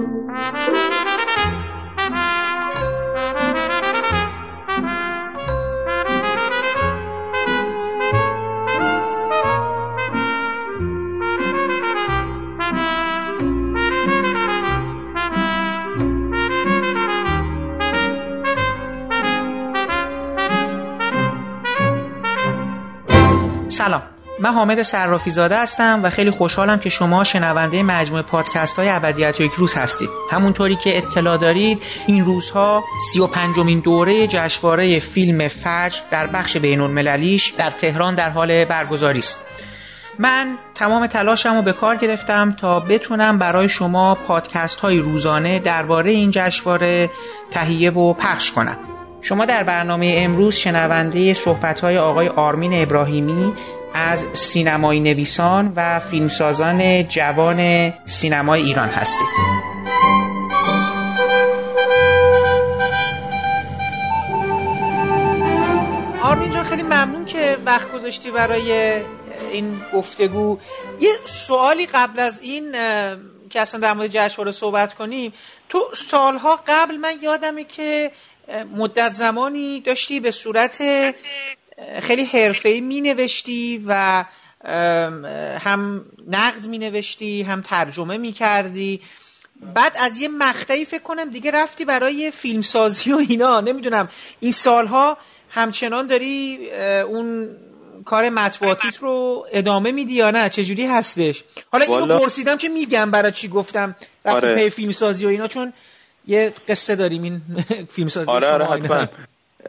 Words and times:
Mm-hmm. 0.00 0.59
من 24.50 24.56
حامد 24.56 24.82
صرافی 24.82 25.30
زاده 25.30 25.58
هستم 25.58 26.00
و 26.02 26.10
خیلی 26.10 26.30
خوشحالم 26.30 26.78
که 26.78 26.88
شما 26.88 27.24
شنونده 27.24 27.82
مجموعه 27.82 28.22
پادکست 28.22 28.76
های 28.76 28.88
ابدیت 28.88 29.40
یک 29.40 29.52
روز 29.52 29.74
هستید. 29.74 30.08
همونطوری 30.30 30.76
که 30.76 30.98
اطلاع 30.98 31.36
دارید 31.36 31.82
این 32.06 32.24
روزها 32.24 32.84
سی 33.12 33.20
و 33.20 33.26
پنجمین 33.26 33.80
دوره 33.80 34.26
جشنواره 34.26 34.98
فیلم 34.98 35.48
فجر 35.48 36.00
در 36.10 36.26
بخش 36.26 36.56
بین 36.56 36.80
المللیش 36.80 37.50
در 37.50 37.70
تهران 37.70 38.14
در 38.14 38.30
حال 38.30 38.64
برگزاری 38.64 39.18
است. 39.18 39.46
من 40.18 40.58
تمام 40.74 41.06
تلاشم 41.06 41.56
رو 41.56 41.62
به 41.62 41.72
کار 41.72 41.96
گرفتم 41.96 42.56
تا 42.60 42.80
بتونم 42.80 43.38
برای 43.38 43.68
شما 43.68 44.14
پادکست 44.14 44.80
های 44.80 44.98
روزانه 44.98 45.58
درباره 45.58 46.10
این 46.10 46.30
جشنواره 46.30 47.10
تهیه 47.50 47.90
و 47.90 48.14
پخش 48.14 48.52
کنم. 48.52 48.76
شما 49.22 49.44
در 49.44 49.62
برنامه 49.62 50.14
امروز 50.18 50.54
شنونده 50.54 51.34
صحبت 51.34 51.80
های 51.80 51.98
آقای 51.98 52.28
آرمین 52.28 52.82
ابراهیمی 52.82 53.54
از 53.94 54.26
سینمای 54.32 55.00
نویسان 55.00 55.72
و 55.76 55.98
فیلمسازان 55.98 57.08
جوان 57.08 57.92
سینمای 58.04 58.62
ایران 58.62 58.88
هستید. 58.88 59.28
آرمین 66.22 66.50
جان 66.50 66.64
خیلی 66.64 66.82
ممنون 66.82 67.24
که 67.24 67.56
وقت 67.64 67.92
گذاشتی 67.92 68.30
برای 68.30 69.00
این 69.52 69.80
گفتگو. 69.92 70.58
یه 71.00 71.10
سوالی 71.24 71.86
قبل 71.86 72.18
از 72.20 72.40
این 72.40 72.72
که 73.50 73.60
اصلا 73.60 73.80
در 73.80 73.92
مورد 73.92 74.10
جشنواره 74.10 74.52
صحبت 74.52 74.94
کنیم. 74.94 75.32
تو 75.68 75.88
سالها 75.94 76.60
قبل 76.66 76.96
من 76.96 77.14
یادمه 77.22 77.64
که 77.64 78.10
مدت 78.76 79.12
زمانی 79.12 79.80
داشتی 79.80 80.20
به 80.20 80.30
صورت 80.30 80.82
خیلی 82.02 82.24
حرفه‌ای 82.24 82.80
می 82.80 83.00
نوشتی 83.00 83.84
و 83.86 84.24
هم 85.58 86.04
نقد 86.28 86.66
می 86.66 86.78
نوشتی 86.78 87.42
هم 87.42 87.62
ترجمه 87.62 88.16
می 88.18 88.32
کردی 88.32 89.00
بعد 89.74 89.92
از 89.98 90.18
یه 90.18 90.28
مقطعی 90.28 90.84
فکر 90.84 91.02
کنم 91.02 91.30
دیگه 91.30 91.50
رفتی 91.50 91.84
برای 91.84 92.30
فیلمسازی 92.30 93.12
و 93.12 93.16
اینا. 93.16 93.60
نمی‌دونم. 93.60 94.08
این 94.40 94.52
سالها 94.52 95.16
همچنان 95.50 96.06
داری 96.06 96.70
اون 97.08 97.48
کار 98.04 98.28
مطبوعاتیت 98.28 98.96
رو 98.96 99.46
ادامه 99.52 99.92
میدی 99.92 100.14
یا 100.14 100.30
نه؟ 100.30 100.48
چجوری 100.48 100.86
هستش؟ 100.86 101.44
حالا 101.72 101.84
اینو 101.84 102.18
پرسیدم 102.18 102.56
که 102.56 102.68
میگم 102.68 103.10
برای 103.10 103.32
چی 103.32 103.48
گفتم. 103.48 103.96
رفتی 104.24 104.46
آره. 104.46 104.54
پی 104.54 104.70
فیلمسازی 104.70 105.26
و 105.26 105.28
اینا 105.28 105.48
چون 105.48 105.72
یه 106.26 106.52
قصه 106.68 106.96
داریم 106.96 107.22
این 107.22 107.42
فیلمسازی 107.94 108.30
آره 108.30 108.46
آره 108.46 108.66
حتما. 108.66 109.08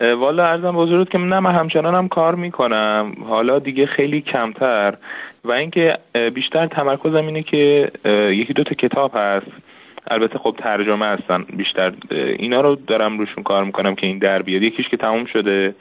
والا 0.02 0.46
ارزم 0.46 0.72
بزرگت 0.72 1.10
که 1.10 1.18
نه 1.18 1.40
من 1.40 1.56
همچنان 1.56 1.96
هم 1.96 2.08
کار 2.08 2.36
می‌کنم. 2.36 3.16
حالا 3.28 3.60
دیگه 3.60 3.86
خیلی 3.86 4.22
کمتر. 4.22 4.94
و 5.46 5.52
اینکه 5.52 5.98
بیشتر 6.34 6.68
تمرکزم 6.68 7.26
اینه 7.26 7.44
که 7.44 7.92
یکی 8.32 8.54
دو 8.54 8.64
تا 8.64 8.76
کتاب 8.76 9.12
هست. 9.16 9.52
البته 10.12 10.40
خب 10.40 10.56
ترجمه 10.58 11.06
هستن 11.06 11.46
بیشتر. 11.58 11.94
اینا 12.12 12.62
رو 12.62 12.76
دارم 12.76 13.18
روشون 13.18 13.44
کار 13.44 13.64
می‌کنم 13.64 13.96
که 13.96 14.08
این 14.08 14.18
در 14.18 14.42
بیاد. 14.42 14.62
یکیش 14.62 14.90
که 14.90 14.98
تموم 14.98 15.26
شده 15.26 15.76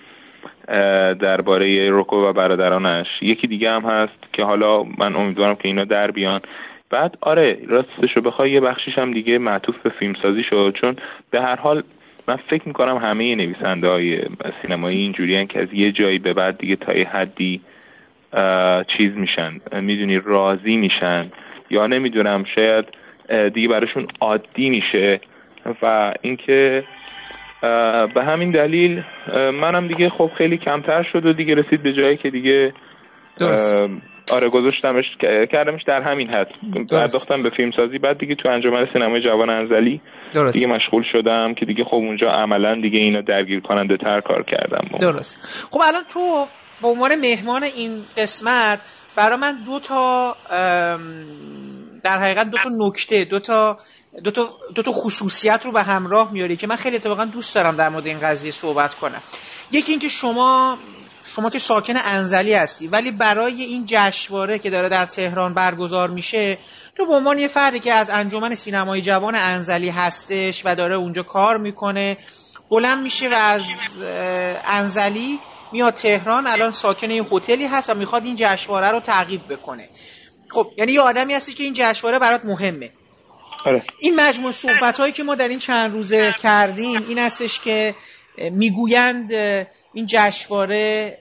درباره 1.21 1.91
روکو 1.91 2.17
و 2.17 2.33
برادرانش. 2.33 3.07
یکی 3.23 3.47
دیگه 3.47 3.71
هم 3.71 3.83
هست 3.83 4.33
که 4.33 4.45
حالا 4.45 4.83
من 4.83 5.17
امیدوارم 5.17 5.55
که 5.55 5.69
اینا 5.69 5.85
در 5.85 6.11
بیان. 6.11 6.41
بعد 6.91 7.17
آره 7.21 7.59
راستش 7.69 8.17
رو 8.17 8.23
بخوای 8.23 8.51
یه 8.51 8.61
بخشیش 8.61 8.99
هم 8.99 9.13
دیگه 9.13 9.39
معطوف 9.39 9.79
به 9.79 9.91
فیلمسازی 9.91 10.43
شد. 10.43 10.77
چون 10.81 10.97
به 11.31 11.43
هر 11.43 11.57
حال 11.57 11.83
من 12.29 12.37
فکر 12.37 12.69
می‌کنم 12.69 12.97
همه 12.97 13.35
نویسنده 13.35 13.89
های 13.89 14.21
سینمایی 14.63 14.99
اینجوری 15.07 15.47
که 15.47 15.63
از 15.63 15.69
یه 15.73 15.93
جایی 15.93 16.19
به 16.19 16.33
بعد 16.33 16.59
دیگه 16.59 16.77
تا 16.77 16.95
یه 16.95 17.09
حدی 17.09 17.61
چیز 18.97 19.17
میشن. 19.17 19.61
می‌دونی 19.81 20.19
راضی 20.25 20.77
میشن. 20.77 21.31
یا 21.71 21.87
نمی‌دونم 21.87 22.45
شاید 22.55 22.85
دیگه 23.55 23.69
براشون 23.69 24.07
عادی 24.21 24.71
میشه. 24.71 25.21
و 25.83 26.15
اینکه 26.23 26.85
به 28.15 28.25
همین 28.25 28.51
دلیل 28.51 29.03
منم 29.35 29.89
دیگه 29.89 30.09
خب 30.09 30.31
خیلی 30.39 30.57
کمتر 30.57 31.03
شد 31.03 31.27
و 31.27 31.33
دیگه 31.33 31.55
رسید 31.55 31.83
به 31.83 31.93
جایی 31.93 32.17
که 32.17 32.31
دیگه 32.31 32.73
آره 34.33 34.49
گذاشتمش 34.49 35.05
کردمش 35.53 35.83
در 35.87 36.03
همین 36.03 36.31
حد. 36.31 36.49
پرداختم 36.91 37.43
به 37.43 37.51
فیلم 37.57 37.71
سازی 37.77 37.99
بعد 37.99 38.19
دیگه 38.19 38.35
تو 38.35 38.49
انجمن 38.49 38.87
سینمای 38.93 39.23
جوان 39.23 39.51
انزلی 39.51 40.01
درست. 40.35 40.55
دیگه 40.55 40.67
مشغول 40.67 41.05
شدم 41.13 41.55
که 41.55 41.67
دیگه 41.67 41.85
خب 41.85 41.95
اونجا 41.95 42.31
عملا 42.31 42.81
دیگه 42.81 42.99
اینو 42.99 43.23
درگیر 43.23 43.61
کننده 43.61 43.97
تر 43.97 44.21
کار 44.21 44.43
کردم. 44.43 44.99
درست. 45.01 45.39
خب 45.71 45.81
الان 45.89 46.03
تو 46.09 46.47
به 46.83 46.89
عنوان 46.89 47.11
مهمان 47.15 47.63
این 47.63 48.05
قسمت 48.17 48.81
برای 49.17 49.39
من 49.39 49.65
دو 49.67 49.81
تا 49.81 50.37
در 52.03 52.19
حقیقت 52.19 52.51
دو 52.51 52.57
تا 52.63 52.71
نکته 52.79 53.25
دو 53.25 53.39
تا 53.39 53.77
دو 54.25 54.31
تا, 54.31 54.49
دو 54.75 54.83
تا 54.83 54.93
خصوصیت 54.93 55.63
رو 55.65 55.73
به 55.73 55.83
همراه 55.83 56.33
میاری 56.33 56.57
که 56.57 56.67
من 56.67 56.77
خیلی 56.77 56.97
اتفاقا 56.97 57.25
دوست 57.25 57.55
دارم 57.55 57.77
در 57.77 57.89
مورد 57.89 58.07
این 58.07 58.19
قضیه 58.19 58.51
صحبت 58.51 58.95
کنم. 58.95 59.23
یکی 59.73 59.93
اینکه 59.93 60.09
شما 60.09 60.79
شما 61.37 61.51
که 61.51 61.59
ساکن 61.59 61.95
انزلی 61.97 62.55
هستی 62.55 62.89
ولی 62.89 63.11
برای 63.11 63.63
این 63.63 63.85
جشنواره 63.87 64.59
که 64.59 64.71
داره 64.71 64.89
در 64.89 65.07
تهران 65.07 65.55
برگزار 65.55 66.11
میشه 66.11 66.59
تو 66.97 67.07
به 67.07 67.15
عنوان 67.15 67.39
یه 67.39 67.49
فردی 67.49 67.79
که 67.79 67.93
از 67.93 68.11
انجمن 68.11 68.55
سینمای 68.55 69.01
جوان 69.01 69.35
انزلی 69.35 69.91
هستش 69.91 70.63
و 70.65 70.77
داره 70.77 70.95
اونجا 70.95 71.23
کار 71.23 71.57
می‌کنه 71.57 72.17
بلند 72.71 73.03
میشه 73.03 73.29
و 73.29 73.35
از 73.35 73.65
انزلی 74.65 75.41
میاد 75.73 75.95
تهران 75.95 76.47
الان 76.47 76.73
ساکن 76.73 77.11
یه 77.11 77.23
هتلی 77.33 77.67
هست 77.67 77.91
و 77.91 77.95
می‌خواد 77.95 78.25
این 78.25 78.37
جشنواره 78.39 78.91
رو 78.91 79.01
تعقیب 79.01 79.53
بکنه 79.53 79.89
خب 80.49 80.71
یعنی 80.79 80.93
یه 80.93 81.01
آدمی 81.01 81.35
هستی 81.35 81.55
که 81.55 81.65
این 81.65 81.75
جشنواره 81.77 82.19
برات 82.19 82.45
مهمه 82.45 82.91
آره. 83.65 83.83
این 83.99 84.21
مجموع 84.21 84.53
صحبت 84.53 85.01
هایی 85.01 85.13
که 85.13 85.23
ما 85.23 85.35
در 85.35 85.49
این 85.49 85.59
چند 85.59 85.93
روزه 85.93 86.35
کردیم 86.43 87.05
این 87.09 87.19
هستش 87.19 87.61
که 87.61 87.95
می‌گویند 88.39 89.33
این 89.93 90.07
جشنواره 90.07 91.19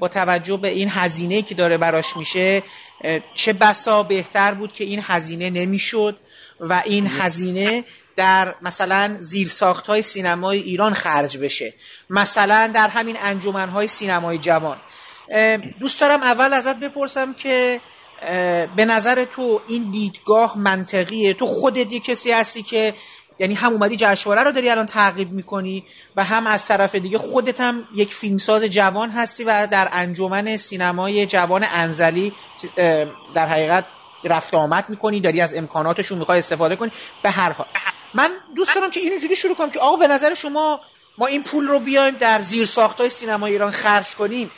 با 0.00 0.08
توجه 0.08 0.56
به 0.56 0.68
این 0.68 0.88
هزینه 0.88 1.42
که 1.42 1.54
داره 1.54 1.78
براش 1.78 2.16
میشه 2.16 2.62
چه 3.34 3.52
بسا 3.52 4.02
بهتر 4.02 4.54
بود 4.54 4.72
که 4.72 4.84
این 4.84 5.00
هزینه 5.02 5.50
نمی‌شد 5.50 6.18
و 6.60 6.82
این 6.84 7.06
هزینه 7.06 7.84
در 8.16 8.54
مثلا 8.62 9.16
زیرساخت 9.20 9.86
های 9.86 10.02
سینمای 10.02 10.58
ایران 10.58 10.94
خرج 10.94 11.38
بشه. 11.38 11.74
مثلا 12.10 12.70
در 12.74 12.88
همین 12.88 13.16
انجمن 13.20 13.68
های 13.68 13.88
سینمای 13.88 14.38
جوان. 14.38 14.76
دوست 15.80 16.00
دارم 16.00 16.22
اول 16.22 16.52
ازت 16.52 16.76
بپرسم 16.76 17.34
که 17.34 17.80
به 18.76 18.84
نظر 18.84 19.24
تو 19.24 19.60
این 19.68 19.90
دیدگاه 19.90 20.58
منطقیه؟ 20.58 21.34
تو 21.34 21.46
خودت 21.46 21.92
یه 21.92 22.00
کسی 22.00 22.32
هستی 22.32 22.62
که 22.62 22.94
یعنی 23.38 23.54
هم 23.54 23.72
اومدی 23.72 23.96
جشنواره 23.96 24.42
رو 24.42 24.52
داری 24.52 24.70
الان 24.70 24.86
تعقیب 24.86 25.32
می‌کنی 25.32 25.84
و 26.16 26.24
هم 26.24 26.46
از 26.46 26.66
طرف 26.66 26.94
دیگه 26.94 27.18
خودت 27.18 27.60
هم 27.60 27.88
یک 27.94 28.14
فیلمساز 28.14 28.64
جوان 28.64 29.10
هستی 29.10 29.44
و 29.44 29.66
در 29.66 29.88
انجمن 29.92 30.56
سینمای 30.56 31.26
جوان 31.26 31.64
انزلی 31.72 32.32
در 33.34 33.48
حقیقت 33.48 33.84
رفت 34.24 34.54
آمد 34.54 34.84
می‌کنی 34.88 35.20
داری 35.20 35.40
از 35.40 35.54
امکاناتشون 35.54 36.18
می‌خوای 36.18 36.38
استفاده 36.38 36.76
کنی. 36.76 36.90
به 37.22 37.30
هر 37.30 37.52
حال. 37.52 37.66
من 38.14 38.30
دوست 38.56 38.74
دارم 38.74 38.90
که 38.90 39.00
اینجوری 39.00 39.36
شروع 39.36 39.54
کنم 39.54 39.70
که 39.70 39.80
آقا 39.80 39.96
به 39.96 40.06
نظر 40.06 40.34
شما 40.34 40.80
ما 41.18 41.26
این 41.26 41.42
پول 41.42 41.66
رو 41.66 41.80
بیایم 41.80 42.14
در 42.14 42.38
زیر 42.40 42.68
های 42.98 43.08
سینمای 43.08 43.52
ایران 43.52 43.70
خرج 43.70 44.14
کنیم. 44.14 44.50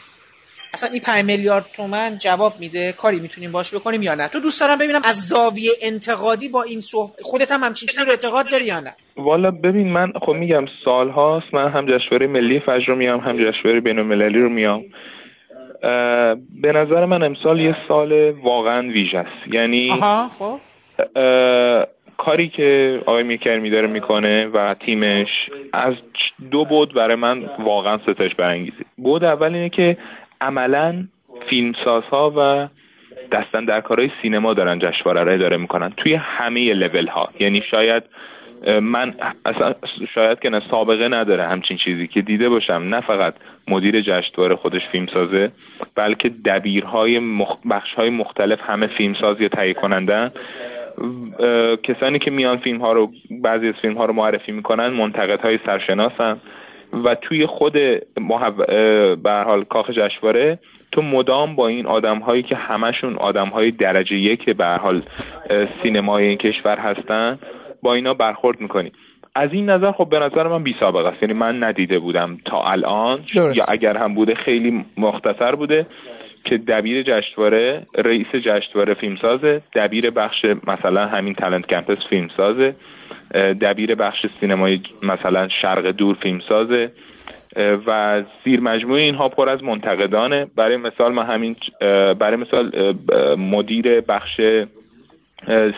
اصلا 0.75 0.91
این 0.93 1.01
5 1.07 1.25
میلیارد 1.25 1.67
تومن 1.77 2.19
جواب 2.19 2.53
میده 2.61 2.93
کاری 2.93 3.21
می‌تونیم 3.21 3.53
باش 3.53 3.75
بکنیم 3.75 4.03
یا 4.03 4.15
نه؟ 4.15 4.29
تو 4.29 4.41
دوست 4.41 4.61
دارم 4.61 4.79
ببینم 4.79 5.01
از 5.05 5.17
زاویه 5.17 5.71
انتقادی 5.83 6.49
با 6.49 6.63
این 6.63 6.81
صحبت 6.81 7.21
خودت 7.23 7.53
هم 7.53 7.61
همچین 7.63 7.89
چیزی 7.89 8.05
رو 8.05 8.11
اعتقاد 8.11 8.51
داری 8.51 8.65
یا 8.65 8.81
نه؟ 8.81 8.95
والا 9.17 9.51
ببین 9.51 9.93
من 9.93 10.13
خب 10.23 10.33
میگم 10.33 10.65
سال 10.85 11.11
هاست 11.11 11.55
من 11.55 11.69
هم 11.71 11.87
جشنواره 11.87 12.27
ملی 12.27 12.61
فجر 12.61 12.87
رو 12.87 12.97
میام 12.97 13.21
هم 13.21 13.37
جشنواره 13.37 13.81
بین 13.81 13.99
المللی 13.99 14.41
رو 14.41 14.49
میام. 14.49 14.83
به 16.63 16.73
نظر 16.73 17.05
من 17.05 17.23
امسال 17.23 17.61
یه 17.61 17.77
سال 17.89 18.31
واقعا 18.31 18.89
ویژه 18.89 19.19
است. 19.19 19.55
یعنی 19.55 19.91
آها 19.93 20.29
خب. 20.29 20.61
کاری 22.19 22.49
که 22.49 23.01
آقای 23.07 23.23
میکرمی 23.23 23.71
داره 23.71 23.87
می‌کنه 23.87 24.47
و 24.47 24.75
تیمش 24.87 25.29
از 25.73 25.95
دو 26.51 26.65
بود 26.65 26.95
برای 26.95 27.17
من 27.17 27.51
واقعا 27.59 27.99
ستش 27.99 28.35
برانگیزه. 28.35 28.85
بود 28.97 29.25
اول 29.25 29.55
اینه 29.55 29.69
که 29.69 29.97
عملا 30.41 31.05
فیلمسازها 31.51 32.33
و 32.37 32.69
دستن 33.33 33.65
در 33.65 33.81
کارهای 33.81 34.11
سینما 34.23 34.55
دارن 34.55 34.79
جشنواره 34.79 35.25
رو 35.25 35.33
اداره 35.33 35.57
می‌کنن 35.57 35.93
توی 35.97 36.15
همه 36.15 36.75
لول 36.75 37.07
ها 37.07 37.25
یعنی 37.41 37.63
شاید 37.71 38.03
من 38.83 39.15
اصلا 39.45 39.75
شاید 40.15 40.39
که 40.39 40.51
نه 40.51 40.63
سابقه 40.71 41.09
نداره 41.09 41.49
همچین 41.49 41.77
چیزی 41.77 42.07
که 42.07 42.23
دیده 42.23 42.49
باشم. 42.49 42.73
نه 42.73 43.01
فقط 43.01 43.35
مدیر 43.69 44.01
جشنواره 44.01 44.57
خودش 44.57 44.87
فیلم 44.93 45.07
سازه 45.07 45.51
بلکه 45.95 46.29
دبیرهای 46.29 47.19
مخ... 47.19 47.57
بخشهای 47.71 48.11
مختلف 48.11 48.59
همه 48.63 48.87
فیلم 48.87 49.15
ساز 49.21 49.41
یا 49.41 49.49
تهیه 49.49 49.75
کنندن 49.75 50.31
کسانی 51.83 52.19
که 52.19 52.31
میان 52.31 52.57
فیلم 52.57 52.81
ها 52.81 52.93
رو 52.93 53.11
بعضی 53.31 53.69
از 53.69 53.75
فیلم 53.83 53.95
ها 53.95 54.05
رو 54.05 54.13
معرفی 54.13 54.53
می‌کنن 54.53 54.89
منتقد 54.89 55.41
های 55.41 55.59
سرشناسن. 55.67 56.41
و 57.05 57.15
توی 57.15 57.47
خود 57.47 57.73
به 59.23 59.43
حال 59.47 59.65
کاخ 59.65 59.91
جشنواره 59.91 60.59
تو 60.93 61.03
مدام 61.03 61.57
با 61.57 61.69
این 61.69 61.87
آدم 61.87 62.19
هایی 62.19 62.43
که 62.43 62.57
همشون 62.57 63.17
آدم 63.17 63.49
های 63.49 63.71
درجه 63.71 64.17
یک 64.17 64.51
به 64.51 64.67
حال 64.67 65.03
سینمای 65.83 66.25
این 66.25 66.39
کشور 66.39 66.79
هستن 66.79 67.39
با 67.83 67.95
اینا 67.95 68.15
برخورد 68.15 68.61
می‌کنی. 68.61 68.93
از 69.35 69.53
این 69.53 69.71
نظر 69.71 69.93
خب 69.93 70.09
به 70.09 70.19
نظر 70.19 70.49
من 70.49 70.63
بی 70.63 70.77
سابقه 70.81 71.09
است. 71.09 71.23
یعنی 71.23 71.35
من 71.35 71.63
ندیده 71.65 71.99
بودم 71.99 72.39
تا 72.45 72.63
الان 72.63 73.21
یا 73.35 73.65
اگر 73.69 73.97
هم 73.97 74.15
بوده 74.15 74.35
خیلی 74.35 74.85
مختصر 74.97 75.55
بوده 75.55 75.87
که 76.45 76.59
دبیر 76.59 77.03
جشنواره 77.03 77.87
رئیس 77.95 78.35
جشنواره 78.35 78.95
فیلمسازه 78.95 79.63
دبیر 79.75 80.11
بخش 80.11 80.45
مثلا 80.67 81.07
همین 81.07 81.35
تلنت 81.35 81.67
کمپس 81.67 82.07
فیلمسازه. 82.11 82.75
دبیر 83.35 83.95
بخش 83.95 84.27
سینمای 84.41 84.81
مثلا 85.03 85.49
شرق 85.63 85.87
دور 85.87 86.17
فیلمسازه 86.23 86.91
و 87.87 88.23
زیر 88.45 88.61
مجموعه 88.61 89.03
اینها 89.03 89.29
پر 89.29 89.49
از 89.49 89.65
منتقدانه. 89.65 90.47
برای 90.57 90.77
مثال 90.77 91.13
ما 91.13 91.23
همین 91.23 91.57
برای 92.19 92.37
مثال 92.37 92.95
مدیر 93.39 94.01
بخش 94.01 94.41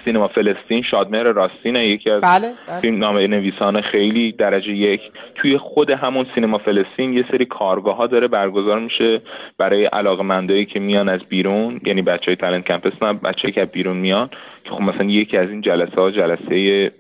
سینما 0.05 0.29
فلسطین 0.29 0.83
شادمر 0.83 1.23
راستینه 1.23 1.89
یکی 1.89 2.11
از 2.11 2.21
بله, 2.21 2.53
بله. 2.69 2.81
فیلم 2.81 2.99
نامه 2.99 3.27
نویسان 3.27 3.81
خیلی 3.81 4.33
درجه 4.33 4.73
یک. 4.73 5.01
توی 5.35 5.59
خود 5.59 5.91
همون 5.91 6.27
سینما 6.35 6.59
فلسطین 6.59 7.13
یه 7.13 7.25
سری 7.31 7.45
کارگاه 7.45 7.97
ها 7.97 8.07
داره 8.07 8.29
برگزار 8.29 8.81
میشه 8.81 9.21
برای 9.59 9.85
علاقه 9.85 10.65
که 10.65 10.81
میان 10.81 11.09
از 11.09 11.21
بیرون 11.29 11.81
یعنی 11.85 12.03
بچه 12.03 12.27
های 12.27 12.37
تلنت 12.37 12.65
کمپس 12.65 13.03
نه 13.03 13.13
بچه 13.13 13.51
که 13.51 13.61
از 13.61 13.69
بیرون 13.69 13.97
میان. 13.97 14.31
که 14.65 14.71
خب 14.71 14.81
مثلا 14.81 15.05
یکی 15.05 15.37
از 15.37 15.51
این 15.51 15.61
جلسه 15.61 16.01
ها 16.01 16.11
جلسه 16.11 16.91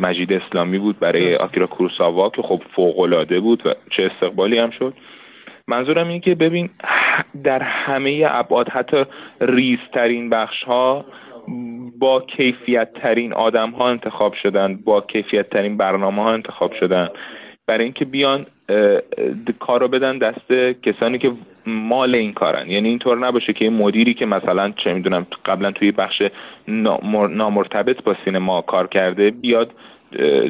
مجید 0.00 0.32
اسلامی 0.32 0.78
بود 0.78 0.98
برای 0.98 1.36
آکیرا 1.36 1.66
کوروساوا 1.66 2.30
که 2.30 2.42
خب 2.42 2.62
فوق 2.76 2.98
العاده 2.98 3.40
بود 3.40 3.66
و 3.66 3.74
چه 3.90 4.02
استقبالی 4.02 4.58
هم 4.58 4.70
شد. 4.70 4.94
منظورم 5.68 6.08
اینه 6.08 6.20
که 6.20 6.34
ببین 6.34 6.70
در 7.44 7.62
همه 7.62 8.26
ابعاد 8.28 8.68
حتی 8.68 9.04
ریزترین 9.40 10.30
بخش 10.30 10.62
ها 10.64 11.04
با 11.98 12.20
کیفیت 12.20 12.92
ترین 12.92 13.32
آدم 13.32 13.70
ها 13.70 13.88
انتخاب 13.88 14.34
شدن 14.34 14.76
با 14.84 15.00
کیفیت 15.00 15.50
ترین 15.50 15.76
برنامه 15.76 16.22
ها 16.22 16.32
انتخاب 16.32 16.72
شدن. 16.72 17.08
برای 17.66 17.84
اینکه 17.84 18.04
بیان 18.04 18.46
کار 19.58 19.80
رو 19.80 19.88
بدن 19.88 20.18
دست 20.18 20.52
کسانی 20.82 21.18
که 21.18 21.32
مال 21.66 22.14
این 22.14 22.32
کارن. 22.32 22.70
یعنی 22.70 22.88
اینطور 22.88 23.18
نباشه 23.18 23.52
که 23.52 23.70
مدیری 23.70 24.14
که 24.14 24.26
مثلا 24.26 24.72
چه 24.84 24.94
می‌دونم 24.94 25.26
قبلا 25.44 25.70
توی 25.70 25.92
بخش 25.92 26.22
نامرتبط 27.28 28.02
با 28.02 28.16
سینما 28.24 28.62
کار 28.62 28.86
کرده 28.86 29.30
بیاد 29.30 29.70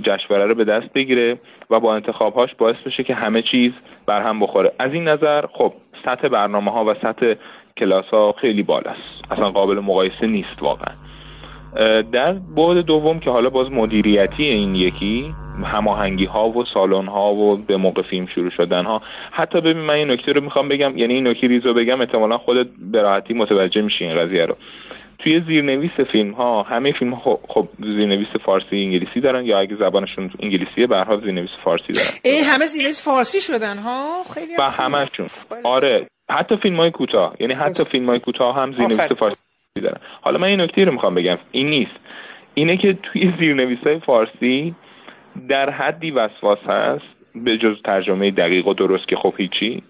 جشنواره 0.02 0.46
رو 0.46 0.54
به 0.54 0.64
دست 0.64 0.92
بگیره 0.92 1.38
و 1.70 1.80
با 1.80 1.94
انتخابهاش 1.94 2.54
باعث 2.54 2.76
بشه 2.86 3.04
که 3.04 3.14
همه 3.14 3.42
چیز 3.42 3.72
بر 4.06 4.22
هم 4.22 4.40
بخوره. 4.40 4.72
از 4.78 4.92
این 4.92 5.08
نظر 5.08 5.46
خب 5.46 5.72
سطح 6.04 6.28
برنامه 6.28 6.70
ها 6.70 6.84
و 6.84 6.94
سطح 6.94 7.34
کلاس 7.78 8.04
ها 8.12 8.34
خیلی 8.40 8.62
بالاست. 8.62 9.24
اصلا 9.30 9.50
قابل 9.50 9.80
مقایسه 9.80 10.26
نیست 10.26 10.62
واقعا. 10.62 10.94
در 12.12 12.32
بعد 12.32 12.76
دوم 12.86 13.20
که 13.20 13.30
حالا 13.30 13.50
باز 13.50 13.70
مدیریتی 13.70 14.42
این 14.42 14.74
یکی 14.74 15.34
هماهنگی 15.64 16.24
ها 16.24 16.48
و 16.48 16.64
سالن 16.74 17.06
ها 17.06 17.34
و 17.34 17.56
به 17.56 17.76
موقع 17.76 18.02
فیلم 18.02 18.24
شروع 18.34 18.50
شدن 18.50 18.84
ها 18.84 19.02
حتی 19.32 19.60
ببین 19.60 19.78
من 19.78 19.94
این 19.94 20.10
نکته 20.10 20.32
رو 20.32 20.40
می‌خوام 20.40 20.68
بگم 20.68 20.98
یعنی 20.98 21.14
این 21.14 21.28
نکته 21.28 21.46
ریزو 21.46 21.74
بگم 21.74 22.00
احتمالا 22.00 22.38
خودت 22.38 22.66
به 22.92 23.02
راحتی 23.02 23.34
متوجه 23.34 23.82
میشی 23.82 24.04
این 24.04 24.18
قضیه 24.18 24.46
رو. 24.46 24.56
توی 25.18 25.40
زیرنویس 25.40 26.00
فیلم 26.12 26.32
ها 26.32 26.62
همه 26.62 26.92
فیلم 26.92 27.14
ها 27.14 27.20
خب, 27.20 27.40
خب 27.48 27.68
زیرنویس 27.78 28.28
فارسی 28.44 28.76
انگلیسی 28.76 29.20
دارن 29.20 29.44
یا 29.44 29.58
اگه 29.58 29.76
زبانشون 29.76 30.30
انگلیسیه 30.42 30.86
به 30.86 30.96
هر 30.96 31.20
زیرنویس 31.20 31.50
فارسی 31.64 31.92
دارن. 31.92 32.10
ای 32.24 32.40
همه 32.54 32.64
زیرنویس 32.64 33.04
فارسی 33.04 33.40
شدن 33.40 33.78
ها؟ 33.78 34.22
خیلی 34.34 34.52
و 34.58 34.62
همشون 34.62 35.28
آره. 35.64 36.06
حتی 36.30 36.56
فیلم 36.56 36.76
های 36.76 36.90
کوتاه. 36.90 37.36
یعنی 37.40 37.54
حتی 37.54 37.84
فیلم 37.84 38.06
های 38.06 38.18
کوتاه 38.18 38.56
هم 38.56 38.72
زیرنویس 38.72 39.00
فارسی 39.00 39.36
دارن. 39.82 40.00
حالا 40.20 40.38
من 40.38 40.48
این 40.48 40.60
نکته 40.60 40.84
رو 40.84 40.92
می‌خوام 40.92 41.14
بگم. 41.14 41.38
این 41.50 41.70
نیست. 41.70 41.96
اینه 42.54 42.76
که 42.76 42.92
توی 43.02 43.32
زیرنویس 43.38 43.78
های 43.78 43.98
فارسی 43.98 44.74
در 45.48 45.70
حدی 45.70 46.10
وسواس 46.10 46.58
هست 46.66 47.04
به 47.34 47.58
جز 47.58 47.82
ترجمه 47.84 48.30
دقیق 48.30 48.66
و 48.66 48.74
درست 48.74 49.08
که 49.08 49.16
خب 49.16 49.34
هیچی. 49.36 49.82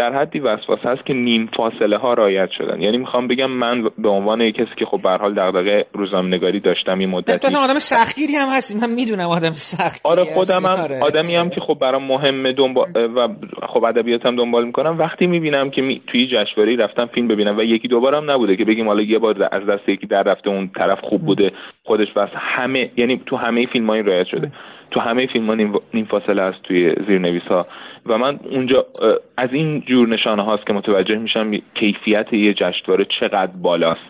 در 0.00 0.12
حدی 0.12 0.38
وسواس 0.38 0.78
هست 0.84 1.06
که 1.06 1.14
نیم 1.14 1.50
فاصله 1.56 1.98
ها 1.98 2.14
رایت 2.14 2.50
شدن. 2.50 2.82
یعنی 2.82 2.96
می‌خوام 2.96 3.28
بگم 3.28 3.50
من 3.50 3.82
به 3.98 4.08
عنوان 4.08 4.40
یک 4.40 4.54
کسی 4.54 4.70
که 4.76 4.84
خب 4.84 4.98
به 5.02 5.10
حال 5.10 5.34
دغدغه 5.34 5.86
روزنامه‌نگاری 5.92 6.60
داشتم 6.60 6.98
این 6.98 7.08
مدتی. 7.08 7.38
تو 7.38 7.58
آدم 7.58 7.78
سختگیری 7.78 8.32
هم 8.32 8.48
هستی 8.56 8.78
من 8.80 8.94
می‌دونم 8.94 9.28
آدم 9.28 9.52
سخت 9.52 10.00
آره 10.04 10.24
خودم 10.24 10.66
هم 10.66 10.80
آره. 10.82 11.00
آدمی 11.02 11.34
هم 11.34 11.50
که 11.50 11.60
خب 11.60 11.78
برام 11.80 12.04
مهمه 12.04 12.52
دنبال 12.52 12.86
و 13.16 13.28
خب 13.68 13.84
ادبیاتم 13.84 14.36
دنبال 14.36 14.64
می‌کنم. 14.64 14.98
وقتی 14.98 15.26
می‌بینم 15.26 15.70
که 15.70 15.82
می... 15.82 16.02
توی 16.06 16.26
جشنواره 16.26 16.76
رفتم 16.76 17.06
فیلم 17.06 17.28
ببینم 17.28 17.58
و 17.58 17.62
یکی 17.62 17.88
دوبارم 17.88 18.30
نبوده 18.30 18.56
که 18.56 18.64
بگیم 18.64 18.86
حالا 18.86 19.02
یه 19.02 19.18
بار 19.18 19.48
از 19.52 19.66
دست 19.66 19.88
یکی 19.88 20.06
در 20.06 20.22
رفته 20.22 20.50
اون 20.50 20.70
طرف 20.76 21.00
خوب 21.00 21.22
بوده 21.22 21.52
خودش 21.84 22.12
بس. 22.12 22.28
همه 22.34 22.90
یعنی 22.96 23.20
تو 23.26 23.36
همه 23.36 23.66
فیلم 23.66 23.86
های 23.90 24.02
رایت 24.02 24.26
شده 24.26 24.52
تو 24.90 25.00
همه 25.00 25.26
فیلم 25.26 25.46
ها 25.46 25.54
نیم 25.94 26.04
فاصله 26.10 26.42
است 26.42 26.62
توی 26.62 26.94
زیرنویس 27.06 27.42
ها 27.42 27.66
و 28.06 28.18
من 28.18 28.40
اونجا 28.50 28.86
از 29.36 29.48
این 29.52 29.80
جور 29.80 30.08
نشانه 30.08 30.44
هاست 30.44 30.66
که 30.66 30.72
متوجه 30.72 31.18
میشم 31.18 31.50
کیفیت 31.74 32.32
یه 32.32 32.54
جشنواره 32.54 33.06
چقدر 33.20 33.52
بالاست. 33.52 34.00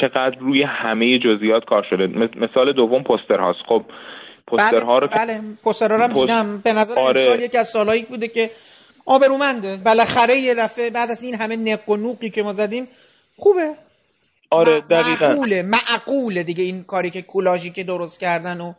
چقدر 0.00 0.38
روی 0.40 0.62
همه 0.62 1.18
جزئیات 1.18 1.64
کار 1.64 1.86
شده. 1.90 2.06
مثال 2.36 2.72
دوم 2.72 3.02
پوستر 3.02 3.40
هاست. 3.40 3.58
خب 3.66 3.84
پوستر 4.46 4.82
ها 4.82 4.98
رو 4.98 5.06
بله, 5.06 5.18
بله. 5.26 5.40
پوستر 5.64 5.88
رو 5.88 6.14
دیدم. 6.14 6.60
به 6.64 6.72
نظر 6.72 6.98
آره. 6.98 7.42
یکی 7.42 7.58
از 7.58 7.68
سالهایی 7.68 8.02
بوده 8.02 8.28
که 8.28 8.50
آبرومنده. 9.06 9.76
بالاخره 9.84 10.34
یه 10.34 10.54
دفعه 10.54 10.90
بعد 10.90 11.10
از 11.10 11.24
این 11.24 11.34
همه 11.34 11.56
نق 11.56 11.88
و 11.88 11.96
نوقی 11.96 12.30
که 12.30 12.42
ما 12.42 12.52
زدیم 12.52 12.88
خوبه. 13.36 13.70
آره 14.50 14.80
دقیقا. 14.80 15.28
معقوله 15.28 15.62
معقوله 15.62 16.42
دیگه 16.42 16.64
این 16.64 16.84
کاری 16.84 17.10
که 17.10 17.22
کولاژی 17.22 17.70
که 17.70 17.84
درست 17.84 18.20
کردن 18.20 18.60
و 18.60 18.72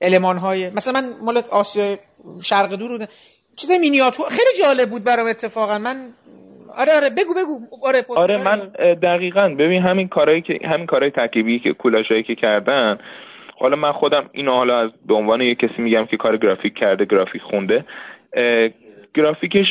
المان 0.00 0.38
های 0.38 0.70
مثلا 0.70 1.00
من 1.00 1.04
مال 1.22 1.42
آسیای 1.50 1.98
شرق 2.42 2.74
دور 2.74 2.88
بودم 2.88 3.06
چیز 3.56 3.70
مینیاتور 3.70 4.26
خیلی 4.28 4.58
جالب 4.58 4.90
بود 4.90 5.04
برام 5.04 5.26
اتفاقا. 5.26 5.78
من 5.78 5.96
آره 6.78 6.92
آره 6.96 7.10
بگو 7.10 7.34
بگو. 7.34 7.60
آره 7.82 8.04
آره 8.16 8.42
من 8.42 8.58
دقیقا. 9.02 9.48
ببین 9.48 9.82
همین 9.82 10.08
کارهایی 10.08 10.42
که 10.42 10.60
همین 10.64 10.86
کارهای 10.86 11.10
ترکیبی 11.10 11.58
که 11.58 11.72
کولاشایی 11.72 12.22
که 12.22 12.34
کردن 12.34 12.98
حالا 13.58 13.76
من 13.76 13.92
خودم 13.92 14.30
اینو 14.32 14.52
حالا 14.52 14.80
از 14.80 14.90
به 15.06 15.14
عنوان 15.14 15.40
یک 15.40 15.58
کسی 15.58 15.82
میگم 15.82 16.06
که 16.06 16.16
کار 16.16 16.36
گرافیک 16.36 16.74
کرده 16.74 17.04
گرافیک 17.04 17.42
خونده 17.42 17.84
گرافیکش 19.14 19.66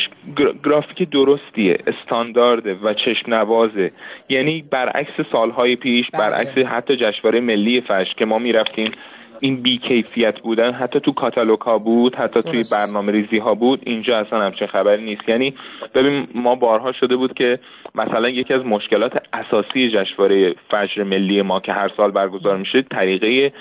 گرافیک 0.64 1.10
درستیه 1.10 1.78
استاندارده 1.86 2.74
و 2.74 2.94
چشم 2.94 3.34
نوازه 3.34 3.90
یعنی 4.28 4.64
برعکس 4.70 5.12
سالهای 5.32 5.76
پیش 5.76 6.06
بله. 6.12 6.22
برعکس 6.22 6.58
حتی 6.58 6.96
جشنواره 6.96 7.40
ملی 7.40 7.80
فش 7.80 8.14
که 8.16 8.24
ما 8.24 8.38
می‌رفتیم 8.38 8.92
این 9.44 9.56
بیکیفیت 9.56 10.40
بودن 10.40 10.72
حتی 10.72 11.00
تو 11.00 11.12
کاتالوگ 11.12 11.60
ها 11.60 11.78
بود 11.78 12.14
حتی 12.14 12.42
توی 12.42 12.64
برنامه 12.72 13.12
ریزی 13.12 13.38
ها 13.38 13.54
بود. 13.54 13.80
اینجا 13.86 14.18
اصلا 14.18 14.40
همچین 14.42 14.66
خبری 14.66 15.04
نیست. 15.04 15.28
یعنی 15.28 15.54
ببین 15.94 16.26
ما 16.34 16.54
بارها 16.54 16.92
شده 16.92 17.16
بود 17.16 17.34
که 17.34 17.58
مثلا 17.94 18.28
یکی 18.28 18.54
از 18.54 18.66
مشکلات 18.66 19.22
اساسی 19.32 19.90
جشنواره 19.90 20.54
فجر 20.70 21.02
ملی 21.02 21.42
ما 21.42 21.60
که 21.60 21.72
هر 21.72 21.90
سال 21.96 22.10
برگزار 22.10 22.56
میشه 22.56 22.82
طریقه 22.82 23.52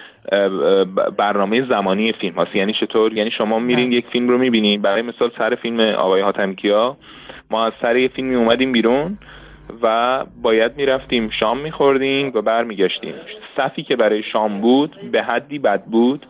برنامه 1.17 1.67
زمانی 1.67 2.11
فیلم 2.11 2.35
هاست. 2.35 2.55
یعنی 2.55 2.73
چطور؟ 2.73 3.13
یعنی 3.13 3.31
شما 3.31 3.59
میرین 3.59 3.91
یک 3.91 4.05
فیلم 4.07 4.29
رو 4.29 4.37
می‌بینین. 4.37 4.81
برای 4.81 5.01
مثال 5.01 5.31
سر 5.37 5.55
فیلم 5.55 5.79
آقای 5.79 6.21
حاتمکیا 6.21 6.97
ما 7.51 7.65
از 7.65 7.73
سر 7.81 7.97
یه 7.97 8.07
فیلمی 8.07 8.35
اومدیم 8.35 8.71
بیرون. 8.71 9.17
و 9.81 10.25
باید 10.41 10.77
می‌رفتیم 10.77 11.29
شام 11.29 11.59
میخوردیم 11.59 12.31
و 12.35 12.41
برمیگشتیم. 12.41 13.13
صفی 13.57 13.83
که 13.83 13.95
برای 13.95 14.23
شام 14.23 14.61
بود 14.61 14.95
به 15.11 15.23
حدی 15.23 15.59
بد 15.59 15.83
بود 15.83 16.25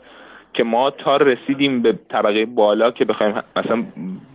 که 0.53 0.63
ما 0.63 0.89
تا 0.91 1.17
رسیدیم 1.17 1.81
به 1.81 1.93
طبقه 2.09 2.45
بالا 2.45 2.91
که 2.91 3.05
بخوایم 3.05 3.33
مثلا 3.55 3.83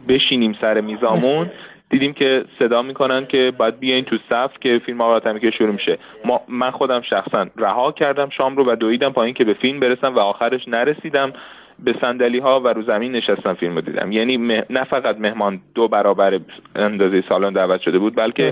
بشینیم 0.08 0.56
سر 0.60 0.80
میزامون 0.80 1.50
دیدیم 1.90 2.12
که 2.12 2.44
صدا 2.58 2.82
می‌کنن 2.82 3.26
که 3.26 3.52
باید 3.58 3.78
بیاین 3.78 4.04
تو 4.04 4.16
صف 4.30 4.50
که 4.60 4.80
فیلم 4.86 5.00
آقا 5.00 5.38
که 5.38 5.50
شروع 5.50 5.72
میشه. 5.72 5.98
ما 6.24 6.40
من 6.48 6.70
خودم 6.70 7.00
شخصا 7.00 7.46
رها 7.56 7.92
کردم 7.92 8.28
شام 8.28 8.56
رو 8.56 8.72
و 8.72 8.76
دویدم 8.76 9.12
پایین 9.12 9.34
که 9.34 9.44
به 9.44 9.54
فیلم 9.54 9.80
برسم 9.80 10.14
و 10.14 10.18
آخرش 10.18 10.68
نرسیدم. 10.68 11.32
به 11.84 11.94
صندلی 12.00 12.38
ها 12.38 12.60
و 12.60 12.68
رو 12.68 12.82
زمین 12.82 13.12
نشستم 13.12 13.54
فیلم 13.54 13.74
رو 13.74 13.80
دیدم. 13.80 14.12
یعنی 14.12 14.36
نه 14.70 14.84
فقط 14.84 15.18
مهمان 15.18 15.60
دو 15.74 15.88
برابر 15.88 16.40
اندازه 16.76 17.22
سالن 17.28 17.52
دعوت 17.52 17.80
شده 17.80 17.98
بود 17.98 18.16
بلکه 18.16 18.50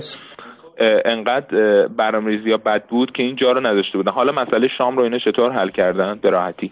انقدر 1.05 1.87
برنامه‌ریزی 1.87 2.51
ها 2.51 2.57
بد 2.57 2.83
بود 2.83 3.11
که 3.11 3.23
این 3.23 3.35
جا 3.35 3.51
رو 3.51 3.67
نداشته 3.67 3.97
بودن. 3.97 4.11
حالا 4.11 4.31
مسئله 4.31 4.67
شام 4.67 4.97
رو 4.97 5.03
اینا 5.03 5.17
چطور 5.17 5.51
حل 5.51 5.69
کردن؟ 5.69 6.19
به 6.21 6.29
راحتی. 6.29 6.71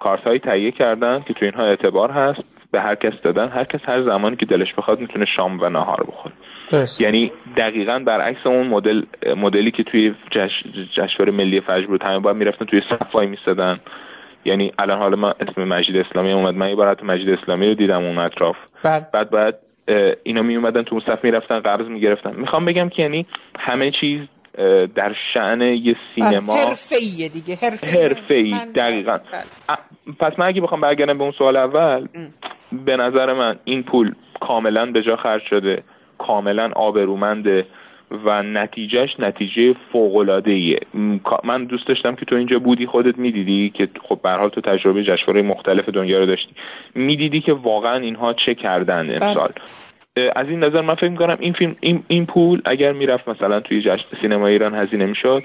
کارت 0.00 0.24
هایی 0.26 0.38
تهیه 0.38 0.70
کردن 0.70 1.24
که 1.26 1.34
تو 1.34 1.44
اینها 1.44 1.64
اعتبار 1.64 2.10
هست 2.10 2.42
به 2.70 2.80
هر 2.80 2.94
کس 2.94 3.12
دادن. 3.22 3.48
هر 3.48 3.64
کس 3.64 3.80
هر 3.84 4.02
زمانی 4.02 4.36
که 4.36 4.46
دلش 4.46 4.74
بخواد 4.74 5.00
می‌تونه 5.00 5.24
شام 5.24 5.60
و 5.60 5.68
نهار 5.68 6.06
بخوره. 6.08 6.34
یعنی 6.98 7.32
دقیقا 7.56 7.98
برعکس 7.98 8.46
اون 8.46 8.66
مدل 8.66 9.02
مدلی 9.36 9.70
که 9.70 9.82
توی 9.82 10.14
جش... 10.30 10.62
جشنواره 10.94 11.32
ملی 11.32 11.60
فجر 11.60 11.86
بود 11.86 12.02
همه 12.02 12.18
باید 12.18 12.36
می‌رفتن 12.36 12.64
توی 12.64 12.82
صفای 12.90 13.26
میستدن 13.26 13.80
یعنی 14.44 14.72
الان 14.78 14.98
حالا 14.98 15.16
من 15.16 15.32
اسم 15.40 15.64
مجید 15.64 15.96
اسلامی 15.96 16.32
اومد. 16.32 16.54
من 16.54 16.68
یه 16.68 17.04
مجید 17.04 17.30
اسلامی 17.30 17.68
رو 17.68 17.74
دیدم 17.74 18.04
اون 18.04 18.18
اطراف. 18.18 18.56
بعد؟ 18.84 19.30
بعد 19.30 19.58
اینا 20.22 20.42
می 20.42 20.56
اومدن 20.56 20.82
تو 20.82 21.00
صف 21.00 21.24
می‌رفتن 21.24 21.60
قرض 21.60 21.86
می‌گرفتن. 21.86 22.36
می‌خوام 22.36 22.64
بگم 22.64 22.88
که 22.88 23.02
یعنی 23.02 23.26
همه 23.58 23.90
چیز 23.90 24.20
در 24.94 25.14
شعن 25.34 25.60
یه 25.60 25.96
سینما 26.14 26.54
حرفه‌ایه 26.56 27.28
دیگه 27.28 27.54
حرفه‌ای 27.54 28.54
دقیقا. 28.74 29.18
بله. 29.32 30.16
پس 30.20 30.38
من 30.38 30.46
اگه 30.46 30.60
بخوام 30.60 30.80
برگردم 30.80 31.18
به 31.18 31.24
اون 31.24 31.32
سوال 31.32 31.56
اول 31.56 32.06
به 32.72 32.96
نظر 32.96 33.32
من 33.32 33.58
این 33.64 33.82
پول 33.82 34.14
کاملا 34.40 34.86
به 34.86 35.02
جا 35.02 35.16
خرج 35.16 35.42
شده 35.42 35.82
کاملا 36.18 36.70
آبرومنده. 36.76 37.66
و 38.10 38.42
نتیجهش 38.42 39.10
نتیجه 39.18 39.74
فوق 39.92 40.42
ایه 40.46 40.78
من 41.44 41.64
دوست 41.64 41.86
داشتم 41.86 42.14
که 42.14 42.24
تو 42.24 42.36
اینجا 42.36 42.58
بودی 42.58 42.86
خودت 42.86 43.18
می‌دیدی 43.18 43.70
که 43.70 43.88
خب 44.08 44.18
به 44.22 44.30
حال 44.30 44.48
تو 44.48 44.60
تجربه 44.60 45.04
جشنواره 45.04 45.42
مختلف 45.42 45.88
دنیا 45.88 46.18
رو 46.18 46.26
داشتی. 46.26 46.52
می‌دیدی 46.94 47.40
که 47.40 47.52
واقعا 47.52 47.96
اینها 47.96 48.32
چه 48.46 48.54
کردن 48.54 49.06
بله. 49.06 49.24
امسال. 49.24 49.52
از 50.36 50.48
این 50.48 50.64
نظر 50.64 50.80
من 50.80 50.94
فکر 50.94 51.08
می‌کنم 51.08 51.36
این 51.40 51.52
فیلم 51.52 51.76
این, 51.80 52.02
این 52.08 52.26
پول 52.26 52.62
اگر 52.64 52.92
می‌رفت 52.92 53.28
مثلا 53.28 53.60
توی 53.60 53.82
جشن 53.82 54.16
سینما 54.22 54.46
ایران 54.46 54.74
هزینه 54.74 55.06
می‌شد 55.06 55.42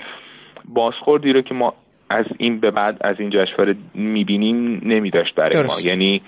بازخوردی 0.66 1.34
رو 1.34 1.42
که 1.42 1.54
ما 1.54 1.74
از 2.10 2.26
این 2.38 2.60
به 2.60 2.72
بعد 2.72 2.98
از 3.02 3.20
این 3.20 3.30
جشنواره 3.30 3.76
می‌بینیم 3.94 4.82
نمیداشت 4.86 5.36
برای 5.36 5.64
ما. 5.64 5.74
یعنی 5.86 6.22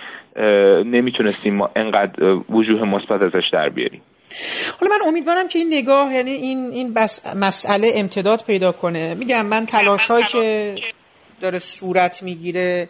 نمی‌تونستیم 0.85 1.55
ما 1.55 1.69
انقدر 1.75 2.23
وجوه 2.49 2.83
مثبت 2.83 3.21
ازش 3.21 3.49
در 3.51 3.69
بیاریم. 3.69 4.01
حالا 4.79 4.95
من 4.95 5.07
امیدوارم 5.07 5.47
که 5.47 5.59
این 5.59 5.67
نگاه 5.73 6.13
یعنی 6.13 6.31
این 6.31 6.71
این 6.71 6.93
بس 6.93 7.25
مسئله 7.25 7.91
امتداد 7.95 8.43
پیدا 8.43 8.71
کنه. 8.71 9.13
میگم 9.13 9.45
من 9.45 9.65
تلاش 9.65 10.07
هایی 10.07 10.25
که 10.25 10.75
داره 11.41 11.59
صورت 11.59 12.23
می‌گیره 12.23 12.89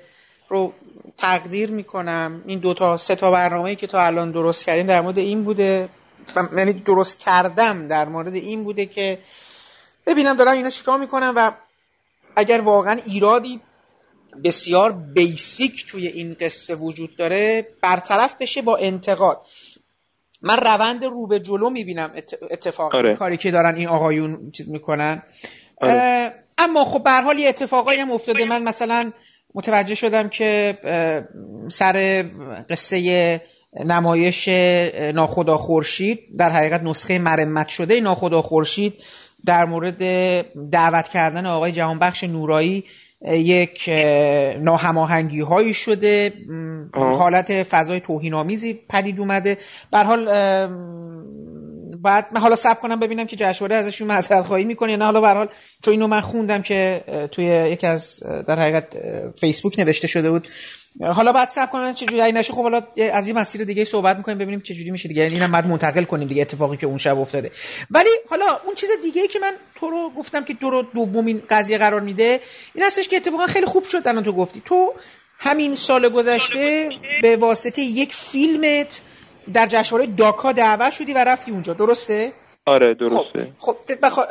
رو 0.49 0.73
تقدیر 1.17 1.71
می‌کنم. 1.71 2.43
این 2.47 2.59
دوتا 2.59 2.97
سه 2.97 3.15
تا 3.15 3.31
برنامه 3.31 3.75
که 3.75 3.87
تا 3.87 4.05
الان 4.05 4.31
درست 4.31 4.65
کردیم 4.65 4.87
در 4.87 5.01
مورد 5.01 5.17
این 5.19 5.43
بوده 5.43 5.89
یعنی 6.57 6.73
درست 6.73 7.19
کردم 7.19 7.87
در 7.87 8.05
مورد 8.05 8.35
این 8.35 8.63
بوده 8.63 8.85
که 8.85 9.19
ببینم 10.05 10.33
دارم 10.33 10.51
اینا 10.51 10.69
چیکار 10.69 10.99
می‌کنم 10.99 11.33
و 11.35 11.51
اگر 12.35 12.61
واقعا 12.61 12.99
ایرادی 13.05 13.61
بسیار 14.43 14.91
بیسیک 14.91 15.85
توی 15.87 16.07
این 16.07 16.35
قصه 16.39 16.75
وجود 16.75 17.15
داره 17.15 17.67
برطرف 17.81 18.35
بشه 18.41 18.61
با 18.61 18.77
انتقاد. 18.77 19.41
من 20.43 20.57
روند 20.57 21.05
رو 21.05 21.27
به 21.27 21.39
جلو 21.39 21.69
می‌بینم 21.69 22.11
اتفاق 22.51 22.95
آره. 22.95 23.15
کاری 23.15 23.37
که 23.37 23.51
دارن 23.51 23.75
این 23.75 23.87
آقایون 23.87 24.51
چیز 24.51 24.69
می‌کنن 24.69 25.23
آره. 25.81 26.33
اما 26.57 26.85
خب 26.85 27.03
به 27.03 27.11
حال 27.11 27.37
یه 27.37 27.49
اتفاقایی 27.49 27.99
هم 27.99 28.11
افتاده 28.11 28.45
من 28.45 28.63
مثلا 28.63 29.11
متوجه 29.55 29.95
شدم 29.95 30.29
که 30.29 30.77
سر 31.69 32.25
قصه 32.69 33.41
نمایش 33.85 34.47
ناخدا 35.13 35.57
خورشید 35.57 36.19
در 36.37 36.49
حقیقت 36.49 36.83
نسخه 36.83 37.19
مرمت 37.19 37.67
شده 37.67 38.01
ناخدا 38.01 38.41
خورشید 38.41 38.93
در 39.45 39.65
مورد 39.65 39.97
دعوت 40.71 41.07
کردن 41.07 41.45
آقای 41.45 41.71
جهانبخش 41.71 42.23
نورایی 42.23 42.83
یک 43.27 43.89
ناهماهنگی 44.59 45.41
هایی 45.41 45.73
شده 45.73 46.33
حالت 46.93 47.63
فضای 47.63 47.99
توهینآمیزی 47.99 48.79
پدید 48.89 49.19
اومده. 49.19 49.57
بر 49.91 50.03
حال 50.03 50.27
بعد 52.03 52.27
من 52.31 52.41
حالا 52.41 52.55
سب 52.55 52.79
کنم 52.79 52.99
ببینم 52.99 53.25
که 53.25 53.35
جشنواره 53.35 53.75
ازشون 53.75 54.07
معذرت 54.07 54.45
خواهی 54.45 54.63
می‌کنه 54.63 54.97
نه. 54.97 55.05
حالا 55.05 55.21
به 55.21 55.27
حال 55.27 55.47
چون 55.85 55.91
اینو 55.91 56.07
من 56.07 56.21
خوندم 56.21 56.61
که 56.61 57.03
توی 57.31 57.45
یکی 57.45 57.87
از 57.87 58.23
در 58.47 58.59
حقیقت 58.59 58.87
فیسبوک 59.39 59.79
نوشته 59.79 60.07
شده 60.07 60.31
بود. 60.31 60.47
حالا 61.01 61.31
بعد 61.31 61.49
سب 61.49 61.71
کنن 61.71 61.93
چه 61.93 62.05
جوری 62.05 62.31
نشه. 62.31 62.53
خب 62.53 62.61
حالا 62.61 62.81
از 63.13 63.27
این 63.27 63.37
مسیر 63.37 63.63
دیگه 63.63 63.85
صحبت 63.85 64.17
می‌کنیم 64.17 64.37
ببینیم 64.37 64.61
چه 64.61 64.73
جوری 64.73 64.91
میشه 64.91 65.07
دیگه. 65.07 65.21
یعنی 65.21 65.35
اینم 65.35 65.51
بعد 65.51 65.67
منتقل 65.67 66.03
کنیم 66.03 66.27
دیگه 66.27 66.41
اتفاقی 66.41 66.77
که 66.77 66.87
اون 66.87 66.97
شب 66.97 67.19
افتاده. 67.19 67.51
ولی 67.91 68.09
حالا 68.29 68.45
اون 68.65 68.75
چیز 68.75 68.89
دیگه 69.03 69.21
ای 69.21 69.27
که 69.27 69.39
من 69.39 69.53
تو 69.75 69.89
رو 69.89 70.09
گفتم 70.17 70.43
که 70.43 70.53
تو 70.53 70.69
رو 70.69 70.81
دومین 70.81 71.41
قضیه 71.49 71.77
قرار 71.77 72.01
میده 72.01 72.39
این 72.75 72.85
هستش 72.85 73.07
که 73.07 73.15
اتفاقا 73.15 73.47
خیلی 73.47 73.65
خوب 73.65 73.83
شد 73.83 74.07
الان 74.07 74.23
تو 74.23 74.31
گفتی. 74.31 74.61
تو 74.65 74.93
همین 75.39 75.75
سال 75.75 76.09
گذشته 76.09 76.89
به 77.21 77.35
واسطه 77.35 77.81
یک 77.81 78.13
فیلمت 78.13 79.01
در 79.53 79.65
جشنواره 79.65 80.05
داکا 80.05 80.51
دعوت 80.51 80.93
شدی 80.93 81.13
و 81.13 81.17
رفتی 81.17 81.51
اونجا 81.51 81.73
درسته 81.73 82.33
آره 82.65 82.93
درسته 82.93 83.51
خب, 83.59 83.77
خب 84.09 84.23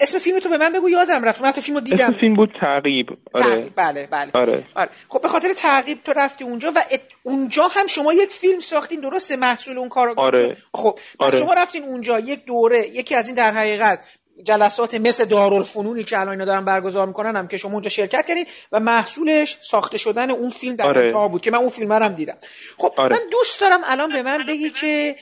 اسم 0.00 0.18
فیلم 0.18 0.38
تو 0.38 0.48
به 0.48 0.58
من 0.58 0.72
بگو 0.72 0.88
یادم 0.88 1.24
رفت 1.24 1.42
من 1.42 1.50
فیلمو 1.50 1.80
دیدم 1.80 2.04
اسم 2.04 2.18
فیلم 2.20 2.34
بود 2.34 2.48
تعقیب 2.60 3.06
آره 3.32 3.44
تعقیب. 3.44 3.72
بله 3.76 4.08
بله 4.10 4.30
آره. 4.34 4.64
آره. 4.74 4.90
خب 5.08 5.22
به 5.22 5.28
خاطر 5.28 5.52
تعقیب 5.52 6.02
تو 6.02 6.12
رفتی 6.16 6.44
اونجا 6.44 6.72
و 6.76 6.82
اونجا 7.22 7.62
هم 7.70 7.86
شما 7.86 8.12
یک 8.12 8.30
فیلم 8.30 8.60
ساختین 8.60 9.00
درسته 9.00 9.36
محصول 9.36 9.78
اون 9.78 9.88
کارو 9.88 10.20
آره. 10.20 10.56
خب 10.74 10.98
آره. 11.18 11.38
شما 11.38 11.52
رفتین 11.52 11.84
اونجا 11.84 12.18
یک 12.18 12.44
دوره 12.44 12.88
یکی 12.88 13.14
از 13.14 13.26
این 13.26 13.36
در 13.36 13.50
حقیقت 13.50 13.98
جلسات 14.44 14.94
مثل 14.94 15.24
دارالفنونی 15.24 16.04
که 16.04 16.18
الان 16.18 16.32
اینا 16.32 16.44
دارن 16.44 16.64
برگزار 16.64 17.06
می‌کنن 17.06 17.36
هم 17.36 17.48
که 17.48 17.56
شما 17.56 17.72
اونجا 17.72 17.88
شرکت 17.88 18.26
کردین 18.26 18.46
و 18.72 18.80
محصولش 18.80 19.58
ساخته 19.62 19.98
شدن 19.98 20.30
اون 20.30 20.50
فیلم 20.50 20.76
در 20.76 20.86
آره. 20.86 21.28
بود 21.28 21.42
که 21.42 21.50
من 21.50 21.58
اون 21.58 21.68
فیلم 21.68 21.92
هم 21.92 22.12
دیدم 22.12 22.36
خب 22.78 22.94
آره. 22.96 23.16
من 23.16 23.30
دوست 23.30 23.60
دارم 23.60 23.80
الان 23.84 24.12
به 24.12 24.22
من 24.22 24.46
بگی 24.48 24.70
که 24.70 25.16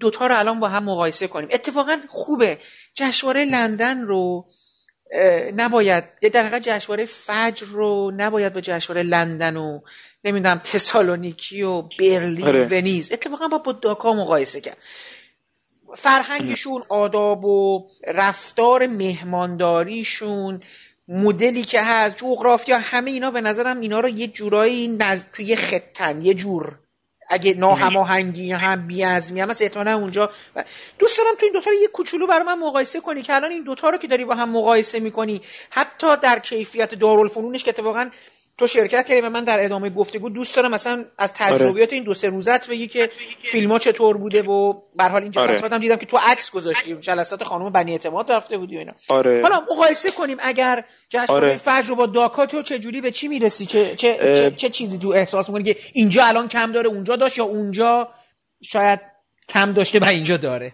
دوتا 0.00 0.26
رو 0.26 0.38
الان 0.38 0.60
با 0.60 0.68
هم 0.68 0.84
مقایسه 0.84 1.26
کنیم 1.26 1.48
اتفاقا 1.52 1.98
خوبه 2.08 2.58
جشنواره 2.94 3.44
لندن 3.44 4.00
رو 4.00 4.46
نباید 5.56 6.04
یه 6.22 6.28
در 6.28 6.42
حقیقت 6.42 6.62
جشنواره 6.62 7.04
فجر 7.04 7.66
رو 7.66 8.12
نباید 8.16 8.54
با 8.54 8.60
جشنواره 8.60 9.02
لندن 9.02 9.56
و 9.56 9.80
نمی‌دونم 10.24 10.60
تسالونیکی 10.64 11.62
و 11.62 11.82
برلین 11.82 12.46
آره. 12.46 12.66
ونیز 12.66 13.12
اتفاقا 13.12 13.48
با 13.48 13.58
با 13.58 13.72
داکا 13.72 14.12
مقایسه 14.12 14.60
کرد 14.60 14.76
فرهنگشون 15.96 16.82
آداب 16.88 17.44
و 17.44 17.88
رفتار 18.06 18.86
مهمانداریشون 18.86 20.60
مدلی 21.08 21.64
که 21.64 21.82
هست 21.82 22.16
جغرافیا 22.16 22.78
همه 22.78 23.10
اینا 23.10 23.30
به 23.30 23.40
نظرم 23.40 23.80
اینا 23.80 24.00
رو 24.00 24.08
یه 24.08 24.26
جورایی 24.26 24.88
نز... 24.88 25.24
توی 25.32 25.56
خطن 25.56 26.22
یه 26.22 26.34
جور. 26.34 26.78
اگه 27.28 27.54
ناهماهنگی 27.54 28.52
هم 28.52 28.86
بیازمی 28.86 29.40
هم 29.40 29.50
هست 29.50 29.62
احتمالا 29.62 29.94
اونجا. 29.94 30.30
دوست 30.98 31.18
دارم 31.18 31.34
تو 31.38 31.44
این 31.44 31.52
دوتا 31.52 31.70
رو 31.70 31.76
یه 31.76 31.88
کوچولو 31.88 32.26
برای 32.26 32.46
من 32.46 32.58
مقایسه 32.58 33.00
کنی 33.00 33.22
که 33.22 33.34
الان 33.34 33.50
این 33.50 33.62
دوتا 33.62 33.90
رو 33.90 33.98
که 33.98 34.08
داری 34.08 34.24
با 34.24 34.34
هم 34.34 34.48
مقایسه 34.48 35.00
می‌کنی 35.00 35.40
حتی 35.70 36.16
در 36.16 36.38
کیفیت 36.38 36.94
دارالفنونش 36.94 37.64
که 37.64 37.70
اتفاقا 37.70 38.10
تو 38.58 38.66
شرکت 38.66 39.08
کردی 39.08 39.20
و 39.20 39.30
من 39.30 39.44
در 39.44 39.64
ادامه 39.64 39.90
گفتگو 39.90 40.28
دوست 40.28 40.56
دارم 40.56 40.70
مثلا 40.70 41.04
از 41.18 41.32
آره. 41.40 41.58
تجربیات 41.58 41.92
این 41.92 42.04
دو 42.04 42.14
سه 42.14 42.28
روزت 42.28 42.68
بگی 42.68 42.88
که 42.88 43.10
فیلم 43.42 43.72
ها 43.72 43.78
چطور 43.78 44.16
بوده 44.16 44.42
و 44.42 44.72
به 44.96 45.04
حال 45.04 45.22
این 45.22 45.30
جلسات 45.30 45.64
آره. 45.64 45.74
هم 45.74 45.80
دیدم 45.80 45.96
که 45.96 46.06
تو 46.06 46.18
عکس 46.22 46.50
گذاشتی 46.50 46.94
جلسات 46.94 47.44
خانم 47.44 47.72
بنی 47.72 47.92
اعتماد 47.92 48.32
رفته 48.32 48.58
بودی 48.58 48.76
و 48.76 48.78
اینا 48.78 48.92
آره. 49.08 49.42
حالا 49.42 49.62
مقایسه 49.70 50.10
کنیم 50.10 50.36
اگر 50.40 50.84
جشن 51.08 51.32
آره. 51.32 51.56
فجر 51.56 51.88
رو 51.88 51.96
با 51.96 52.06
داکا 52.06 52.46
تو 52.46 52.62
چه 52.62 52.78
جوری 52.78 53.00
به 53.00 53.10
چی 53.10 53.28
می‌رسی 53.28 53.66
چه 53.66 53.96
چه, 53.96 54.18
چه, 54.36 54.50
چه 54.50 54.68
چیزی 54.68 54.98
تو 54.98 55.08
احساس 55.08 55.48
می‌کنی 55.48 55.74
که 55.74 55.80
اینجا 55.92 56.24
الان 56.24 56.48
کم 56.48 56.72
داره 56.72 56.88
اونجا 56.88 57.16
داشت 57.16 57.38
یا 57.38 57.44
اونجا 57.44 58.08
شاید 58.62 59.00
کم 59.48 59.72
داشته 59.72 59.98
و 59.98 60.04
اینجا 60.04 60.36
داره 60.36 60.72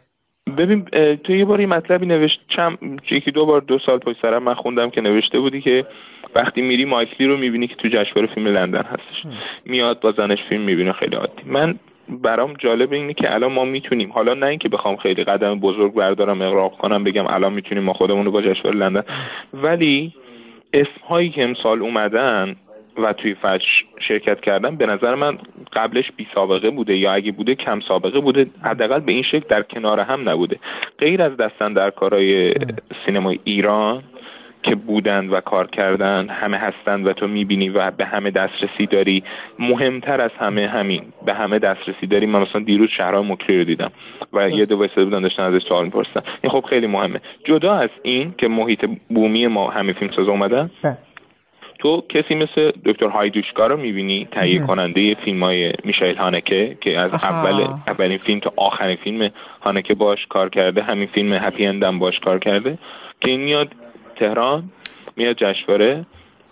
ببین 0.57 0.85
تو 1.25 1.33
یه 1.35 1.45
باری 1.45 1.67
مطلبی 1.67 2.07
نوشت 2.07 2.41
چم 2.49 2.79
یکی 3.11 3.31
دو 3.31 3.47
بار 3.47 3.61
دو 3.61 3.79
سال 3.79 3.99
پشت 3.99 4.23
سرم 4.23 4.43
من 4.43 4.55
خوندم 4.55 4.91
که 4.91 5.01
نوشته 5.01 5.41
بودی 5.41 5.61
که 5.61 5.87
وقتی 6.35 6.63
میری 6.63 6.85
مایکلی 6.85 7.27
رو 7.27 7.37
می‌بینی 7.37 7.67
که 7.67 7.75
تو 7.75 7.89
جشنواره 7.89 8.35
فیلم 8.35 8.47
لندن 8.47 8.83
هستش. 8.83 9.23
میاد 9.65 10.01
با 10.01 10.13
زنش 10.13 10.39
فیلم 10.49 10.63
می‌بینه 10.63 10.93
خیلی 10.93 11.17
عادی. 11.17 11.43
من 11.47 11.75
برام 12.09 12.55
جالب 12.59 12.93
اینه 12.93 13.15
که 13.15 13.35
الان 13.35 13.53
ما 13.53 13.65
می‌تونیم 13.65 14.13
حالا 14.13 14.35
نه 14.35 14.47
اینکه 14.47 14.69
بخوام 14.69 14.97
خیلی 14.97 15.25
قدم 15.25 15.61
بزرگ 15.61 15.95
بردارم 15.95 16.43
اقراق 16.43 16.77
کنم 16.77 17.05
بگم 17.05 17.27
الان 17.27 17.53
می‌تونیم 17.53 17.85
ما 17.85 17.93
خودمون 17.93 18.25
رو 18.25 18.31
با 18.31 18.43
جشنواره 18.43 18.79
لندن 18.79 19.05
ولی 19.55 20.15
اسم 20.73 21.01
هایی 21.09 21.31
که 21.31 21.45
امسال 21.45 21.83
اومدن 21.83 22.57
و 22.99 23.13
توی 23.13 23.35
فج 23.35 23.63
شرکت 24.09 24.41
کردن 24.41 24.77
به 24.77 24.87
نظر 24.87 25.15
من 25.15 25.39
قبلش 25.73 26.13
بی 26.17 26.27
سابقه 26.35 26.71
بوده 26.71 26.97
یا 26.97 27.13
اگه 27.13 27.33
بوده 27.33 27.55
کم 27.55 27.81
سابقه 27.81 28.21
بوده 28.21 28.47
حداقل 28.63 29.01
به 29.01 29.13
این 29.13 29.23
شکل 29.23 29.45
در 29.49 29.63
کنار 29.63 30.01
هم 30.01 30.29
نبوده. 30.29 30.57
غیر 30.99 31.23
از 31.23 31.37
دستن 31.37 31.73
در 31.73 31.91
کارهای 31.91 32.55
سینمای 33.07 33.39
ایران 33.45 34.03
که 34.63 34.75
بودند 34.75 35.33
و 35.33 35.41
کار 35.41 35.67
کردن 35.67 36.29
همه 36.29 36.57
هستند 36.57 37.07
و 37.07 37.13
تو 37.13 37.27
می‌بینی 37.27 37.69
و 37.69 37.91
به 37.91 38.05
همه 38.05 38.31
دسترسی 38.31 38.87
داری. 38.87 39.23
مهمتر 39.59 40.21
از 40.21 40.31
همه 40.39 40.69
همین 40.69 41.03
به 41.27 41.35
همه 41.35 41.59
دسترسی 41.59 42.07
داری. 42.07 42.27
من 42.27 42.41
مثلا 42.41 42.63
دیروز 42.63 42.89
شهرهای 42.97 43.33
مکری 43.33 43.59
رو 43.59 43.65
دیدم 43.65 43.91
و 44.33 44.49
یه 44.49 44.65
دو 44.65 44.79
وایساده 44.79 45.05
بودن 45.05 45.21
داشتن 45.21 45.43
ازش 45.43 45.63
سوال 45.69 45.85
می‌پرسن 45.85 46.21
این 46.43 46.53
خب 46.53 46.65
خیلی 46.69 46.87
مهمه. 46.87 47.21
جدا 47.45 47.75
از 47.75 47.91
این 48.03 48.35
که 48.39 48.49
محیط 48.49 48.85
بومی 49.09 49.47
ما 49.47 49.71
همه 49.71 49.93
فیلم 49.93 50.11
ساز 50.17 50.29
اومدن 50.29 50.71
بله. 50.83 50.97
تو 51.79 52.05
کسی 52.09 52.35
مثل 52.35 52.73
دکتر 52.85 53.09
هایدوشکا 53.09 53.67
رو 53.67 53.77
می‌بینی؟ 53.77 54.29
تهیه 54.33 54.67
کننده 54.67 55.15
فیلم 55.15 55.43
های 55.43 55.73
میشایل 55.85 56.17
هانکه 56.17 56.77
که 56.81 57.01
از 57.01 57.11
اول 57.13 57.67
اولین 57.87 58.19
فیلم 58.19 58.41
تا 58.41 58.53
آخرین 58.57 58.97
فیلم 58.97 59.31
هانکه 59.63 59.95
باش 59.95 60.27
کار 60.27 60.49
کرده 60.49 60.83
همین 60.83 61.07
فیلم 61.07 61.33
Happy 61.33 61.67
End 61.67 61.91
م 61.91 61.99
باش 61.99 62.19
کار 62.19 62.39
کرده 62.39 62.79
که 63.21 63.31
این 63.31 63.41
میاد 63.41 63.69
تهران 64.17 64.63
میاد 65.17 65.37
جشنواره 65.37 66.07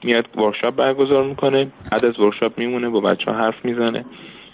میاد 0.05 0.27
workshop 0.37 0.77
برگزار 0.77 1.25
می‌کنه 1.25 1.67
بعد 1.93 2.05
از 2.05 2.21
workshop 2.21 2.59
میمونه 2.59 2.89
با 2.89 3.01
بچه 3.01 3.31
ها 3.31 3.37
حرف 3.37 3.65
می‌زنه. 3.65 4.05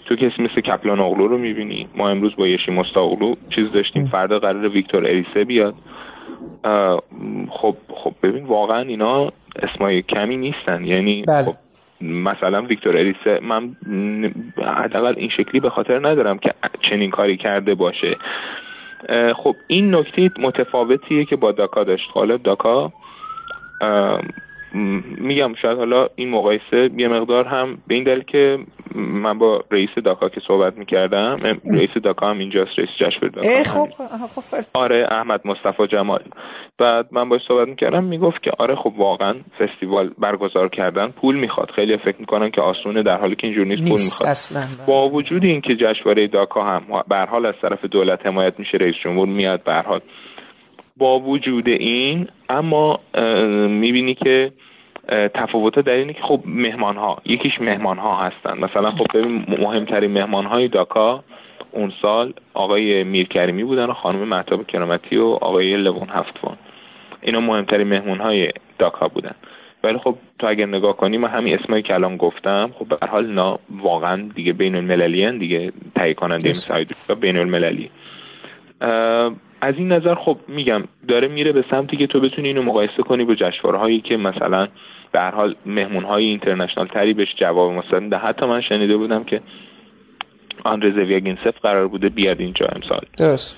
تو 0.05 0.15
کسی 0.15 0.41
مثل 0.41 0.61
کپلان 0.61 0.99
اغلو 0.99 1.27
رو 1.27 1.37
می‌بینی؟ 1.37 1.87
ما 1.95 2.09
امروز 2.09 2.35
با 2.35 2.47
یشی 2.47 2.71
اغلو 2.95 3.35
چیز 3.55 3.71
داشتیم. 3.71 4.05
فردا 4.05 4.39
قرار 4.39 4.67
ویکتور 4.67 5.05
اریسه 5.05 5.43
بیاد. 5.43 5.75
خب 7.49 7.75
خب 7.89 8.13
ببین 8.23 8.45
واقعا 8.45 8.81
اینا 8.81 9.31
اسمای 9.55 10.01
کمی 10.01 10.37
نیستن. 10.37 10.85
یعنی 10.85 11.23
بله. 11.27 11.45
خب 11.45 11.55
مثلا 12.01 12.61
ویکتور 12.61 12.97
اریسه 12.97 13.39
من 13.41 13.75
حداقل 14.57 15.13
این 15.17 15.29
شکلی 15.29 15.59
به 15.59 15.69
خاطر 15.69 16.09
ندارم 16.09 16.37
که 16.37 16.53
چنین 16.89 17.11
کاری 17.11 17.37
کرده 17.37 17.75
باشه. 17.75 18.17
خب 19.35 19.55
این 19.67 19.95
نکته 19.95 20.29
متفاوتیه 20.39 21.25
که 21.25 21.35
با 21.35 21.51
داکا 21.51 21.83
داشت. 21.83 22.09
حالا 22.13 22.37
داکا 22.37 22.91
میگم 25.17 25.53
شاید 25.61 25.77
حالا 25.77 26.07
این 26.15 26.29
مقایسه 26.29 26.89
یه 26.97 27.07
مقدار 27.07 27.45
هم 27.45 27.77
به 27.87 27.95
این 27.95 28.03
دلیل 28.03 28.23
که 28.23 28.59
من 28.95 29.37
با 29.37 29.63
رئیس 29.71 29.89
داکا 30.05 30.29
که 30.29 30.41
صحبت 30.47 30.77
می‌کردم 30.77 31.35
رئیس 31.65 31.89
داکا 32.03 32.29
هم 32.29 32.39
اینجاست 32.39 32.71
رئیس 32.79 32.89
جشنواره 32.99 33.29
داکا 33.29 33.63
خب،, 33.63 33.89
خب 34.35 34.43
بله. 34.51 34.65
آره 34.73 35.07
احمد 35.11 35.41
مصطفی 35.47 35.87
جمال 35.87 36.21
بعد 36.77 37.07
من 37.11 37.29
باش 37.29 37.41
صحبت 37.47 37.67
می‌کردم 37.67 38.03
می‌گفت 38.03 38.43
که 38.43 38.51
آره 38.59 38.75
خب 38.75 38.93
واقعا 38.97 39.35
فستیوال 39.59 40.11
برگزار 40.17 40.69
کردن 40.69 41.07
پول 41.07 41.35
می‌خواد 41.35 41.71
خیلی 41.71 41.97
فکر 41.97 42.17
می‌کنن 42.19 42.51
که 42.51 42.61
آسونه 42.61 43.03
در 43.03 43.17
حالی 43.17 43.35
که 43.35 43.47
اینجور 43.47 43.65
نیست, 43.65 43.89
پول 43.89 44.01
می‌خواد 44.01 44.29
اصلا. 44.29 44.67
با 44.87 45.09
وجود 45.09 45.43
اینکه 45.43 45.75
جشنواره 45.75 46.27
داکا 46.27 46.63
هم 46.63 46.81
به 47.07 47.15
حال 47.15 47.45
از 47.45 47.55
طرف 47.61 47.85
دولت 47.85 48.25
حمایت 48.25 48.59
میشه 48.59 48.77
رئیس 48.77 48.95
جمهور 49.03 49.27
میاد 49.27 49.63
به 49.63 49.73
حال 49.73 50.01
با 50.97 51.19
وجود 51.19 51.67
این 51.67 52.27
اما 52.49 52.99
می‌بینی 53.67 54.15
که 54.15 54.51
تفاوت 55.33 55.79
در 55.79 55.93
اینه 55.93 56.13
که 56.13 56.21
خب 56.21 56.41
مهمان 56.45 56.97
ها 56.97 57.17
یکیش 57.25 57.61
مهمان 57.61 57.97
ها 57.97 58.15
هستن. 58.15 58.57
مثلا 58.59 58.91
خب 58.91 59.05
ببین 59.13 59.45
مهمترین 59.47 60.11
مهمان 60.11 60.45
های 60.45 60.67
داکا 60.67 61.23
اون 61.71 61.93
سال 62.01 62.33
آقای 62.53 63.03
میرکریمی 63.03 63.63
بودن 63.63 63.85
و 63.85 63.93
خانم 63.93 64.19
محتاب 64.19 64.67
کرامتی 64.67 65.17
و 65.17 65.25
آقای 65.25 65.77
لوون 65.77 66.09
هفتوان. 66.09 66.57
اینا 67.21 67.39
مهمترین 67.39 67.87
مهمون 67.87 68.19
های 68.19 68.51
داکا 68.79 69.07
بودن. 69.07 69.35
ولی 69.83 69.97
خب 69.97 70.15
تو 70.39 70.47
اگر 70.47 70.65
نگاه 70.65 70.97
کنی 70.97 71.17
من 71.17 71.29
همین 71.29 71.59
اسمایی 71.59 71.83
که 71.83 71.93
الان 71.93 72.17
گفتم 72.17 72.71
خب 72.79 72.87
به 72.87 73.07
حال 73.07 73.25
اینا 73.25 73.59
واقعا 73.81 74.29
دیگه 74.35 74.53
بین 74.53 74.75
المللی 74.75 75.39
دیگه 75.39 75.71
تهیه 75.95 76.13
کننده 76.13 76.49
مثل 76.49 76.85
بین 77.19 77.37
المللی 77.37 77.89
از 79.63 79.75
این 79.77 79.91
نظر 79.91 80.15
خب 80.15 80.37
میگم 80.47 80.83
داره 81.07 81.27
میره 81.27 81.51
به 81.51 81.65
سمتی 81.71 81.97
که 81.97 82.07
تو 82.07 82.19
بتونی 82.19 82.47
اینو 82.47 82.63
مقایسه 82.63 83.03
کنی 83.03 83.25
با 83.25 83.35
جشنواره 83.35 83.77
هایی 83.77 84.01
که 84.01 84.17
مثلا 84.17 84.67
به 85.11 85.19
هر 85.19 85.31
حال 85.31 85.55
مهمون 85.65 86.03
های 86.03 86.25
اینترنشنال 86.25 86.87
تری 86.87 87.13
بهش 87.13 87.35
جواب 87.35 87.71
مثلا 87.71 88.17
حتی 88.17 88.45
من 88.45 88.61
شنیده 88.61 88.97
بودم 88.97 89.23
که 89.23 89.41
آندره 90.63 91.37
سف 91.43 91.59
قرار 91.61 91.87
بوده 91.87 92.09
بیاد 92.09 92.39
اینجا 92.39 92.65
امسال. 92.65 93.01
درست. 93.17 93.57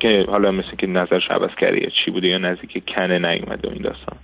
که 0.00 0.24
حالا 0.28 0.50
مثل 0.50 0.76
که 0.78 0.86
نظر 0.86 1.20
عوض 1.30 1.54
کرده 1.60 1.90
چی 2.04 2.10
بوده 2.10 2.28
یا 2.28 2.38
نزدیک 2.38 2.94
کنه 2.94 3.18
نیومده 3.18 3.72
این 3.72 3.82
داستان. 3.82 4.18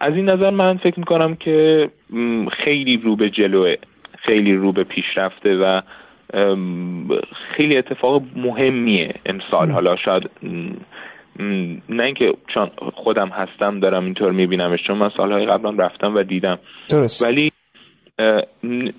از 0.00 0.14
این 0.14 0.28
نظر 0.28 0.50
من 0.50 0.76
فکر 0.76 0.98
می‌کنم 0.98 1.36
که 1.36 1.88
خیلی 2.64 2.96
رو 2.96 3.16
به 3.16 3.30
جلوه 3.30 3.74
خیلی 4.18 4.54
رو 4.54 4.72
به 4.72 4.84
پیشرفته 4.84 5.56
و 5.56 5.80
خیلی 7.56 7.76
اتفاق 7.76 8.22
مهمیه 8.36 9.14
امسال. 9.26 9.70
حالا 9.70 9.96
شاید 9.96 10.30
نه 11.88 12.02
اینکه 12.02 12.34
چون 12.54 12.70
خودم 12.94 13.28
هستم 13.28 13.80
دارم 13.80 14.04
اینطور 14.04 14.32
میبینمش 14.32 14.82
چون 14.82 14.98
من 14.98 15.10
سالهای 15.16 15.46
قبلا 15.46 15.70
رفتم 15.70 16.14
و 16.14 16.22
دیدم. 16.22 16.58
درست. 16.88 17.24
ولی 17.24 17.52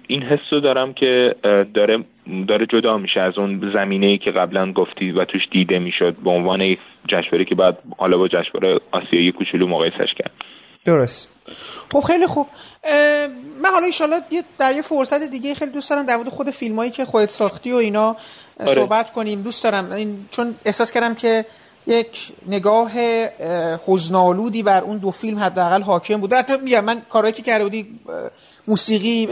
این 0.08 0.24
حس 0.24 0.54
رو 0.54 0.60
دارم 0.60 0.94
که 0.94 1.36
داره 1.74 2.04
داره 2.48 2.66
جدا 2.66 2.98
میشه 2.98 3.20
از 3.22 3.38
اون 3.38 3.72
زمینه 3.74 4.06
ای 4.06 4.18
که 4.18 4.32
قبلا 4.32 4.72
گفتی 4.72 5.12
و 5.12 5.26
توش 5.26 5.42
دیده 5.52 5.80
می‌شد 5.80 6.16
به 6.24 6.30
عنوان 6.30 6.76
جشنواره 7.08 7.46
که 7.46 7.56
بعد 7.56 7.78
حالا 7.98 8.18
با 8.18 8.28
جشنواره 8.28 8.80
آسیایی 8.92 9.32
کوچولو 9.32 9.68
مقایسش 9.68 10.14
کرد. 10.18 10.32
درست. 10.86 11.30
خب 11.94 12.00
خیلی 12.00 12.28
خوب. 12.28 12.48
من 13.62 13.70
حالا 13.72 13.86
ایشالا 13.86 14.22
در 14.58 14.76
یه 14.76 14.82
فرصت 14.82 15.24
دیگه 15.24 15.54
خیلی 15.54 15.72
دوست 15.72 15.90
دارم 15.90 16.06
در 16.06 16.18
مورد 16.18 16.30
خود 16.30 16.50
فیلم 16.50 16.76
هایی 16.76 16.92
که 16.92 17.06
خودت 17.06 17.30
ساختی 17.30 17.72
و 17.72 17.76
اینا 17.76 18.16
آره. 18.60 18.74
صحبت 18.76 19.14
کنیم. 19.14 19.42
دوست 19.42 19.64
دارم. 19.64 20.26
چون 20.32 20.56
احساس 20.66 20.92
کردم 20.92 21.16
که 21.16 21.46
یک 21.88 22.32
نگاه 22.48 22.92
حزنالودی 23.88 24.64
بر 24.64 24.82
اون 24.82 24.98
دو 24.98 25.12
فیلم 25.12 25.40
حداقل 25.40 25.82
حاکم 25.82 26.22
بود. 26.22 26.34
حتی 26.34 26.58
میگم 26.58 26.86
من 26.86 27.02
کارهایی 27.10 27.34
که 27.34 27.42
کرده 27.42 27.64
بودی 27.64 28.00
موسیقی 28.68 29.28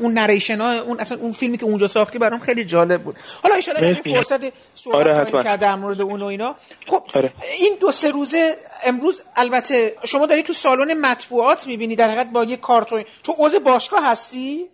اون 0.00 0.12
نریشن 0.12 0.60
ها 0.60 0.80
اون 0.80 1.00
اصلا 1.00 1.18
اون 1.18 1.32
فیلمی 1.32 1.58
که 1.58 1.64
اونجا 1.64 1.86
ساختی 1.86 2.18
برام 2.18 2.40
خیلی 2.40 2.64
جالب 2.64 3.02
بود. 3.02 3.16
حالا 3.42 3.54
ان 3.54 3.60
شاء 3.60 3.74
فرصت 3.94 4.40
صحبت 4.74 4.94
آره 4.94 5.42
کرد 5.42 5.60
در 5.60 5.74
مورد 5.74 6.00
اون 6.00 6.22
و 6.22 6.24
اینا. 6.24 6.56
خب 6.86 7.02
آره. 7.14 7.32
این 7.60 7.76
دو 7.80 7.90
سه 7.92 8.10
روزه 8.10 8.56
امروز 8.84 9.22
البته 9.36 9.94
شما 10.04 10.26
داری 10.26 10.42
تو 10.42 10.52
سالن 10.52 11.00
مطبوعات 11.00 11.66
می‌بینی 11.66 11.96
در 11.96 12.08
حقیقت 12.08 12.30
با 12.30 12.44
یه 12.44 12.56
کارتون. 12.56 13.04
تو 13.22 13.34
عضو 13.38 13.60
باشگاه 13.60 14.10
هستی؟ 14.10 14.66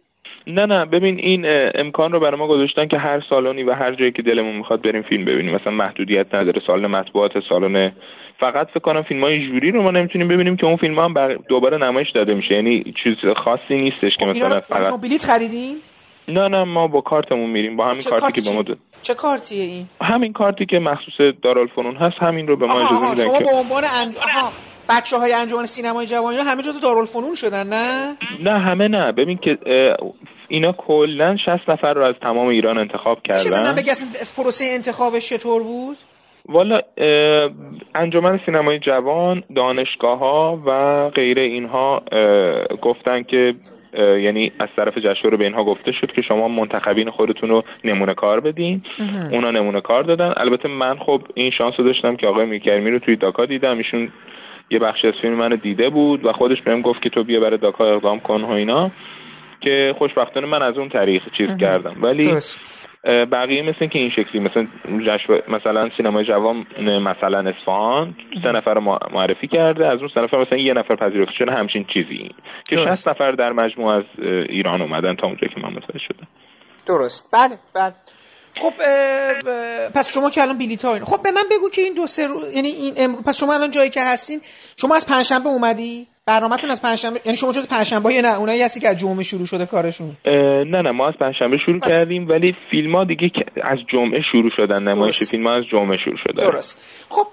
نه 0.47 0.67
نه 0.67 0.85
ببین 0.85 1.19
این 1.19 1.45
امکان 1.75 2.13
رو 2.13 2.21
برای 2.21 2.41
ما 2.41 2.47
گذاشتن 2.47 2.87
که 2.87 2.99
هر 2.99 3.23
سالونی 3.31 3.63
و 3.63 3.73
هر 3.73 3.95
جایی 3.95 4.13
که 4.13 4.23
دلمون 4.23 4.57
می‌خواد 4.57 4.83
بریم 4.83 5.03
فیلم 5.03 5.25
ببینیم. 5.25 5.55
مثلا 5.55 5.73
محدودیت 5.73 6.35
نداره 6.35 6.63
سالن 6.67 6.87
مطبوعات 6.87 7.33
سالن 7.49 7.93
فقط 8.41 8.69
فکر 8.69 8.81
کنم 8.81 9.03
فیلم 9.03 9.25
های 9.25 9.47
جوری 9.47 9.71
رو 9.71 9.83
ما 9.83 9.91
نمی‌تونیم 9.91 10.29
ببینیم 10.29 10.57
که 10.57 10.67
اون 10.67 10.77
فیلم 10.77 10.99
هم 10.99 11.15
بر 11.15 11.35
دوباره 11.35 11.79
نمایش 11.79 12.11
داده 12.11 12.35
میشه. 12.35 12.55
یعنی 12.55 12.95
چیز 13.03 13.15
خاصی 13.37 13.75
نیستش 13.75 14.17
که 14.17 14.25
خب 14.25 14.31
مثلا 14.31 14.61
فقط 14.61 14.89
شما 14.89 14.97
بلیط 14.97 15.25
خریدین؟ 15.25 15.77
نه 16.29 16.49
نه 16.49 16.65
ما 16.65 16.87
با 16.87 17.01
کارتمون 17.01 17.51
میریم 17.51 17.77
با 17.77 17.85
همین 17.85 18.03
کارتی 18.11 18.41
که 18.41 18.51
به 18.51 18.57
ما 18.57 18.63
داد 18.63 18.79
چه 19.03 19.15
کارتیه 19.15 19.63
این؟ 19.63 19.87
همین 20.01 20.33
کارتی 20.33 20.67
که 20.67 20.79
مخصوص 20.79 21.35
دارالفنون 21.43 21.97
هست 21.97 22.17
همین 22.21 22.47
رو 22.47 22.57
به 22.57 22.67
ما 22.67 22.73
اجازه 22.73 23.11
میدن 23.11 23.25
شما 23.25 23.39
به 23.39 23.57
عنوان 23.57 23.83
انج... 23.85 24.15
بچه 24.89 25.17
های 25.17 25.33
انجمن 25.33 25.65
سینمای 25.65 26.07
جوانی 26.07 26.37
همه 26.37 26.63
جزو 26.63 26.81
دارالفنون 26.81 27.35
شدن 27.35 27.67
نه؟ 27.67 28.15
نه 28.45 28.59
همه 28.59 28.89
نه. 28.89 29.13
ببین 29.13 29.37
که 29.37 29.59
اینا 30.49 30.73
کلا 30.73 31.37
60 31.37 31.71
نفر 31.71 31.95
رو 31.95 32.03
از 32.03 32.15
تمام 32.23 32.49
ایران 32.49 32.79
انتخاب 32.79 33.23
کردن. 33.23 33.63
من 33.63 33.75
پروسه 34.37 34.65
انتخابش 34.75 35.29
چطور 35.29 35.63
بود؟ 35.63 35.97
والا 36.49 36.81
انجمن 37.95 38.41
سینمای 38.47 38.79
جوان 38.79 39.43
دانشگاه 39.57 40.19
ها 40.19 40.63
و 40.67 41.11
غیره 41.11 41.43
اینها 41.43 42.03
گفتن 42.83 43.23
که 43.23 43.55
یعنی 43.99 44.53
از 44.59 44.69
طرف 44.77 44.99
جشنواره 44.99 45.37
به 45.37 45.45
اینها 45.45 45.65
گفته 45.65 45.93
شد 45.93 46.13
که 46.13 46.23
شما 46.23 46.49
منتخبین 46.49 47.11
خودتون 47.11 47.49
رو 47.49 47.63
نمونه 47.85 48.15
کار 48.15 48.41
بدین. 48.41 48.83
اونا 49.33 49.51
نمونه 49.51 49.81
کار 49.81 50.03
دادن. 50.03 50.33
البته 50.37 50.69
من 50.69 50.99
خب 50.99 51.23
این 51.35 51.51
شانس 51.51 51.75
رو 51.79 51.85
داشتم 51.85 52.17
که 52.17 52.27
آقای 52.27 52.47
میکرمی 52.47 52.91
رو 52.91 52.99
توی 52.99 53.17
داکا 53.17 53.47
دیدم. 53.47 53.79
ایشون 53.79 54.09
یه 54.71 54.79
بخشی 54.79 55.09
از 55.09 55.15
فیلم 55.23 55.35
منو 55.35 55.57
دیده 55.57 55.91
بود 55.91 56.25
و 56.25 56.33
خودش 56.33 56.63
بهم 56.63 56.83
گفت 56.83 57.03
که 57.03 57.11
تو 57.11 57.25
بیا 57.25 57.41
برای 57.41 57.59
داکا 57.59 57.95
اقدام 57.95 58.21
کن 58.21 58.43
و 58.43 58.51
اینا. 58.51 58.91
که 59.65 59.95
خوشبختانه 59.99 60.47
من 60.47 60.63
از 60.63 60.79
اون 60.79 60.89
طریق 60.89 61.23
چیز 61.39 61.57
کردم. 61.61 62.03
ولی 62.03 62.35
بقیه 63.33 63.63
مثل 63.63 63.87
که 63.87 63.99
این 63.99 64.11
شکلی 64.11 64.41
مثلا 64.41 64.67
مثلا 65.49 65.91
سینمای 65.97 66.25
جوان 66.25 66.67
مثلا 66.81 67.51
اصفهان 67.51 68.15
سه 68.43 68.53
نفر 68.53 68.79
معرفی 69.13 69.49
کرده 69.49 69.87
از 69.87 69.99
اون 69.99 70.09
سه 70.15 70.21
نفر 70.21 70.41
مثلا 70.43 70.59
یه 70.59 70.75
نفر 70.75 70.97
پذیرفته 70.97 71.35
شده 71.39 71.53
همچین 71.53 71.85
چیزی. 71.95 72.31
که 72.69 72.77
60 72.77 73.09
نفر 73.09 73.33
در 73.33 73.53
مجموع 73.53 73.95
از 73.95 74.05
ایران 74.49 74.83
اومدن 74.83 75.15
تا 75.15 75.27
اونجا 75.27 75.49
که 75.49 75.61
من 75.61 75.69
متوجه 75.69 75.99
شدم. 75.99 76.27
درست. 76.87 77.31
بله 77.33 77.55
بله. 77.75 77.95
خب 78.57 78.73
پس 79.95 80.15
شما 80.15 80.31
که 80.31 80.43
الان 80.43 80.59
بلیط 80.59 80.87
خب 80.87 81.23
به 81.23 81.31
من 81.33 81.43
بگو 81.51 81.71
که 81.71 81.83
این 81.83 81.95
دو 81.95 82.07
سه 82.07 82.27
رو... 82.27 82.41
یعنی 82.55 82.69
این 82.69 83.23
پس 83.27 83.41
شما 83.41 83.55
الان 83.55 83.71
جایی 83.71 83.91
که 83.91 84.01
هستین 84.01 84.41
شما 84.77 84.95
از 84.97 85.07
پنجشنبه 85.09 85.49
اومدی؟ 85.49 86.07
برنامه‌تون 86.27 86.71
از 86.71 86.83
پنجشنبه 86.83 87.21
یعنی 87.25 87.37
شما 87.37 87.53
جز 87.53 87.69
پنجشنبه 87.69 88.23
نه 88.23 88.39
اونایی 88.39 88.63
هستی 88.63 88.81
که 88.81 88.89
از 88.89 88.97
جمعه 88.97 89.23
شروع 89.23 89.47
شده 89.47 89.67
کارشون. 89.67 90.17
نه 90.67 90.83
نه 90.83 90.91
ما 90.91 91.09
از 91.09 91.15
پنجشنبه 91.21 91.57
شروع 91.67 91.81
پس... 91.81 91.89
کردیم 91.89 92.29
ولی 92.29 92.55
فیلم 92.71 92.97
ها 92.97 93.05
دیگه 93.05 93.31
از 93.63 93.79
جمعه 93.93 94.21
شروع 94.33 94.51
شدن 94.57 94.83
نمایش 94.83 95.23
فیلم 95.23 95.47
ها 95.47 95.57
از 95.57 95.65
جمعه 95.73 95.97
شروع 96.05 96.17
شده 96.17 96.51
درست. 96.51 97.07
خب 97.09 97.27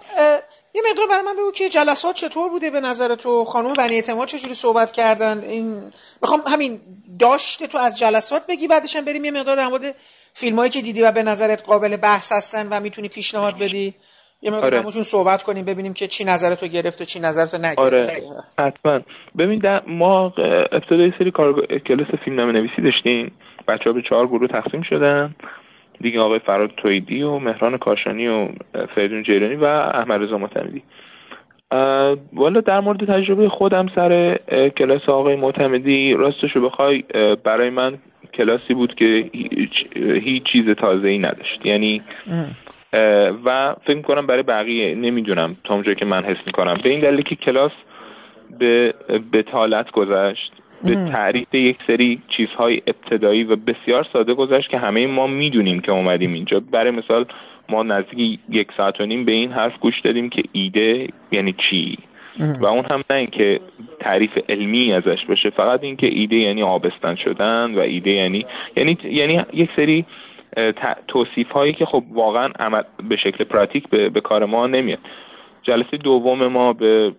یه 0.75 0.82
مقدار 0.89 1.08
برای 1.08 1.21
من 1.25 1.34
بگو 1.34 1.51
که 1.51 1.69
جلسات 1.69 2.15
چطور 2.15 2.49
بوده 2.49 2.71
به 2.71 2.82
نظر 2.82 3.15
تو؟ 3.15 3.45
خانم 3.45 3.73
بنی 3.73 3.95
اعتماد 3.95 4.27
چجوری 4.27 4.54
صحبت 4.54 4.91
کردن؟ 4.91 5.39
این 5.39 5.91
می‌خوام 6.21 6.41
همین 6.47 6.80
داشته 7.19 7.67
تو 7.67 7.77
از 7.77 7.99
جلسات 7.99 8.47
بگی 8.47 8.67
بعدش 8.67 8.95
هم 8.95 9.06
بریم 9.06 9.25
یه 9.25 9.32
مقدار 9.32 9.56
در 9.56 9.67
مورد 9.67 9.95
فیلمایی 10.34 10.71
که 10.71 10.82
دیدی 10.82 11.01
و 11.01 11.12
به 11.12 11.23
نظرت 11.23 11.63
قابل 11.63 11.97
بحث 11.97 12.32
هستن 12.32 12.67
و 12.71 12.80
می‌تونی 12.80 13.08
پیشنهاد 13.08 13.60
بدی. 13.60 13.93
یه 14.41 14.51
مقدار 14.51 14.75
آره. 14.75 15.04
صحبت 15.04 15.43
کنیم 15.43 15.65
ببینیم 15.65 15.93
که 15.93 16.08
چی 16.08 16.23
نظرتو 16.23 16.67
گرفت 16.67 17.01
و 17.01 17.06
چی 17.06 17.19
نظرتو 17.19 17.58
نگرفت. 17.58 17.80
آره. 17.80 18.08
حتما. 18.60 18.99
ببین 19.38 19.62
ما 19.88 20.34
ابتدای 20.71 21.12
سری 21.19 21.32
کار 21.32 21.65
کلاس 21.65 22.08
فیلمنامه 22.25 22.51
نویسی 22.51 22.82
داشتیم. 22.82 23.32
بچه 23.67 23.84
ها 23.86 23.93
به 23.93 24.01
چهار 24.10 24.27
گروه 24.27 24.47
تقسیم 24.47 24.82
شدن. 24.82 25.36
دیگه 26.01 26.19
آقای 26.19 26.39
فراد 26.39 26.69
تویدی 26.77 27.21
و 27.21 27.38
مهران 27.38 27.77
کاشانی 27.77 28.27
و 28.27 28.47
فریدون 28.95 29.23
جیرانی 29.23 29.56
و 29.56 29.63
احمد 29.63 30.21
رضا 30.21 30.38
معتمدی. 30.38 30.84
والا 32.34 32.62
در 32.62 32.80
مورد 32.80 33.06
تجربه 33.06 33.49
خودم 33.49 33.88
سر 33.95 34.39
کلاس 34.77 35.10
آقای 35.10 35.36
معتمدی 35.36 36.13
راستشو 36.13 36.62
بخوای 36.62 37.04
برای 37.43 37.69
من 37.69 37.97
کلاسی 38.34 38.73
بود 38.73 38.95
که 38.95 39.30
هیچ 40.23 40.43
چیز 40.51 40.69
تازه 40.69 41.08
ای 41.08 41.17
نداشت. 41.17 41.65
یعنی 41.65 42.01
و 43.45 43.75
فکر 43.86 43.97
می‌کنم 43.97 44.27
برای 44.27 44.43
بقیه 44.43 44.95
نمی‌دونم 44.95 45.58
تا 45.63 45.73
اونجایی 45.73 45.95
که 45.95 46.06
من 46.06 46.23
حس 46.23 46.38
می‌کنم. 46.45 46.80
به 46.84 46.89
این 46.89 46.99
دلیل 46.99 47.21
که 47.21 47.36
کلاس 47.36 47.71
به 48.60 48.93
بتالت 49.34 49.91
گذشت 49.91 50.51
به 50.84 50.95
تعریف 50.95 51.54
یک 51.54 51.77
سری 51.88 52.21
چیزهای 52.27 52.82
ابتدایی 52.88 53.43
و 53.43 53.56
بسیار 53.56 54.08
ساده 54.13 54.34
گذشت 54.34 54.69
که 54.69 54.77
همه 54.77 55.08
ما 55.08 55.27
می‌دونیم 55.27 55.80
که 55.80 55.91
اومدیم 55.91 56.34
اینجا. 56.34 56.60
برای 56.60 56.91
مثال 56.91 57.25
ما 57.69 57.84
نزدیک 57.84 58.39
یک 58.49 58.67
ساعت 58.77 59.01
و 59.01 59.06
نیم 59.06 59.25
به 59.25 59.32
این 59.32 59.51
حرف 59.51 59.80
گوش 59.80 59.99
دادیم 59.99 60.30
که 60.30 60.43
ایده 60.51 61.08
یعنی 61.32 61.56
چی؟ 61.69 61.97
و 62.62 62.65
اون 62.65 62.86
هم 62.86 63.04
نه 63.10 63.15
اینکه 63.15 63.60
تعریف 63.99 64.38
علمی 64.49 64.93
ازش 64.93 65.25
باشه 65.25 65.49
فقط 65.49 65.84
اینکه 65.84 66.08
ایده 66.08 66.36
یعنی 66.36 66.63
آبستن 66.63 67.15
شدن 67.15 67.75
و 67.75 67.80
ایده 67.80 68.12
یعنی 68.12 68.45
یعنی 68.75 68.97
یعنی 69.04 69.41
یک 69.54 69.69
سری 69.75 70.06
توصیف 71.08 71.50
هایی 71.52 71.74
که 71.74 71.86
خب 71.86 72.04
واقعا 72.12 72.50
عمل 72.60 72.82
به 73.10 73.16
شکل 73.16 73.44
پراتیک 73.44 73.88
به, 73.90 74.10
به 74.10 74.22
کار 74.22 74.46
ما 74.46 74.68
نمیاد. 74.68 75.00
جلسه 75.64 75.98
دوم 75.98 76.48
ما 76.48 76.74
به 76.74 77.14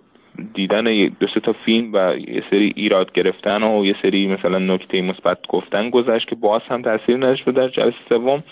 دیدن 0.55 1.09
دو 1.21 1.27
تا 1.27 1.53
فیلم 1.53 1.93
و 1.93 2.17
یه 2.17 2.45
سری 2.51 2.73
ایراد 2.77 3.13
گرفتن 3.13 3.63
و 3.63 3.85
یه 3.85 3.97
سری 4.03 4.27
مثلا 4.27 4.59
نکته 4.59 5.03
مثبت 5.03 5.39
گفتن 5.49 5.91
گذشت 5.91 6.29
که 6.29 6.35
باز 6.35 6.63
هم 6.69 6.83
تاثیر 6.83 7.17
نداشت 7.17 7.51
در 7.51 7.69
جلسه 7.69 7.97
سوم. 8.09 8.43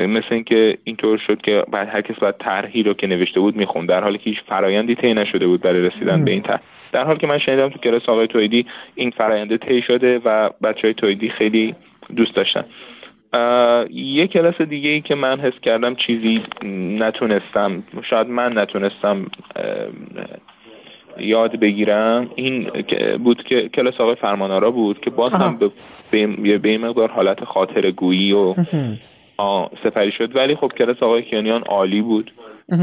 مثل 0.00 0.26
اینکه 0.30 0.78
اینطور 0.84 1.18
شد 1.18 1.40
که 1.40 1.64
بعد 1.72 1.88
هر 1.88 2.00
کس 2.00 2.18
باید 2.18 2.34
طرحی 2.38 2.82
رو 2.82 2.94
که 2.94 3.06
نوشته 3.06 3.40
بود 3.40 3.56
می‌خوند. 3.56 3.88
در 3.88 4.02
حالی 4.02 4.18
که 4.18 4.30
هیچ 4.30 4.40
فرایندی 4.46 4.94
طی 4.94 5.14
نشده 5.14 5.46
بود 5.46 5.60
برای 5.60 5.82
رسیدن 5.82 6.24
به 6.24 6.30
این 6.30 6.42
طرح. 6.42 6.60
در 6.92 7.04
حالی 7.04 7.18
که 7.18 7.26
من 7.26 7.38
شنیدم 7.38 7.68
تو 7.68 7.78
کلاس 7.78 8.08
آقای 8.08 8.26
تویدی 8.26 8.66
این 8.94 9.10
فراینده 9.10 9.56
طی 9.56 9.82
شده 9.82 10.20
و 10.24 10.50
بچه 10.62 10.80
های 10.82 10.94
تویدی 10.94 11.28
خیلی 11.28 11.74
دوست 12.16 12.34
داشتن. 12.34 12.64
یه 13.90 14.26
کلاس 14.26 14.62
دیگه 14.62 14.90
ای 14.90 15.00
که 15.00 15.14
من 15.14 15.40
حس 15.40 15.60
کردم 15.62 15.94
چیزی 15.94 16.42
نتونستم 16.98 17.82
شاید 18.10 18.28
من 18.28 18.58
نتونستم 18.58 19.26
یاد 21.18 21.56
بگیرم 21.60 22.30
این 22.34 22.70
بود 23.24 23.42
که 23.42 23.68
کلاس 23.68 24.00
آقای 24.00 24.14
فرمانارا 24.14 24.70
بود 24.70 25.00
که 25.00 25.10
باز 25.10 25.32
هم 25.32 25.58
به 26.10 26.58
به 26.58 26.78
مقدار 26.78 27.10
حالت 27.10 27.44
خاطر 27.44 27.90
گویی 27.90 28.32
و 28.32 28.54
سپری 29.84 30.12
شد. 30.12 30.36
ولی 30.36 30.54
خب 30.54 30.72
کلاس 30.78 31.02
آقای 31.02 31.22
کیانیان 31.22 31.62
عالی 31.62 32.00
بود. 32.00 32.32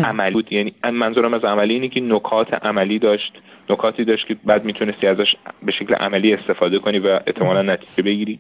عملی 0.05 0.33
بود. 0.33 0.53
یعنی 0.53 0.73
منظورم 0.83 1.33
از 1.33 1.43
عملی 1.43 1.73
اینه 1.73 1.87
که 1.87 2.01
نکات 2.01 2.53
عملی 2.53 2.99
داشت. 2.99 3.33
نکاتی 3.69 4.05
داشت 4.05 4.27
که 4.27 4.35
بعد 4.45 4.65
می‌تونستی 4.65 5.07
ازش 5.07 5.35
به 5.63 5.71
شکل 5.71 5.95
عملی 5.95 6.33
استفاده 6.33 6.79
کنی 6.79 6.99
و 6.99 7.19
احتمالا 7.27 7.61
نتیجه 7.61 8.03
بگیری. 8.03 8.39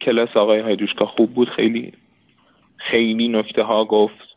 کلاس 0.00 0.36
آقای 0.36 0.60
هایدوشکا 0.60 1.06
خوب 1.06 1.34
بود. 1.34 1.48
خیلی 1.48 1.92
خیلی 2.76 3.28
نکته 3.28 3.62
ها 3.62 3.84
گفت 3.84 4.28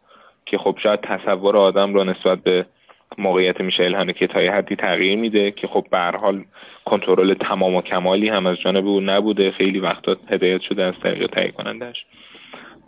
که 0.46 0.58
خب 0.58 0.78
شاید 0.84 1.00
تصور 1.02 1.58
آدم 1.58 1.94
رو 1.94 2.04
نسبت 2.04 2.40
به 2.44 2.66
موقعیت 3.18 3.62
میشیل 3.62 3.96
هنوکه 3.96 4.28
تا 4.28 4.42
یه 4.42 4.52
حدی 4.52 4.76
تغییر 4.76 5.20
میده 5.20 5.52
که 5.52 5.68
خب 5.68 5.86
به 5.92 5.98
حال 5.98 6.44
کنترل 6.86 7.34
تمام 7.34 7.76
و 7.76 7.82
کمالی 7.82 8.30
هم 8.30 8.48
از 8.48 8.58
جانب 8.58 8.88
او 8.88 9.02
نبوده. 9.02 9.52
خیلی 9.52 9.80
وقتا 9.80 10.16
هدایت 10.30 10.62
شده 10.62 10.84
از 10.84 10.94
طریق 11.04 11.30
تهیه 11.32 11.52
کنندش. 11.52 12.06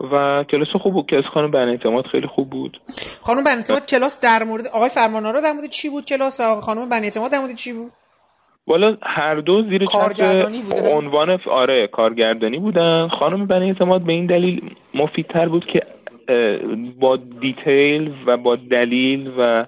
و 0.00 0.44
کلاس 0.44 0.68
خوب 0.68 0.92
بود. 0.92 1.06
کلاس 1.06 1.24
خانم 1.24 1.50
بن 1.50 1.68
اعتماد 1.68 2.06
خیلی 2.06 2.26
خوب 2.26 2.50
بود. 2.50 2.80
خانم 3.22 3.44
بن 3.44 3.56
اعتماد 3.56 3.86
کلاس 3.86 4.20
در 4.20 4.44
مورد 4.44 4.66
آقای 4.66 4.88
فرمانارا 4.88 5.40
در 5.40 5.52
مورد 5.52 5.70
چی 5.70 5.90
بود 5.90 6.04
کلاس؟ 6.04 6.40
و 6.40 6.60
خانم 6.60 6.88
بن 6.88 7.04
اعتماد 7.04 7.30
در 7.32 7.38
مورد 7.38 7.54
چی 7.54 7.72
بود؟ 7.72 7.92
والا 8.66 8.96
هر 9.02 9.34
دو 9.34 9.62
زیر 9.62 9.84
عنوان 10.92 11.38
آره 11.46 11.86
کارگردانی 11.86 12.58
بودن. 12.58 13.08
خانم 13.08 13.46
بنی 13.46 13.66
اعتماد 13.66 14.02
به 14.02 14.12
این 14.12 14.26
دلیل 14.26 14.60
مفیدتر 14.94 15.48
بود 15.48 15.66
که 15.66 15.82
با 17.00 17.16
دیتیل 17.16 18.12
و 18.26 18.36
با 18.36 18.56
دلیل 18.56 19.30
و 19.38 19.66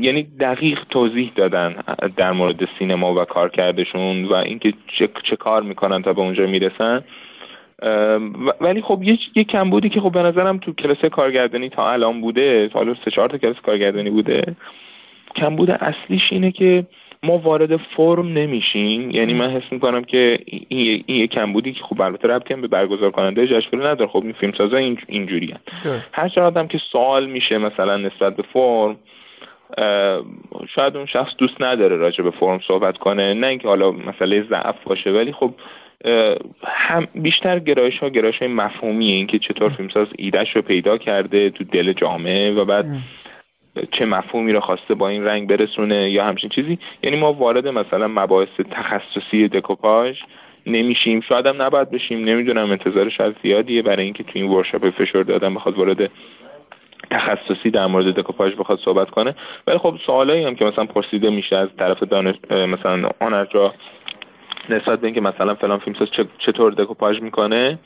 یعنی 0.00 0.22
دقیق 0.40 0.78
توضیح 0.90 1.32
دادن 1.36 1.74
در 2.16 2.32
مورد 2.32 2.68
سینما 2.78 3.14
و 3.14 3.24
کارکردشون 3.24 4.24
و 4.24 4.34
اینکه 4.34 4.72
چه, 4.98 5.08
چه 5.22 5.36
کار 5.36 5.62
می‌کنن 5.62 6.02
تا 6.02 6.12
به 6.12 6.20
اونجا 6.20 6.46
می‌رسن. 6.46 7.04
ولی 8.60 8.82
خب 8.82 9.02
یه, 9.02 9.18
یه 9.34 9.44
کم 9.44 9.70
بودی 9.70 9.88
که 9.88 10.00
خب 10.00 10.12
به 10.12 10.22
نظرم 10.22 10.58
تو 10.58 10.72
کلاس 10.72 11.04
کارگردانی 11.04 11.68
تا 11.68 11.92
الان 11.92 12.20
بوده 12.20 12.70
حالا 12.74 12.94
سه 13.04 13.10
چهار 13.10 13.28
تا 13.28 13.38
کلاس 13.38 13.56
کارگردانی 13.56 14.10
بوده. 14.10 14.56
کم 15.36 15.56
بوده 15.56 15.84
اصلیش 15.84 16.22
اینه 16.30 16.52
که 16.52 16.86
ما 17.22 17.38
وارد 17.38 17.76
فرم 17.76 18.28
نمیشیم. 18.28 19.10
یعنی 19.10 19.34
من 19.34 19.50
حس 19.50 19.72
می‌کنم 19.72 20.04
که 20.04 20.38
این, 20.46 21.04
این 21.06 21.24
یک 21.24 21.30
کمبودی 21.30 21.72
که 21.72 21.84
خب 21.84 22.00
البته 22.00 22.28
ربطی 22.28 22.54
هم 22.54 22.60
به 22.60 22.68
برگزار 22.68 23.10
کننده 23.10 23.46
جشنواره 23.46 23.90
نداره. 23.90 24.10
خب 24.10 24.22
این 24.22 24.32
فیلم 24.32 24.52
سازا 24.52 24.76
این 24.76 24.98
اینجوری 25.06 25.54
هر 26.12 26.28
چقدر 26.28 26.66
که 26.66 26.78
سوال 26.92 27.26
میشه 27.26 27.58
مثلا 27.58 27.96
نسبت 27.96 28.36
به 28.36 28.42
فرم 28.52 28.96
شاید 30.74 30.96
اون 30.96 31.06
شخص 31.06 31.32
دوست 31.38 31.62
نداره 31.62 31.96
راجع 31.96 32.24
به 32.24 32.30
فرم 32.30 32.60
صحبت 32.68 32.98
کنه. 32.98 33.34
نه 33.34 33.46
اینکه 33.46 33.68
حالا 33.68 33.90
مسئله 33.90 34.42
ضعف 34.42 34.84
باشه 34.84 35.10
ولی 35.10 35.32
خب 35.32 35.54
هم 36.64 37.08
بیشتر 37.14 37.58
گرایش 37.58 37.98
ها 37.98 38.08
گرایش 38.08 38.38
های 38.38 38.48
مفهومیه. 38.48 39.14
اینکه 39.14 39.38
چطور 39.38 39.68
فیلمساز 39.68 40.08
ایدهش 40.18 40.56
رو 40.56 40.62
پیدا 40.62 40.98
کرده 40.98 41.50
تو 41.50 41.64
دل 41.64 41.92
جامعه 41.92 42.52
و 42.52 42.64
بعد 42.64 42.86
چه 43.90 44.04
مفهومی 44.04 44.52
رو 44.52 44.60
خواسته 44.60 44.94
با 44.94 45.08
این 45.08 45.24
رنگ 45.24 45.48
برسونه 45.48 46.10
یا 46.10 46.24
همچین 46.24 46.50
چیزی. 46.50 46.78
یعنی 47.02 47.16
ما 47.16 47.32
وارد 47.32 47.68
مثلا 47.68 48.08
مباحث 48.08 48.48
تخصصی 48.70 49.48
دکوپاژ 49.48 50.18
نمیشیم. 50.66 51.20
شاید 51.20 51.46
هم 51.46 51.62
نباید 51.62 51.90
بشیم. 51.90 52.24
نمی‌دونم 52.24 52.70
انتظارش 52.70 53.20
از 53.20 53.32
زیادیه 53.42 53.82
برای 53.82 54.04
اینکه 54.04 54.22
تو 54.22 54.30
این 54.34 54.50
ورشاپ 54.50 54.90
فشار 54.90 55.22
دادن 55.22 55.54
بخواد 55.54 55.78
وارد 55.78 56.10
تخصصی 57.10 57.70
در 57.70 57.86
مورد 57.86 58.14
دکوپاژ 58.14 58.54
بخواد 58.54 58.78
صحبت 58.84 59.10
کنه. 59.10 59.34
ولی 59.66 59.78
خب 59.78 59.94
سوالایی 60.06 60.44
هم 60.44 60.54
که 60.54 60.64
مثلا 60.64 60.84
پرسیده 60.84 61.30
میشه 61.30 61.56
از 61.56 61.68
طرف 61.78 62.02
دانش 62.02 62.34
مثلا 62.50 63.10
آنرجا 63.20 63.74
نسبت 64.68 65.00
به 65.00 65.06
اینکه 65.06 65.20
مثلا 65.20 65.54
فلان 65.54 65.78
فیلمساز 65.78 66.08
چطور 66.38 66.72
دکوپاژ 66.72 67.20
می‌کنه 67.20 67.78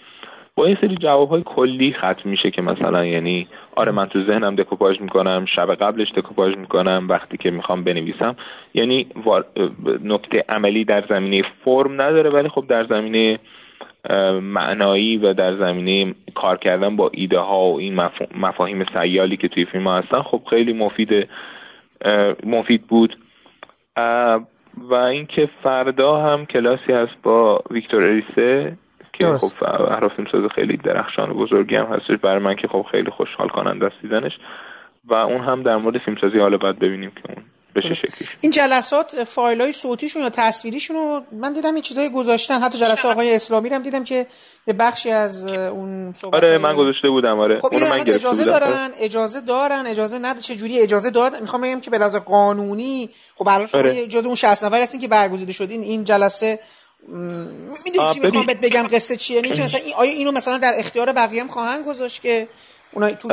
با 0.57 0.69
یه 0.69 0.79
سری 0.81 1.07
های 1.07 1.43
کلی 1.45 1.93
ختم 1.93 2.31
میشه 2.31 2.51
که 2.51 2.63
مثلا 2.63 3.07
یعنی 3.07 3.49
آره 3.77 3.93
من 3.93 4.07
تو 4.07 4.25
ذهنم 4.25 4.55
دکوپاژ 4.55 5.01
می‌کنم 5.01 5.45
شب 5.45 5.75
قبلش 5.75 6.13
دکوپاژ 6.13 6.57
می‌کنم 6.57 7.07
وقتی 7.09 7.37
که 7.37 7.51
می‌خوام 7.51 7.85
بنویسم. 7.85 8.37
یعنی 8.75 9.07
نکته 10.05 10.45
عملی 10.49 10.85
در 10.85 11.05
زمینه 11.09 11.45
فرم 11.65 12.01
نداره 12.01 12.31
ولی 12.31 12.49
خب 12.49 12.65
در 12.69 12.85
زمینه 12.85 13.39
معنایی 14.43 15.17
و 15.17 15.33
در 15.33 15.57
زمینه 15.57 16.15
کار 16.35 16.59
کردن 16.59 16.97
با 16.97 17.11
ایده 17.15 17.39
ها 17.39 17.61
و 17.61 17.79
این 17.79 18.01
مفاهیم 18.35 18.85
سیالی 18.85 19.37
که 19.37 19.49
توی 19.49 19.65
فیلم 19.65 19.85
ها 19.85 19.99
هستن 19.99 20.23
خب 20.23 20.43
خیلی 20.51 20.73
مفید 20.73 21.29
مفید 22.47 22.87
بود. 22.87 23.17
و 24.77 24.95
اینکه 24.95 25.49
فردا 25.63 26.17
هم 26.17 26.47
کلاسی 26.47 26.93
هست 26.93 27.15
با 27.23 27.63
ویکتور 27.71 28.03
اریسه. 28.03 28.77
که 29.23 29.39
خب 29.39 29.65
اهراف 29.65 30.13
ساز 30.33 30.45
خیلی 30.55 30.77
درخشان 30.77 31.31
و 31.31 31.35
بزرگی 31.35 31.77
هم 31.77 31.87
هستش. 31.87 32.17
برای 32.23 32.39
من 32.39 32.57
که 32.57 32.69
خب 32.69 32.87
خیلی 32.91 33.11
خوشحال 33.11 33.49
کننده 33.49 33.87
است 33.87 33.97
دیدنش. 34.03 34.33
و 35.05 35.15
اون 35.15 35.41
هم 35.41 35.63
در 35.63 35.77
مورد 35.77 35.99
فیلمسازی 36.05 36.39
حالا 36.39 36.57
باید 36.57 36.79
ببینیم 36.79 37.11
که 37.11 37.23
اون 37.29 37.45
بشه 37.77 37.95
شکلی 37.95 38.29
این 38.41 38.53
جلسات 38.53 39.25
فایل 39.25 39.61
های 39.61 39.73
صوتیشون 39.73 40.23
یا 40.23 40.31
تصویریشون 40.31 40.97
رو 40.97 41.23
من 41.33 41.53
دیدم 41.53 41.75
این 41.75 41.83
چیزایی 41.83 42.11
گذاشتن. 42.11 42.61
حتی 42.61 42.79
جلسه 42.79 43.09
آقای 43.09 43.35
اسلامی 43.35 43.69
هم 43.69 43.83
دیدم 43.83 44.05
که 44.05 44.27
به 44.67 44.73
بخشی 44.73 45.11
از 45.11 45.47
اون 45.47 46.13
صحبت 46.13 46.35
آره 46.35 46.59
من 46.59 46.77
گذاشته 46.77 47.09
بودم. 47.09 47.39
آره. 47.39 47.61
خب 47.61 47.69
اونو 47.73 47.87
من 47.87 48.01
اجازه 48.01 48.45
دارن 48.45 48.89
اجازه 49.01 49.41
دارن 49.41 49.85
اجازه 49.87 50.19
نده 50.19 50.41
چه 50.41 50.57
جوری 50.57 50.81
اجازه 50.81 51.11
داد؟ 51.11 51.41
می‌خوام 51.41 51.63
بگم 51.63 51.81
که 51.81 51.91
به 51.91 51.99
لحاظ 51.99 52.17
قانونی 52.17 53.11
خب 53.37 53.49
الان 53.49 53.67
شما 53.67 53.81
آره. 53.81 53.93
اجازه 53.97 54.27
اون 54.27 54.37
60 54.37 54.65
نفر 54.65 54.83
هستین 54.83 55.01
که 55.01 55.09
برگزیده 55.09 55.53
شدین 55.53 55.83
این 55.83 56.05
جلسه 56.05 56.59
می‌دونی 57.09 58.15
چی 58.15 58.21
می‌خوام 58.21 58.47
بهت 58.47 58.61
بگم 58.61 58.83
قصه 58.83 59.17
چیه؟ 59.17 59.37
یعنی 59.37 59.49
مثلا 59.51 59.81
این 59.85 59.95
آیا 59.99 60.13
اینو 60.13 60.33
مثلا 60.33 60.59
در 60.59 60.73
اختیار 60.79 61.13
بقیه 61.13 61.43
هم 61.43 61.49
خواهند 61.49 61.85
گذاشت 61.87 62.23
که 62.23 62.49
اونا 62.93 63.11
تو 63.11 63.29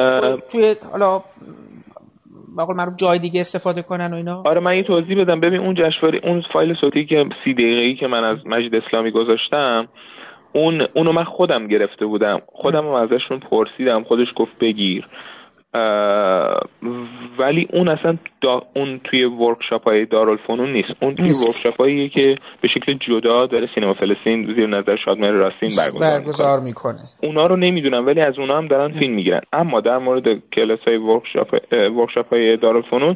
توی 0.51 0.75
حالا 0.91 1.23
بقول 2.57 2.75
معروف 2.75 2.95
جای 2.95 3.19
دیگه 3.19 3.41
استفاده 3.41 3.81
کنن 3.81 4.13
و 4.13 4.15
اینا؟ 4.15 4.43
آره 4.45 4.59
من 4.59 4.77
یه 4.77 4.83
توضیح 4.83 5.21
بدم. 5.21 5.39
ببین 5.39 5.59
اون 5.59 5.75
جشنواره 5.75 6.19
اون 6.23 6.43
فایل 6.53 6.75
صوتی 6.81 7.05
که 7.05 7.25
سی 7.43 7.53
دقیقه‌ای 7.53 7.95
که 7.95 8.07
من 8.07 8.23
از 8.23 8.37
مجید 8.45 8.75
اسلامی 8.75 9.11
گذاشتم 9.11 9.87
اون 10.53 10.87
اونو 10.95 11.11
من 11.11 11.23
خودم 11.23 11.67
گرفته 11.67 12.05
بودم. 12.05 12.41
خودم 12.47 12.87
هم 12.87 12.93
ازشون 12.93 13.39
پرسیدم. 13.39 14.03
خودش 14.03 14.27
گفت 14.35 14.59
بگیر. 14.61 15.07
ولی 17.39 17.67
اون 17.73 17.87
اصلا 17.87 18.17
اون 18.75 19.01
توی 19.03 19.23
workshop 19.23 19.83
های 19.83 20.05
دارالفنون 20.05 20.73
نیست. 20.73 20.89
اون 21.01 21.15
توی 21.15 21.25
workshop 21.25 21.81
هایی 21.81 22.09
که 22.09 22.35
به 22.61 22.67
شکل 22.67 22.93
جدا 22.93 23.45
داره 23.45 23.69
سینما 23.75 23.93
فلسطین 23.93 24.53
زیر 24.55 24.67
نظر 24.67 24.95
شادمهر 24.95 25.31
راستین 25.31 25.69
برگزار, 25.77 26.19
برگزار 26.19 26.59
می‌کنه. 26.59 26.99
اونا 27.23 27.45
رو 27.45 27.55
نمی‌دونم 27.55 28.05
ولی 28.05 28.21
از 28.21 28.39
اونا 28.39 28.57
هم 28.57 28.67
دارن 28.67 28.99
فیلم 28.99 29.13
می‌گیرن. 29.13 29.41
اما 29.53 29.81
در 29.81 29.97
مورد 29.97 30.49
کلاس 30.53 30.79
های 30.87 30.97
workshop, 30.97 31.55
workshop 31.71 32.33
های 32.33 32.57
دارالفنون 32.57 33.15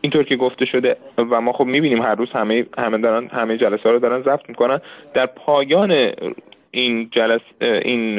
اینطور 0.00 0.24
که 0.24 0.36
گفته 0.36 0.64
شده 0.64 0.96
و 1.18 1.40
ما 1.40 1.52
خب 1.52 1.64
می‌بینیم 1.64 2.02
هر 2.02 2.14
روز 2.14 2.28
همه 2.32 2.66
همه 2.78 2.98
دارن 2.98 3.26
همه 3.26 3.56
جلسه 3.58 3.90
رو 3.90 3.98
دارن 3.98 4.22
ضبط 4.22 4.48
می‌کنن. 4.48 4.80
در 5.14 5.26
پایان 5.26 6.12
این 6.70 7.10
جلس 7.12 7.40
این 7.60 8.18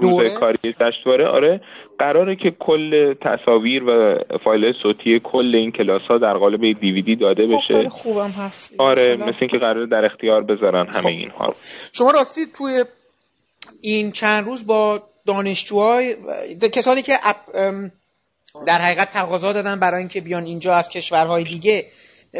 روز 0.00 0.34
کاری 0.40 0.74
جشنواره 0.80 1.26
آره. 1.26 1.60
قراره 1.98 2.36
که 2.36 2.50
کل 2.58 3.14
تصاویر 3.14 3.84
و 3.84 4.18
فایل 4.44 4.72
صوتی 4.82 5.20
کل 5.24 5.54
این 5.54 5.72
کلاس 5.72 6.02
ها 6.02 6.18
در 6.18 6.34
قالب 6.34 6.80
دیویدی 6.80 7.16
داده 7.16 7.48
خب، 7.48 7.54
بشه. 7.56 7.88
خوبم 7.88 8.30
هست 8.30 8.74
آره 8.78 9.16
مثل 9.16 9.36
اینکه 9.40 9.58
قراره 9.58 9.86
در 9.86 10.04
اختیار 10.04 10.42
بذارن 10.42 10.86
همه 10.86 11.00
خب. 11.00 11.06
اینها 11.06 11.54
شما 11.92 12.10
راستی 12.10 12.40
توی 12.58 12.84
این 13.80 14.12
چند 14.12 14.44
روز 14.44 14.66
با 14.66 15.02
دانشجوهای 15.26 16.16
کسانی 16.72 17.02
که 17.02 17.12
در 18.66 18.78
حقیقت 18.78 19.10
تقاضا 19.10 19.52
دادن 19.52 19.80
برای 19.80 19.98
اینکه 19.98 20.20
بیان 20.20 20.44
اینجا 20.44 20.74
از 20.74 20.88
کشورهای 20.88 21.44
دیگه 21.44 21.86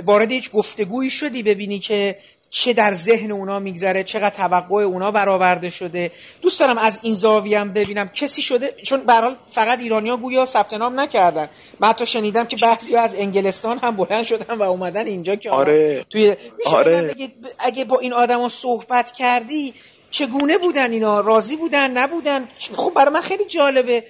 وارد 0.04 0.32
هیچ 0.32 0.52
گفتگویی 0.52 1.10
شدی 1.10 1.42
ببینی 1.42 1.78
که 1.78 2.16
چه 2.50 2.72
در 2.72 2.92
ذهن 2.92 3.30
اونا 3.30 3.58
میگذره 3.58 4.04
چقدر 4.04 4.36
توقع 4.36 4.82
اونا 4.82 5.10
برآورده 5.10 5.70
شده. 5.70 6.10
دوست 6.42 6.60
دارم 6.60 6.78
از 6.78 7.00
این 7.02 7.14
زاویه 7.14 7.60
هم 7.60 7.72
ببینم 7.72 8.08
کسی 8.08 8.42
شده 8.42 8.74
چون 8.82 9.00
به 9.00 9.36
فقط 9.46 9.80
ایرانیا 9.80 10.16
گویا 10.16 10.46
ثبت 10.46 10.74
نام 10.74 11.00
نکردن. 11.00 11.48
من 11.80 11.88
حتی 11.88 12.06
شنیدم 12.06 12.44
که 12.44 12.56
بعضی 12.62 12.96
از 12.96 13.14
انگلستان 13.14 13.78
هم 13.78 13.96
بلند 13.96 14.24
شدن 14.24 14.54
و 14.54 14.62
اومدن 14.62 15.06
اینجا 15.06 15.36
که 15.36 15.50
آره. 15.50 16.04
توی 16.10 16.36
میشه 16.58 16.76
آره. 16.76 17.14
اگه 17.58 17.84
با 17.84 17.98
این 17.98 18.12
آدما 18.12 18.48
صحبت 18.48 19.12
کردی 19.12 19.74
چگونه 20.10 20.58
بودن 20.58 20.90
اینا؟ 20.90 21.20
راضی 21.20 21.56
بودن؟ 21.56 21.90
نبودن؟ 21.90 22.48
خب 22.76 22.92
برای 22.96 23.14
من 23.14 23.20
خیلی 23.20 23.44
جالبه 23.44 24.04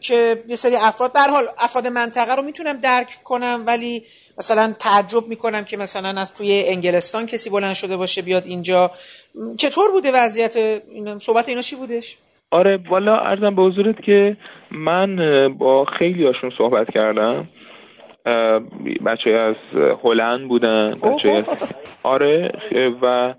که 0.00 0.44
یه 0.48 0.56
سری 0.56 0.76
افراد 0.76 1.12
به 1.12 1.20
حال 1.20 1.48
افراد 1.58 1.86
منطقه 1.86 2.34
رو 2.34 2.42
می‌تونم 2.42 2.78
درک 2.78 3.22
کنم 3.24 3.62
ولی 3.66 4.04
مثلا 4.38 4.72
تعجب 4.80 5.28
می‌کنم 5.28 5.64
که 5.64 5.76
مثلا 5.76 6.20
از 6.20 6.34
توی 6.34 6.62
انگلستان 6.66 7.26
کسی 7.26 7.50
بلند 7.50 7.74
شده 7.74 7.96
باشه 7.96 8.22
بیاد 8.22 8.42
اینجا. 8.46 8.90
چطور 9.58 9.90
بوده 9.90 10.12
وضعیت 10.14 10.56
این 10.56 11.18
صحبت 11.18 11.48
اینا 11.48 11.62
چی 11.62 11.76
بودش؟ 11.76 12.16
آره 12.50 12.78
والا 12.90 13.16
ارزم 13.16 13.54
به 13.54 13.62
حضورت 13.62 14.02
که 14.02 14.36
من 14.70 15.16
با 15.58 15.84
خیلی 15.98 16.26
هاشون 16.26 16.50
صحبت 16.58 16.86
کردم. 16.94 17.48
بچه 19.06 19.30
از 19.30 19.56
هلند 20.04 20.48
بودن 20.48 21.00
بچه 21.02 21.28
از 21.30 21.44
آره 22.02 22.52
و 23.02 23.34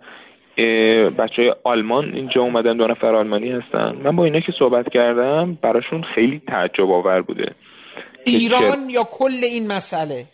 بچه 1.17 1.41
های 1.41 1.53
آلمان 1.63 2.13
اینجا 2.13 2.41
اومدن 2.41 2.77
دو 2.77 2.87
نفر 2.87 3.15
آلمانی 3.15 3.51
هستن. 3.51 3.95
من 4.03 4.15
با 4.15 4.25
اینا 4.25 4.39
که 4.39 4.53
صحبت 4.59 4.85
کردم 4.93 5.57
براشون 5.61 6.03
خیلی 6.15 6.41
تعجب 6.47 6.91
آور 6.91 7.21
بوده. 7.21 7.51
ایران 8.25 8.89
یا 8.89 9.03
کل 9.03 9.43
این 9.43 9.67
مسئله؟ 9.71 10.25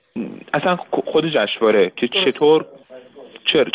اصلا 0.53 0.75
خود 1.05 1.25
جشنواره 1.25 1.91
که 1.95 2.07
چطور 2.07 2.65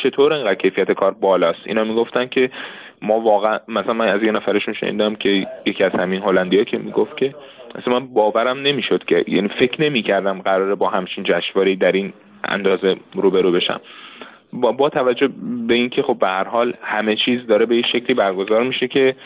چطور 0.03 0.33
انقدر 0.33 0.55
کیفیت 0.55 0.93
کار 0.93 1.11
بالاست؟ 1.11 1.59
اینا 1.67 1.85
می‌گفتن 1.85 2.27
که 2.27 2.51
ما 3.03 3.21
واقعا 3.21 3.59
مثلا 3.69 3.93
من 3.93 4.09
از 4.09 4.23
یه 4.23 4.33
نفرشون 4.33 4.75
شنیدم 4.75 5.15
که 5.15 5.47
یکی 5.67 5.85
از 5.85 5.93
همین 5.93 6.23
هلندیا 6.23 6.65
که 6.65 6.79
می‌گفت 6.79 7.17
که 7.17 7.35
اصلا 7.75 7.99
من 7.99 8.07
باورم 8.07 8.59
نمی‌شد 8.59 9.05
که 9.05 9.25
یعنی 9.29 9.49
فکر 9.49 9.83
نمی‌کردم 9.83 10.43
قراره 10.43 10.75
با 10.75 10.89
همچین 10.89 11.25
جشنواره 11.25 11.77
در 11.77 11.93
این 11.93 12.13
اندازه 12.45 12.97
روبرو 13.15 13.53
بشم. 13.53 13.81
با, 14.53 14.73
با 14.73 14.89
توجه 14.89 15.29
به 15.69 15.75
اینکه 15.75 16.03
خب 16.03 16.19
به 16.21 16.27
هر 16.27 16.45
حال 16.45 16.75
همه 16.83 17.17
چیز 17.25 17.47
داره 17.47 17.67
به 17.67 17.77
یه 17.77 17.83
شکلی 17.93 18.15
برگزار 18.15 18.63
میشه 18.63 18.89
که 18.89 19.17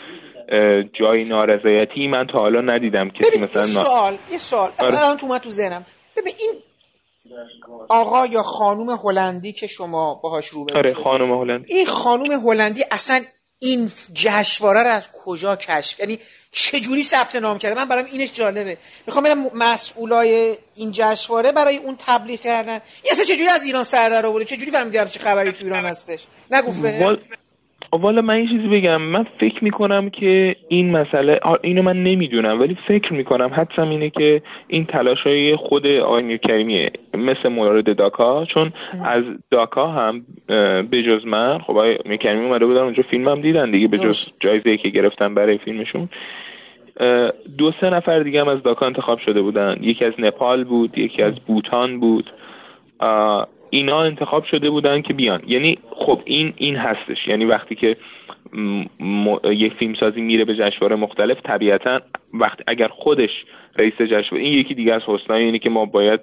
جای 0.93 1.29
نارضایتی 1.29 2.07
من 2.07 2.27
تا 2.27 2.39
حالا 2.39 2.61
ندیدم. 2.61 3.09
کسی 3.09 3.43
مثلا 3.43 3.61
یه 3.61 3.67
سوال 3.67 4.13
یه 4.31 4.37
سوال. 4.37 4.69
آره. 4.79 5.17
تو 5.19 5.39
تو 5.39 5.49
ذهنم. 5.49 5.85
ببین 6.17 6.33
این 6.39 6.58
آقا 7.89 8.25
یا 8.25 8.43
خانوم 8.43 8.89
هلندی 8.89 9.51
که 9.53 9.67
شما 9.67 10.15
باهاش 10.23 10.47
روبرو 10.47 10.77
آره 10.77 10.93
خانم 10.93 11.41
هلندی. 11.41 11.73
این 11.73 11.85
خانوم 11.85 12.31
هلندی 12.31 12.83
اصلا 12.91 13.21
این 13.61 13.91
جشنواره 14.13 14.83
رو 14.83 14.89
از 14.89 15.09
کجا 15.11 15.55
کشف 15.55 15.99
یعنی 15.99 16.19
چجوری 16.51 17.03
ثبت 17.03 17.35
نام 17.35 17.57
کرده؟ 17.57 17.75
من 17.75 17.87
برام 17.87 18.05
اینش 18.11 18.31
جالبه. 18.33 18.77
می‌خوام 19.07 19.23
برم 19.23 19.51
مسئولای 19.53 20.57
این 20.75 20.91
جشنواره 20.93 21.51
برای 21.51 21.77
اون 21.77 21.95
تبلیغ 21.99 22.39
کردن. 22.39 22.81
این 23.03 23.11
اصلا 23.11 23.25
چجوری 23.25 23.47
از 23.47 23.63
ایران 23.63 23.83
سر 23.83 24.09
در 24.09 24.25
آورده 24.25 24.45
چجوری 24.45 24.71
فهمیدی 24.71 24.97
چه 24.97 25.19
خبری 25.19 25.51
تو 25.51 25.63
ایران 25.63 25.85
هستش؟ 25.85 26.27
نگفته 26.51 27.17
والا 27.91 28.21
من 28.21 28.33
این 28.33 28.47
چیزی 28.47 28.67
بگم. 28.67 29.01
من 29.01 29.25
فکر 29.39 29.63
می‌کنم 29.63 30.09
که 30.09 30.55
این 30.67 30.91
مسئله 30.91 31.39
اینو 31.61 31.81
من 31.81 32.03
نمی‌دونم 32.03 32.59
ولی 32.59 32.77
فکر 32.87 33.13
می‌کنم 33.13 33.49
حدسم 33.53 33.89
اینه 33.89 34.09
که 34.09 34.41
این 34.67 34.85
تلاش 34.85 35.21
های 35.21 35.55
خود 35.55 35.87
آقای 35.87 36.37
کریمیه 36.37 36.91
مثل 37.13 37.49
مورد 37.49 37.95
داکا 37.95 38.45
چون 38.45 38.71
از 39.05 39.23
داکا 39.51 39.87
هم 39.87 40.25
به 40.91 41.03
جز 41.03 41.25
من 41.25 41.59
خب 41.59 41.71
آقای 41.71 41.97
میرکریمی 42.05 42.45
اومده 42.45 42.65
بودن 42.65 42.81
اونجا 42.81 43.03
فیلم 43.03 43.27
هم 43.27 43.41
دیدن 43.41 43.71
دیگه 43.71 43.87
به 43.87 43.97
جز 43.97 44.27
جایزه 44.39 44.77
که 44.77 44.89
گرفتن 44.89 45.35
برای 45.35 45.57
فیلمشون. 45.57 46.09
دو 47.57 47.71
سه 47.81 47.89
نفر 47.89 48.19
دیگه 48.19 48.41
هم 48.41 48.47
از 48.47 48.63
داکا 48.63 48.85
انتخاب 48.85 49.19
شده 49.19 49.41
بودن. 49.41 49.77
یکی 49.81 50.05
از 50.05 50.13
نپال 50.19 50.63
بود 50.63 50.97
یکی 50.97 51.21
از 51.21 51.33
بوتان 51.47 51.99
بود. 51.99 52.29
اینا 53.69 54.03
انتخاب 54.03 54.43
شده 54.43 54.69
بودن 54.69 55.01
که 55.01 55.13
بیان. 55.13 55.41
یعنی 55.47 55.77
خب 55.91 56.21
این 56.25 56.53
این 56.57 56.75
هستش. 56.75 57.27
یعنی 57.27 57.45
وقتی 57.45 57.75
که 57.75 57.97
م... 58.99 59.35
یک 59.43 59.73
فیلمسازی 59.73 60.21
میره 60.21 60.45
به 60.45 60.55
جشنواره 60.55 60.95
مختلف 60.95 61.37
طبیعتا 61.43 62.01
وقتی 62.33 62.63
اگر 62.67 62.87
خودش 62.87 63.45
رئیس 63.75 63.93
جشنواره 63.93 64.45
این 64.45 64.53
یکی 64.53 64.73
دیگه 64.73 64.93
از 64.93 65.01
حسنای 65.05 65.43
اینه 65.43 65.59
که 65.59 65.69
ما 65.69 65.85
باید 65.85 66.19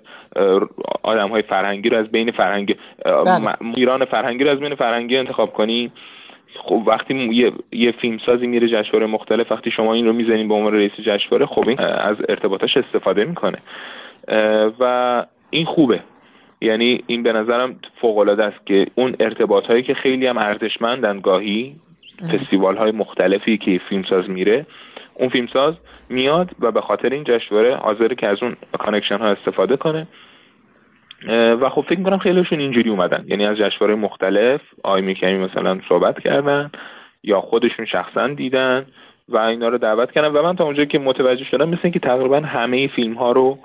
آدم 1.03 1.29
های 1.29 1.43
فرهنگی 1.43 1.89
رو 1.89 1.99
از 1.99 2.09
بین 2.09 2.31
فرهنگی 2.31 2.77
بله. 3.05 3.55
ایران 3.75 4.05
فرهنگی 4.05 4.45
رو 4.45 4.51
از 4.51 4.61
بین 4.61 4.75
فرهنگی 4.75 5.17
انتخاب 5.17 5.53
کنی. 5.53 5.93
خب 6.57 6.83
وقتی 6.87 7.15
یه, 7.15 7.53
یه 7.73 7.93
فیلمسازی 7.93 8.47
میره 8.47 8.69
جشنواره 8.69 9.07
مختلف 9.07 9.53
وقتی 9.53 9.71
شما 9.71 9.95
این 9.95 10.07
رو 10.07 10.13
می‌زنین 10.13 10.49
به 10.49 10.55
عنوان 10.55 10.75
رئیس 10.75 10.93
جشنواره 10.93 11.47
خب 11.47 11.69
این 11.69 11.81
از 11.81 12.17
ارتباطش 12.29 12.77
استفاده 12.77 13.25
می‌کنه. 13.25 13.59
و 14.81 15.27
این 15.51 15.65
خوبه. 15.65 16.01
یعنی 16.61 17.05
این 17.07 17.23
به 17.23 17.33
نظرم 17.33 17.77
فوق 18.01 18.19
العاده 18.19 18.45
است 18.45 18.67
که 18.67 18.87
اون 18.95 19.17
ارتباط 19.21 19.67
هایی 19.67 19.83
که 19.83 19.95
خیلی 19.95 20.27
هم 20.27 20.39
ارزشمندن 20.39 21.21
گاهی 21.21 21.77
فستیوال 22.33 22.77
های 22.77 22.91
مختلفی 22.91 23.59
که 23.59 23.81
فیلمساز 23.89 24.31
میره 24.31 24.67
اون 25.15 25.29
فیلمساز 25.29 25.75
میاد 26.09 26.51
و 26.61 26.73
به 26.73 26.81
خاطر 26.81 27.09
این 27.09 27.25
جشنواره 27.25 27.77
حاضره 27.77 28.15
که 28.15 28.27
از 28.27 28.43
اون 28.43 28.57
connection 28.79 29.19
ها 29.19 29.27
استفاده 29.27 29.77
کنه. 29.77 30.07
و 31.61 31.69
خب 31.69 31.85
فکر 31.89 31.99
می‌کنم 31.99 32.19
خیلیشون 32.19 32.59
اینجوری 32.59 32.91
اومدن. 32.91 33.25
یعنی 33.29 33.47
از 33.47 33.57
جشنواره 33.57 33.95
مختلف 33.95 34.61
آی 34.85 35.03
می‌کنی 35.03 35.39
مثلا 35.39 35.81
صحبت 35.89 36.21
کردن 36.21 36.71
یا 37.23 37.41
خودشون 37.41 37.87
شخصا 37.87 38.29
دیدن 38.29 38.87
و 39.29 39.39
اینا 39.39 39.69
رو 39.69 39.79
دعوت 39.79 40.13
کردن. 40.13 40.29
و 40.29 40.43
من 40.43 40.57
تا 40.57 40.65
اونجا 40.65 40.85
که 40.85 40.99
متوجه 40.99 41.45
شدم 41.45 41.69
مثل 41.69 41.81
اینکه 41.83 41.99
تقریبا 41.99 42.41
همه 42.41 42.89
فیلم 42.89 43.15
ها 43.15 43.33
رو 43.33 43.59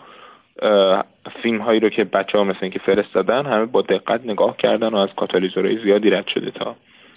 فیلم 1.44 1.62
هایی 1.62 1.80
رو 1.80 1.90
که 1.90 2.04
بچه 2.04 2.38
ها 2.38 2.44
مثل 2.44 2.60
اینکه 2.62 2.80
فرستادن 2.80 3.46
همه 3.46 3.66
با 3.66 3.82
دقت 3.82 4.22
نگاه 4.26 4.58
کردن 4.58 4.88
و 4.88 4.98
از 4.98 5.10
کاتالیزورهای 5.18 5.84
زیادی 5.84 6.10
رد 6.10 6.28
شده 6.28 6.52
تا 6.52 6.76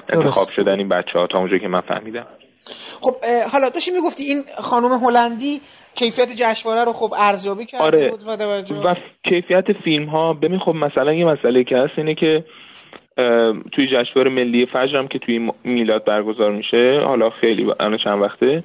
انتخاب 0.08 0.48
شدن 0.48 0.78
این 0.78 0.88
بچه 0.88 1.18
ها 1.18 1.26
تا 1.26 1.38
اونجا 1.38 1.58
که 1.58 1.68
من 1.68 1.80
فهمیدم 1.80 2.26
خب 3.00 3.14
حالا 3.52 3.68
داشتی 3.68 3.90
می‌گفتی 3.90 4.24
این 4.24 4.42
خانم 4.62 4.92
هلندی 4.92 5.60
کیفیت 5.94 6.28
جشنواره 6.36 6.84
رو 6.84 6.92
خب 6.92 7.14
ارزیابی 7.18 7.64
کرده 7.64 7.84
آره. 7.84 8.10
بود 8.10 8.22
و, 8.26 8.88
و 8.88 8.94
کیفیت 9.24 9.72
فیلم 9.84 10.06
ها 10.06 10.32
ببین 10.32 10.58
خب 10.58 10.74
مثلا 10.74 11.12
یه 11.12 11.24
مسئله 11.24 11.64
که 11.64 11.76
هست 11.76 11.92
اینه 11.96 12.14
که 12.14 12.44
توی 13.72 13.86
جشنواره 13.92 14.30
ملی 14.30 14.66
فجر 14.66 14.96
هم 14.96 15.08
که 15.08 15.18
توی 15.18 15.50
میلاد 15.64 16.04
برگزار 16.04 16.52
میشه 16.52 17.00
حالا 17.04 17.30
خیلی 17.30 17.72
الان 17.80 17.98
چند 17.98 18.22
وقته 18.22 18.64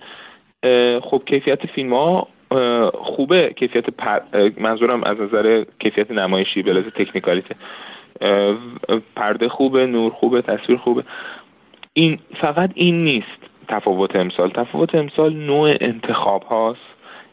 خب 1.02 1.22
کیفیت 1.26 1.66
فیلم 1.76 1.94
ها 1.94 2.28
خوبه 2.94 3.54
کیفیت 3.56 3.86
منظورم 4.58 5.04
از 5.04 5.22
نظر 5.22 5.64
کیفیت 5.80 6.12
نمایشی 6.12 6.62
به 6.62 6.74
لحاظ 6.74 6.86
تکنیکالیته. 6.86 7.56
پرده 9.16 9.50
خوبه 9.50 9.86
نور 9.86 10.12
خوبه 10.12 10.42
تصویر 10.42 10.78
خوبه. 10.78 11.04
این 11.94 12.20
فقط 12.42 12.72
این 12.74 13.04
نیست 13.04 13.40
تفاوت 13.68 14.16
امسال. 14.16 14.50
تفاوت 14.50 14.96
امسال 14.96 15.34
نوع 15.34 15.78
انتخاب 15.82 16.44
هاست. 16.44 16.80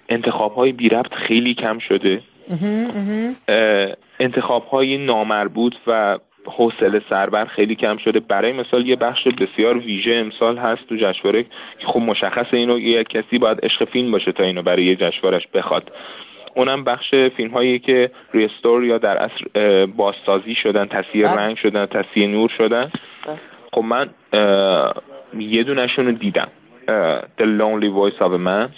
انتخاب 0.08 0.54
های 0.54 0.72
بی 0.72 0.88
ربط 0.88 1.14
خیلی 1.14 1.54
کم 1.54 1.78
شده. 1.78 2.22
انتخاب 4.20 4.64
های 4.64 4.98
نامربوط 4.98 5.74
و 5.86 6.18
حوصله 6.46 7.02
سربر 7.10 7.44
خیلی 7.44 7.74
کم 7.74 7.96
شده 7.96 8.20
برای 8.20 8.52
مثال 8.52 8.86
یه 8.86 8.96
بخش 8.96 9.28
بسیار 9.28 9.78
ویژه 9.78 10.14
امسال 10.14 10.58
هست 10.58 10.88
تو 10.88 10.96
جشنواره 10.96 11.42
که 11.78 11.86
خب 11.86 12.00
مشخص 12.00 12.46
اینو 12.52 12.78
یه 12.78 13.04
کسی 13.04 13.38
باید 13.38 13.64
عشق 13.64 13.84
فیلم 13.84 14.12
باشه 14.12 14.32
تا 14.32 14.44
اینو 14.44 14.62
برای 14.62 14.84
یه 14.84 14.96
جشنوارش 14.96 15.48
بخواد 15.54 15.92
اونم 16.54 16.84
بخش 16.84 17.14
فیلم 17.36 17.50
هایی 17.50 17.78
که 17.78 18.10
ریستور 18.34 18.84
یا 18.84 18.98
در 18.98 19.16
اصل 19.16 19.86
بازسازی 19.86 20.54
شدن 20.54 20.86
تصویر 20.86 21.26
بله. 21.26 21.36
رنگ 21.36 21.56
شدن 21.56 21.86
تصویر 21.86 22.28
نور 22.28 22.50
شدن 22.58 22.90
بله. 23.26 23.36
خب 23.72 23.82
من 23.82 24.08
یه 25.38 25.62
دونشون 25.62 26.06
رو 26.06 26.12
دیدم 26.12 26.48
The 27.38 27.46
Lonely 27.60 27.90
Voice 27.98 28.18
of 28.20 28.38
Man 28.46 28.70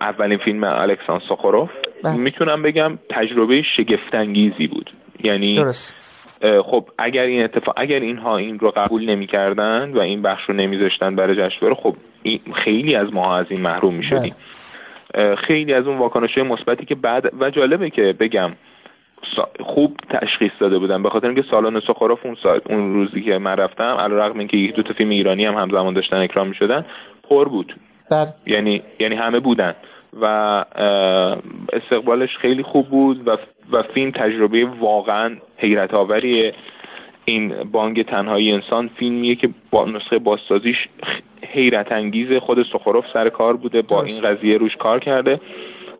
اولین 0.00 0.38
فیلم 0.38 0.64
الکسان 0.64 1.20
سخوروف 1.28 1.70
بله. 2.04 2.16
می‌تونم 2.16 2.62
بگم 2.62 2.98
تجربه 3.10 3.62
شگفتانگیزی 3.76 4.66
بود 4.66 4.90
یعنی 5.24 5.52
درست. 5.52 6.03
خب 6.64 6.88
اگر 6.98 7.22
این 7.22 7.44
اتفاق 7.44 7.74
اگر 7.76 8.00
اینها 8.00 8.36
این 8.36 8.58
رو 8.58 8.70
قبول 8.70 9.10
نمی‌کردن 9.10 9.92
و 9.94 9.98
این 9.98 10.22
بخش 10.22 10.44
رو 10.44 10.54
نمیذاشتن 10.54 11.16
برای 11.16 11.36
جشنواره 11.36 11.74
خب 11.74 11.96
خیلی 12.54 12.94
از 12.94 13.14
ما 13.14 13.36
از 13.36 13.46
این 13.48 13.60
محروم 13.60 13.94
می‌شدیم. 13.94 14.34
خیلی 15.38 15.74
از 15.74 15.86
اون 15.86 15.98
واکنش 15.98 16.38
مثبتی 16.38 16.84
که 16.84 16.94
بعد 16.94 17.32
و 17.40 17.50
جالبه 17.50 17.90
که 17.90 18.14
بگم 18.20 18.52
خوب 19.60 19.96
تشخیص 20.10 20.52
داده 20.60 20.78
بودن. 20.78 21.02
به 21.02 21.10
خاطر 21.10 21.26
اینکه 21.26 21.44
سالن 21.50 21.80
سخراف 21.80 22.26
اون 22.26 22.36
سال 22.42 22.60
اون 22.66 22.94
روزی 22.94 23.20
که 23.20 23.38
من 23.38 23.56
رفتم 23.56 23.96
علیرغم 23.96 24.38
اینکه 24.38 24.56
یک 24.56 24.74
دو 24.74 24.82
تا 24.82 24.94
فیلم 24.94 25.10
ایرانی 25.10 25.44
هم 25.44 25.54
همزمان 25.54 25.94
داشتن 25.94 26.16
اکرام 26.16 26.48
می‌شدن 26.48 26.84
پر 27.28 27.48
بود. 27.48 27.74
در. 28.10 28.26
یعنی 28.46 28.82
یعنی 29.00 29.14
همه 29.14 29.40
بودن. 29.40 29.74
و 30.20 30.26
استقبالش 31.72 32.36
خیلی 32.36 32.62
خوب 32.62 32.88
بود 32.88 33.28
و, 33.28 33.36
و 33.72 33.82
فیلم 33.82 34.10
تجربه 34.10 34.64
واقعا 34.64 35.36
حیرت 35.56 35.94
آوری 35.94 36.52
این 37.24 37.54
بانگ 37.72 38.04
تنهایی 38.04 38.52
انسان 38.52 38.90
فیلمیه 38.96 39.34
که 39.34 39.48
با 39.70 39.84
نسخه 39.84 40.18
بازسازیش 40.18 40.76
حیرت 41.48 41.92
انگیز 41.92 42.32
خود 42.32 42.66
سخروف 42.72 43.04
سر 43.12 43.28
کار 43.28 43.56
بوده 43.56 43.82
با 43.82 44.02
این 44.02 44.20
قضیه 44.20 44.58
روش 44.58 44.76
کار 44.76 45.00
کرده. 45.00 45.40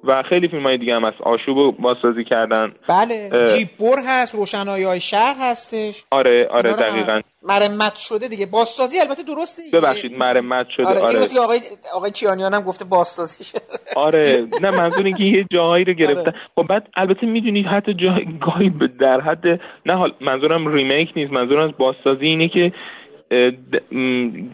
و 0.06 0.22
خیلی 0.22 0.48
فیلم 0.48 0.62
های 0.62 0.78
دیگه 0.78 0.94
هم 0.94 1.04
از 1.04 1.14
آشوب 1.20 1.76
بازسازی 1.76 2.24
کردن. 2.24 2.72
بله. 2.88 3.30
بور 3.78 3.98
هست 4.06 4.34
روشنایی 4.34 4.84
های 4.84 5.00
شهر 5.00 5.36
هستش. 5.40 6.04
آره 6.10 6.48
آره 6.50 6.76
دقیقا. 6.76 7.20
مرمت 7.42 7.96
شده 7.96 8.28
دیگه. 8.28 8.46
بازسازی 8.46 9.00
البته 9.00 9.22
درسته. 9.22 9.62
ببخشید 9.72 10.18
مرمت 10.18 10.66
شده. 10.76 10.86
آره, 10.86 11.00
آره. 11.00 11.18
آقای 11.40 11.60
آقای 11.94 12.10
کیانیان 12.10 12.54
هم 12.54 12.62
گفته 12.62 12.84
بازسازی 12.84 13.44
شده. 13.44 13.60
آره. 13.96 14.46
نه 14.62 14.70
منظور 14.80 15.04
اینکه 15.04 15.24
یه 15.24 15.46
جاهایی 15.50 15.84
رو 15.84 15.92
گرفتن. 15.92 16.20
آره. 16.20 16.34
خب 16.56 16.62
بعد 16.62 16.88
البته 16.96 17.26
می‌دونید 17.26 17.66
حتی 17.66 17.94
جای 17.94 18.26
گاهی 18.40 18.72
در 19.00 19.20
حد 19.20 19.60
نه 19.86 19.94
حال 19.96 20.12
منظورم 20.20 20.74
ریمیک 20.74 21.12
نیست. 21.16 21.32
منظورم 21.32 21.68
از 21.68 21.76
بازسازی 21.78 22.26
اینه 22.26 22.48
که 22.48 22.72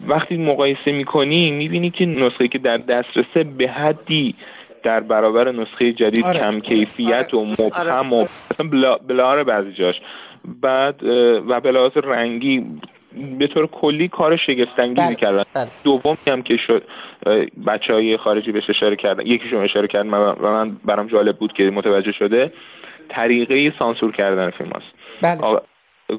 وقتی 0.07 0.37
مقایسه 0.37 0.91
می‌کنی 0.91 1.51
می‌بینی 1.51 1.89
که 1.89 2.05
نسخه 2.05 2.47
که 2.47 2.57
در 2.57 2.77
دسترسه 2.77 3.43
به 3.43 3.67
حدی 3.67 4.35
در 4.83 4.99
برابر 4.99 5.51
نسخه 5.51 5.93
جدید 5.93 6.25
آره. 6.25 6.39
کم 6.39 6.59
کیفیت 6.59 7.33
و 7.33 7.55
آره. 7.73 8.01
مبهم 8.01 8.13
و 8.13 8.27
بلا, 8.59 8.95
بلا 8.95 9.43
بعضی 9.43 9.71
جاش 9.71 9.95
بعد 10.61 11.03
و 11.47 11.59
به 11.59 11.91
رنگی 12.03 12.65
به 13.39 13.47
طور 13.47 13.67
کلی 13.67 14.07
کار 14.07 14.37
شگفتانگیزی 14.37 15.07
بله. 15.07 15.15
کردن 15.15 15.43
بله. 15.53 15.67
دومی 15.83 16.17
هم 16.27 16.41
که 16.41 16.57
شد 16.57 16.83
بچه 17.67 17.93
های 17.93 18.17
خارجی 18.17 18.51
بهش 18.51 18.69
اشاره 18.69 18.95
کردن 18.95 19.27
یکیشون 19.27 19.63
اشاره 19.63 19.87
کرد 19.87 20.05
و 20.05 20.35
من 20.41 20.77
برام 20.85 21.07
جالب 21.07 21.37
بود 21.37 21.53
که 21.53 21.63
متوجه 21.63 22.11
شده 22.11 22.53
طریقه 23.09 23.73
سانسور 23.79 24.11
کردن 24.11 24.49
فیلم 24.49 24.69
هست 24.69 24.85
بله. 25.21 25.59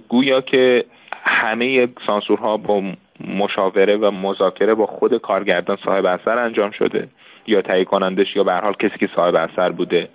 گویا 0.08 0.40
که 0.40 0.84
همه 1.24 1.88
سانسورها 2.06 2.56
با 2.56 2.82
مشاوره 3.28 3.96
و 3.96 4.10
مذاکره 4.10 4.74
با 4.74 4.86
خود 4.86 5.16
کارگردان 5.18 5.78
صاحب 5.84 6.06
اثر 6.06 6.38
انجام 6.38 6.70
شده 6.70 7.08
یا 7.46 7.62
تهیه 7.62 7.84
کنندش 7.84 8.36
یا 8.36 8.44
به 8.44 8.52
حال 8.52 8.72
کسی 8.72 8.98
که 8.98 9.08
صاحب 9.16 9.34
اثر 9.34 9.68
بوده. 9.68 10.08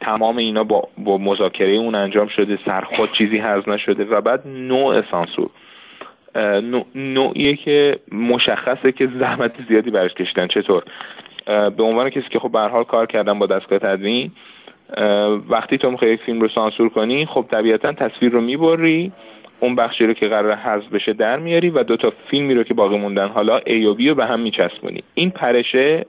تمام 0.00 0.36
اینا 0.36 0.64
با, 0.64 0.88
با 0.98 1.18
مذاکره 1.18 1.72
اون 1.72 1.94
انجام 1.94 2.28
شده 2.28 2.58
سرخود 2.64 3.12
چیزی 3.12 3.38
حذف 3.38 3.68
نشده 3.68 4.04
و 4.04 4.20
بعد 4.20 4.46
نوع 4.46 5.02
سانسور. 5.10 5.50
نوعیه 6.94 7.56
که 7.56 7.98
مشخصه 8.12 8.92
که 8.92 9.06
زحمت 9.06 9.52
زیادی 9.68 9.90
برش 9.90 10.14
کشیدن. 10.14 10.46
چطور؟ 10.46 10.82
به 11.46 11.82
عنوان 11.82 12.10
کسی 12.10 12.28
که 12.30 12.38
خب 12.38 12.52
به 12.52 12.60
حال 12.60 12.84
کار 12.84 13.06
کردن 13.06 13.38
با 13.38 13.46
دستگاه 13.46 13.78
تدوین 13.78 14.30
وقتی 15.48 15.78
تو 15.78 15.90
می‌خوای 15.90 16.12
یک 16.12 16.20
فیلم 16.20 16.40
رو 16.40 16.48
سانسور 16.48 16.88
کنی 16.88 17.26
خب 17.26 17.46
طبیعتا 17.50 17.92
تصویر 17.92 18.32
رو 18.32 18.40
می‌بری 18.40 19.12
اون 19.60 19.74
بخشی 19.74 20.06
رو 20.06 20.12
که 20.12 20.28
قرار 20.28 20.54
حذف 20.54 20.88
بشه 20.88 21.12
در 21.12 21.38
میاری 21.38 21.70
و 21.70 21.82
دو 21.82 21.96
تا 21.96 22.12
فیلمی 22.30 22.54
رو 22.54 22.62
که 22.62 22.74
باقی 22.74 22.98
موندن 22.98 23.28
حالا 23.28 23.58
A 23.58 23.70
و 23.70 23.94
B 23.98 24.08
رو 24.08 24.14
به 24.14 24.26
هم 24.26 24.40
میچسبونی. 24.40 25.02
این 25.14 25.30
پرشه 25.30 26.06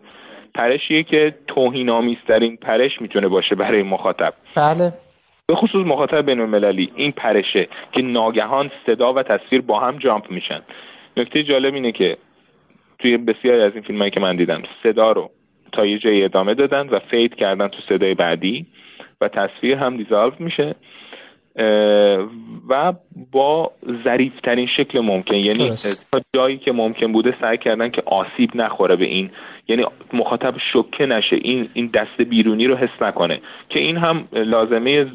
پرشیه 0.58 1.04
که 1.04 1.36
توهین 1.48 1.90
آمیزترین 1.90 2.58
پرش 2.58 3.02
می‌تونه 3.02 3.28
باشه 3.28 3.56
برای 3.56 3.84
مخاطب. 3.84 4.34
بله. 4.56 4.94
به 5.48 5.56
خصوص 5.56 5.86
مخاطب 5.88 6.26
بین 6.26 6.40
المللی 6.40 6.92
این 6.96 7.12
پرشه 7.12 7.68
که 7.92 8.02
ناگهان 8.02 8.72
صدا 8.86 9.14
و 9.14 9.24
تصویر 9.24 9.62
با 9.62 9.80
هم 9.80 9.98
جامپ 9.98 10.32
میشن. 10.32 10.62
نکته 11.18 11.44
جالب 11.44 11.74
اینه 11.74 11.92
که 11.92 12.18
توی 13.00 13.18
بسیاری 13.18 13.62
از 13.62 13.74
این 13.74 13.84
فیلم 13.84 14.10
که 14.10 14.20
من 14.20 14.36
دیدم 14.36 14.64
صدا 14.84 15.12
رو 15.12 15.30
تا 15.72 15.86
یه 15.86 15.98
جایی 15.98 16.24
ادامه 16.24 16.54
دادن 16.54 16.90
و 16.90 17.00
fade 17.00 17.36
کردن 17.36 17.68
تو 17.68 17.78
صدای 17.90 18.14
بعدی 18.14 18.66
و 19.22 19.28
تصویر 19.28 19.78
هم 19.78 19.98
dissolve 19.98 20.32
میشه. 20.40 20.76
و 22.70 22.94
با 23.32 23.72
ظریفترین 24.04 24.68
شکل 24.78 25.00
ممکن. 25.00 25.36
یعنی 25.36 25.70
تا 26.12 26.22
جایی 26.36 26.58
که 26.58 26.72
ممکن 26.72 27.12
بوده 27.12 27.36
سعی 27.42 27.58
کردن 27.58 27.90
که 27.90 28.04
آسیب 28.06 28.56
نخوره 28.56 28.96
به 28.96 29.06
این. 29.06 29.30
یعنی 29.68 29.86
مخاطب 30.14 30.54
شوکه 30.74 31.06
نشه. 31.06 31.36
این 31.42 31.70
این 31.74 31.90
دست 31.94 32.22
بیرونی 32.22 32.68
رو 32.68 32.76
حس 32.76 33.02
نکنه. 33.02 33.40
که 33.70 33.80
این 33.80 33.98
هم 33.98 34.28
لازمه 34.34 35.06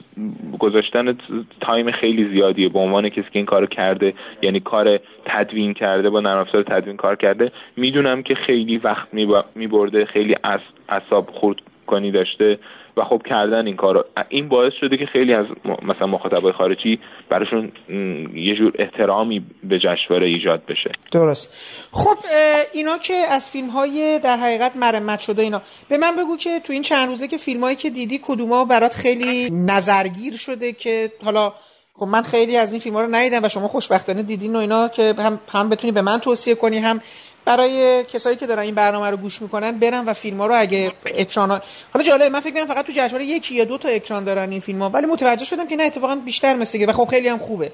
گذاشتن 0.58 1.18
time 1.60 1.90
خیلی 1.90 2.28
زیادیه. 2.28 2.68
به 2.68 2.78
عنوان 2.78 3.08
کسی 3.08 3.22
که 3.22 3.38
این 3.38 3.46
کارو 3.46 3.66
کرده 3.66 4.14
یعنی 4.42 4.60
کار 4.60 5.00
تدوین 5.24 5.74
کرده 5.74 6.10
با 6.10 6.20
نرم 6.20 6.38
افزار 6.38 6.62
تدوین 6.62 6.96
کار 6.96 7.16
کرده 7.16 7.52
می‌دونم 7.76 8.22
که 8.22 8.34
خیلی 8.34 8.76
وقت 8.76 9.08
میبرده 9.54 10.04
خیلی 10.04 10.36
اعصاب 10.88 11.30
خورد 11.30 11.58
کنی 11.86 12.10
داشته. 12.10 12.58
و 12.96 13.04
خب 13.04 13.22
کردن 13.26 13.66
این 13.66 13.76
کارو. 13.76 14.04
این 14.28 14.48
باعث 14.48 14.72
شده 14.80 14.96
که 14.96 15.06
خیلی 15.06 15.34
از 15.34 15.46
مثلا 15.82 16.06
مخاطبای 16.06 16.52
خارجی 16.52 16.98
براشون 17.30 17.72
یه 18.34 18.54
جور 18.54 18.72
احترامی 18.78 19.44
به 19.64 19.78
جشنواره 19.78 20.26
ایجاد 20.26 20.62
بشه. 20.68 20.92
درست. 21.12 21.54
خب 21.92 22.16
اینا 22.74 22.98
که 22.98 23.14
از 23.14 23.50
فیلم 23.50 23.68
های 23.68 24.20
در 24.24 24.36
حقیقت 24.36 24.76
مرمت 24.76 25.20
شده 25.20 25.42
اینا. 25.42 25.62
به 25.88 25.98
من 25.98 26.16
بگو 26.16 26.36
که 26.36 26.60
تو 26.60 26.72
این 26.72 26.82
چند 26.82 27.08
روزه 27.08 27.28
که 27.28 27.36
فیلم 27.36 27.60
هایی 27.60 27.76
که 27.76 27.90
دیدی 27.90 28.20
کدوما 28.22 28.64
برات 28.64 28.94
خیلی 28.94 29.50
نظرگیر 29.50 30.32
شده 30.36 30.72
که 30.72 31.10
حالا 31.24 31.52
خب 31.94 32.06
من 32.06 32.22
خیلی 32.22 32.56
از 32.56 32.72
این 32.72 32.80
فیلم 32.80 32.96
ها 32.96 33.02
رو 33.02 33.14
ندیدم 33.14 33.44
و 33.44 33.48
شما 33.48 33.68
خوشبختانه 33.68 34.22
دیدین 34.22 34.56
و 34.56 34.58
اینا 34.58 34.88
که 34.88 35.14
هم, 35.18 35.40
هم 35.52 35.68
بتونی 35.68 35.92
به 35.92 36.02
من 36.02 36.18
توصیه 36.18 36.54
کنی 36.54 36.78
هم 36.78 37.00
برای 37.44 38.04
کسایی 38.04 38.36
که 38.36 38.46
دارن 38.46 38.62
این 38.62 38.74
برنامه 38.74 39.10
رو 39.10 39.16
گوش 39.16 39.42
می‌کنن 39.42 39.78
برن 39.78 40.04
و 40.04 40.12
فیلم 40.12 40.38
ها 40.38 40.46
رو 40.46 40.54
اگه 40.56 40.92
اکران 41.06 41.50
ها... 41.50 41.60
حالا 41.94 42.06
جالبه 42.06 42.28
من 42.28 42.40
فکر 42.40 42.54
کنم 42.54 42.66
فقط 42.66 42.86
تو 42.86 42.92
جشنواره 42.92 43.24
یکی 43.24 43.54
یا 43.54 43.64
دو 43.64 43.78
تا 43.78 43.88
اکران 43.88 44.24
دارن 44.24 44.50
این 44.50 44.60
فیلم 44.60 44.82
ها 44.82 44.88
ولی 44.88 45.06
متوجه 45.06 45.44
شدم 45.44 45.68
که 45.68 45.76
نه 45.76 45.82
اتفاقا 45.82 46.14
بیشتر 46.14 46.54
مثل 46.54 46.88
و 46.88 46.92
خب 46.92 47.04
خیلی 47.04 47.28
هم 47.28 47.38
خوبه. 47.38 47.72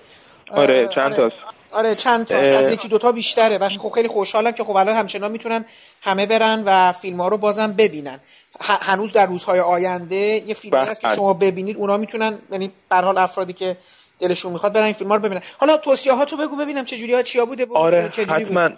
آره 0.51 0.89
چند 0.95 1.13
آره. 1.13 1.33
آره 1.71 1.95
چند 1.95 2.27
تا 2.27 2.37
از 2.37 2.71
یکی 2.71 2.89
دوتا 2.89 3.13
بیشتره 3.13 3.59
و 3.59 3.69
خب 3.69 3.91
خیلی 3.91 4.09
خوشحالم 4.09 4.53
که 4.53 4.65
خب 4.65 4.77
الان 4.77 4.97
همچنان 4.97 5.31
می‌تونن 5.31 5.65
همه 6.03 6.27
برن 6.27 6.63
و 6.67 6.93
فیلم 6.93 7.21
ها 7.21 7.29
رو 7.29 7.37
بازم 7.37 7.73
ببینن. 7.73 8.21
هنوز 8.61 9.13
در 9.13 9.27
روزهای 9.27 9.61
آینده 9.61 10.17
یه 10.47 10.55
فیلم 10.55 10.77
هست 10.77 11.01
که 11.01 11.07
بله. 11.07 11.17
شما 11.17 11.33
ببینید 11.33 11.77
اونا 11.77 11.97
می‌تونن 11.97 12.39
یعنی 12.53 12.73
به 12.89 12.97
حال 12.97 13.19
افرادی 13.19 13.53
که 13.53 13.77
دلشون 14.21 14.53
می‌خواد 14.53 14.73
برن 14.73 14.85
این 14.85 14.93
فیلم 14.93 15.11
ها 15.11 15.17
رو 15.17 15.23
ببینن. 15.23 15.41
حالا 15.59 15.77
توصیه 15.77 16.13
ها 16.13 16.25
تو 16.25 16.37
بگو 16.37 16.57
ببینم 16.57 16.85
چه 16.85 16.97
جوری 16.97 17.15
ها 17.15 17.23
چیا 17.23 17.47
بوده 17.47 17.67
آره 17.75 18.03
حتما 18.03 18.71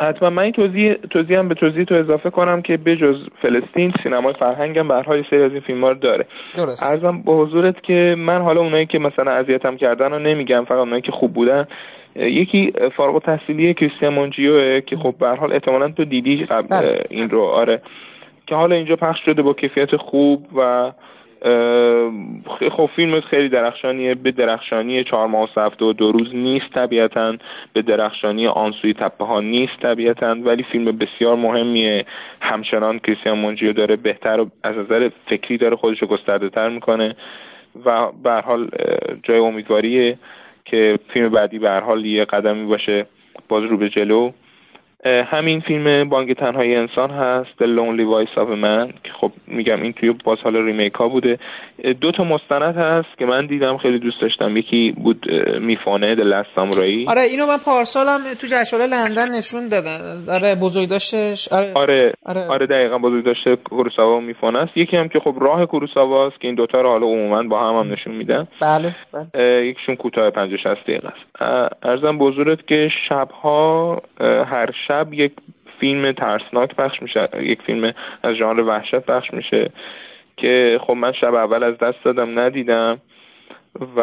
حتما. 0.00 0.30
من 0.30 0.42
این 0.42 0.52
توضیح 0.52 0.94
توضیح 1.10 1.38
هم 1.38 1.48
به 1.48 1.54
توضیح 1.54 1.84
تو 1.84 1.94
اضافه 1.94 2.30
کنم 2.30 2.62
که 2.62 2.76
بجز 2.76 3.16
فلسطین 3.42 3.92
سینمای 4.02 4.34
فرهنگ 4.34 4.78
هم 4.78 4.88
به 4.88 5.24
سری 5.30 5.42
از 5.42 5.52
این 5.52 5.60
فیلم 5.60 5.84
رو 5.84 5.94
داره. 5.94 6.26
درست 6.56 6.86
ارزم 6.86 7.22
به 7.22 7.32
حضورت 7.32 7.82
که 7.82 8.14
من 8.18 8.42
حالا 8.42 8.60
اونایی 8.60 8.86
که 8.86 8.98
مثلا 8.98 9.32
اذیتم 9.32 9.76
کردن 9.76 10.10
رو 10.10 10.18
نمیگم 10.18 10.64
فقط 10.64 10.78
اونایی 10.78 11.02
که 11.02 11.12
خوب 11.12 11.32
بودن. 11.32 11.66
یکی 12.16 12.72
فارغ 12.96 13.14
التحصیلی 13.14 13.74
کریستیان 13.74 14.14
مونجیو 14.14 14.80
که 14.80 14.96
خب 14.96 15.14
به 15.20 15.28
حال 15.28 15.52
احتمالاً 15.52 15.88
تو 15.88 16.04
دیدی 16.04 16.36
قبل 16.36 16.68
بله. 16.68 17.04
این 17.10 17.30
رو 17.30 17.42
آره. 17.42 17.82
که 18.46 18.54
حالا 18.54 18.76
اینجا 18.76 18.96
پخش 18.96 19.24
شده 19.24 19.42
با 19.42 19.52
کیفیت 19.52 19.96
خوب 19.96 20.46
و 20.56 20.92
خب 22.76 22.90
فیلم 22.96 23.20
خیلی 23.20 23.48
درخشانیه 23.48 24.14
به 24.14 24.30
درخشانی 24.30 25.04
چهار 25.04 25.26
ماه 25.26 25.50
و 25.56 25.60
هفته 25.60 25.84
و 25.84 25.92
دو 25.92 26.12
روز 26.12 26.34
نیست 26.34 26.70
طبیعتا 26.74 27.36
به 27.72 27.82
درخشانی 27.82 28.46
آنسوی 28.46 28.94
تپه 28.94 29.24
ها 29.24 29.40
نیست 29.40 29.72
طبیعتا 29.82 30.36
ولی 30.40 30.62
فیلم 30.62 30.84
بسیار 30.84 31.36
مهمیه. 31.36 32.06
همچنان 32.40 32.98
کریستیان 32.98 33.38
مونجیو 33.38 33.72
داره 33.72 33.96
بهتر 33.96 34.40
و 34.40 34.50
از 34.62 34.76
نظر 34.76 35.10
فکری 35.26 35.58
داره 35.58 35.76
خودش 35.76 36.02
رو 36.02 36.08
گسترده 36.08 36.48
تر 36.48 36.68
می‌کنه 36.68 37.16
و 37.84 38.12
به 38.24 38.32
حال 38.32 38.68
جای 39.22 39.38
امیدواریه 39.38 40.18
که 40.64 40.98
فیلم 41.12 41.28
بعدی 41.28 41.58
به 41.58 41.70
حال 41.70 42.04
یه 42.04 42.24
قدمی 42.24 42.66
باشه. 42.66 43.06
باز 43.48 43.64
رو 43.64 43.76
به 43.76 43.88
جلو. 43.88 44.30
همین 45.04 45.60
فیلم 45.60 46.08
بانک 46.08 46.32
تنهای 46.32 46.76
انسان 46.76 47.10
هست 47.10 47.50
The 47.58 47.66
Lonely 47.66 48.04
Voice 48.04 48.34
of 48.34 48.48
Man 48.48 49.02
که 49.04 49.12
خب 49.20 49.32
میگم 49.46 49.82
این 49.82 49.92
توی 49.92 50.10
باز 50.24 50.38
حالا 50.38 50.60
ریمیک 50.60 50.94
ها 50.94 51.08
بوده. 51.08 51.38
دو 52.00 52.12
تا 52.12 52.24
مستند 52.24 52.76
هست 52.76 53.18
که 53.18 53.26
من 53.26 53.46
دیدم 53.46 53.76
خیلی 53.78 53.98
دوست 53.98 54.20
داشتم. 54.20 54.56
یکی 54.56 54.94
بود 55.04 55.26
میفانه 55.60 56.16
The 56.16 56.18
Last 56.18 56.48
Samurai. 56.56 57.08
آره 57.08 57.22
اینو 57.22 57.46
من 57.46 57.58
پارسالم 57.64 58.34
تو 58.40 58.46
جشنواره 58.46 58.86
لندن 58.90 59.28
نشون 59.38 59.68
دادن 59.68 60.24
آره 60.28 60.54
بزرگ 60.54 60.88
داشتش. 60.88 61.48
آره. 61.52 61.72
آره, 61.74 62.12
آره. 62.26 62.48
آره 62.48 62.66
دقیقا 62.66 62.98
بزرگ 62.98 63.24
داشته 63.24 63.56
کوروساوا 63.56 64.16
و 64.16 64.20
میفانه 64.20 64.58
است. 64.58 64.76
یکی 64.76 64.96
هم 64.96 65.08
که 65.08 65.20
خب 65.20 65.34
راه 65.40 65.66
کوروساوا 65.66 66.26
است 66.26 66.40
که 66.40 66.48
این 66.48 66.54
دوتا 66.54 66.80
رو 66.80 66.88
حالا 66.88 67.06
عموما 67.06 67.42
با 67.42 67.68
هم 67.68 67.80
هم 67.86 67.92
نشون 67.92 68.14
میدن. 68.14 68.48
بله, 68.60 68.94
بله. 69.12 69.66
یکیشون 69.66 69.96
کوتاه 69.96 70.30
50 70.30 70.58
60 70.58 70.82
دقیقه 70.82 71.08
است. 71.08 71.42
ارزم 71.82 72.18
بزرگت 72.18 72.66
که 72.66 72.88
شبها 73.08 74.02
هر 74.20 74.70
شب 74.88 75.12
یک 75.12 75.32
فیلم 75.80 76.12
ترسناک 76.12 76.74
پخش 76.74 77.02
میشه. 77.02 77.28
یک 77.42 77.62
فیلم 77.62 77.92
از 78.22 78.34
ژانر 78.34 78.60
وحشت 78.60 78.94
پخش 78.94 79.32
میشه. 79.32 79.70
که 80.38 80.80
خب 80.82 80.92
من 80.92 81.12
شب 81.12 81.34
اول 81.34 81.62
از 81.62 81.78
دست 81.78 82.04
دادم 82.04 82.38
ندیدم 82.38 82.98
و 83.96 84.00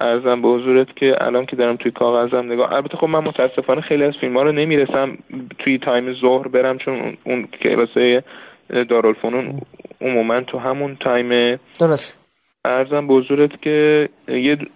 عرضم 0.00 0.42
به 0.42 0.48
حضورت 0.48 0.96
که 0.96 1.16
الان 1.20 1.46
که 1.46 1.56
دارم 1.56 1.76
توی 1.76 1.90
کاغذم 1.90 2.52
نگاه 2.52 2.72
البته 2.72 2.96
خب 2.96 3.08
من 3.08 3.18
متاسفانه 3.18 3.80
خیلی 3.80 4.04
از 4.04 4.14
فیلم 4.20 4.36
ها 4.36 4.42
رو 4.42 4.52
نمی‌رسم 4.52 5.18
توی 5.58 5.78
time 5.78 6.12
ظهر 6.12 6.48
برم 6.48 6.78
چون 6.78 7.16
اون 7.24 7.48
کلاسه 7.62 8.22
دارالفنون 8.88 9.60
عموما 10.00 10.40
تو 10.40 10.58
همون 10.58 10.96
time 11.00 11.60
درست. 11.80 12.20
عرضم 12.64 13.06
به 13.06 13.14
حضورت 13.14 13.62
که 13.62 14.08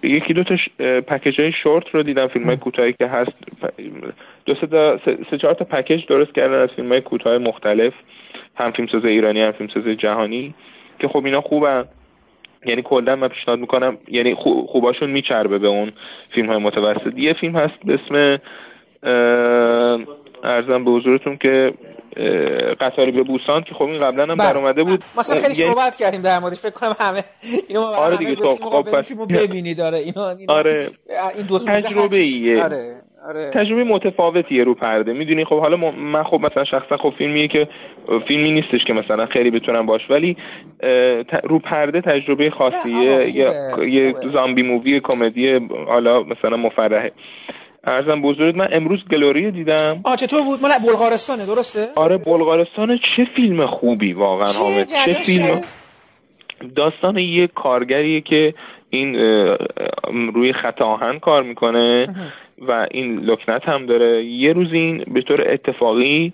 یکی 0.03 0.35
دو 0.35 0.45
تا 0.45 0.57
پکیج 1.01 1.41
های 1.41 1.53
شورت 1.53 1.89
رو 1.93 2.03
دیدم 2.03 2.27
فیلم 2.27 2.45
های 2.45 2.57
کوتاهی 2.57 2.93
که 2.93 3.07
هست. 3.07 3.33
دو 4.47 4.55
سه, 4.55 4.99
سه 5.31 5.39
چهار 5.39 5.55
تا 5.55 5.65
پکیج 5.65 6.07
درست 6.07 6.35
کردن 6.35 6.63
از 6.63 6.69
فیلم 6.77 6.89
های 6.89 7.01
کوتاه 7.01 7.39
مختلف. 7.39 7.93
هم 8.57 8.73
فیلمساز 8.73 9.05
ایرانی 9.05 9.43
هم 9.43 9.53
فیلمساز 9.53 9.85
جهانی. 9.85 10.55
که 10.99 11.09
خب 11.09 11.25
اینا 11.25 11.41
خوبن. 11.41 11.85
یعنی 12.67 12.83
کلا 12.83 13.17
من 13.17 13.29
پیشنهاد 13.29 13.59
می‌کنم 13.59 13.99
یعنی 14.09 14.35
خوباشون 14.67 15.11
میچربه 15.11 15.59
به 15.59 15.69
اون 15.69 15.93
فیلم 16.31 16.49
های 16.49 16.59
متوسط. 16.59 17.13
یه 17.17 17.33
فیلم 17.33 17.57
هست 17.57 17.75
به 17.85 17.95
اسم 17.95 18.41
ارزم 20.45 20.85
به 20.85 20.91
حضورتون 20.91 21.37
که 21.37 21.75
قطاری 22.81 23.11
به 23.13 23.23
بوسان 23.23 23.63
که 23.63 23.75
خب 23.75 23.83
این 23.83 24.01
قبلا 24.01 24.23
هم 24.23 24.35
بله. 24.35 24.53
در 24.53 24.59
اومده 24.59 24.83
بود. 24.83 25.05
مثلا 25.19 25.37
خیلی 25.37 25.55
یعنی... 25.61 25.75
صحبت 25.75 25.97
کردیم 25.97 26.23
در 26.23 26.39
موردش. 26.39 26.61
فکر 26.61 26.71
کنم 26.71 26.95
همه 27.01 27.23
اینو 27.69 27.81
آره 27.81 28.17
دیگه 28.17 28.35
تو 28.35 28.49
خب 28.49 28.83
پس 28.83 29.13
ببینید 29.13 29.79
داره. 29.79 29.99
اینا, 29.99 30.31
اینا 30.31 30.55
آره. 30.55 30.89
این 31.37 31.47
دو 31.47 31.59
تجربه 31.59 32.17
ایه 32.17 32.63
آره 32.63 32.95
آره. 33.29 33.51
تجربه 33.55 33.85
متفاوتیه 33.85 34.65
رو 34.65 34.75
پرده. 34.75 35.13
می‌دونی 35.13 35.45
خب 35.45 35.61
حالا 35.61 35.77
من 35.91 36.23
خب 36.23 36.41
مثلا 36.41 36.65
شخصا 36.65 36.97
خب 36.97 37.13
فیلمیه 37.19 37.49
که 37.49 37.69
فیلمی 38.29 38.53
نیستش 38.53 38.85
که 38.87 38.93
مثلا 38.93 39.27
خیلی 39.27 39.51
بتونم 39.51 39.87
باش 39.87 40.11
ولی 40.11 40.37
رو 41.45 41.59
پرده 41.59 42.01
تجربه 42.01 42.51
خاصیه. 42.51 43.29
یه 43.35 43.53
یه 43.89 44.15
زامبی 44.33 44.63
مووی 44.63 45.01
کمدی 45.01 45.69
حالا 45.87 46.23
مثلا 46.23 46.57
مفرحه. 46.57 47.13
ارزم 47.87 48.23
بزرگ 48.23 48.57
من 48.57 48.69
امروز 48.73 49.05
گلوری 49.11 49.51
دیدم. 49.51 50.01
آ 50.05 50.17
چطور 50.17 50.43
بود؟ 50.43 50.61
مال 50.63 50.71
بلغارستانه 50.87 51.47
درسته؟ 51.47 51.87
آره 51.97 52.17
بلغارستان 52.17 52.99
چه 53.17 53.25
فیلم 53.37 53.67
خوبی 53.67 54.13
واقعا 54.13 54.53
حامد. 54.53 54.87
چه 55.05 55.13
فیلم؟ 55.13 55.61
داستان 56.77 57.19
یه 57.19 57.47
کارگریه 57.47 58.21
که 58.21 58.55
این 58.91 59.15
روی 60.35 60.53
خط 60.53 60.83
آهن 60.83 61.19
کار 61.19 61.43
می‌کنه 61.43 62.07
و 62.69 62.87
این 62.91 63.21
لکنت 63.21 63.69
هم 63.69 63.87
داره. 63.87 64.25
یه 64.25 64.53
روز 64.53 64.73
این 64.73 65.05
به 65.15 65.23
طور 65.23 65.51
اتفاقی 65.51 66.33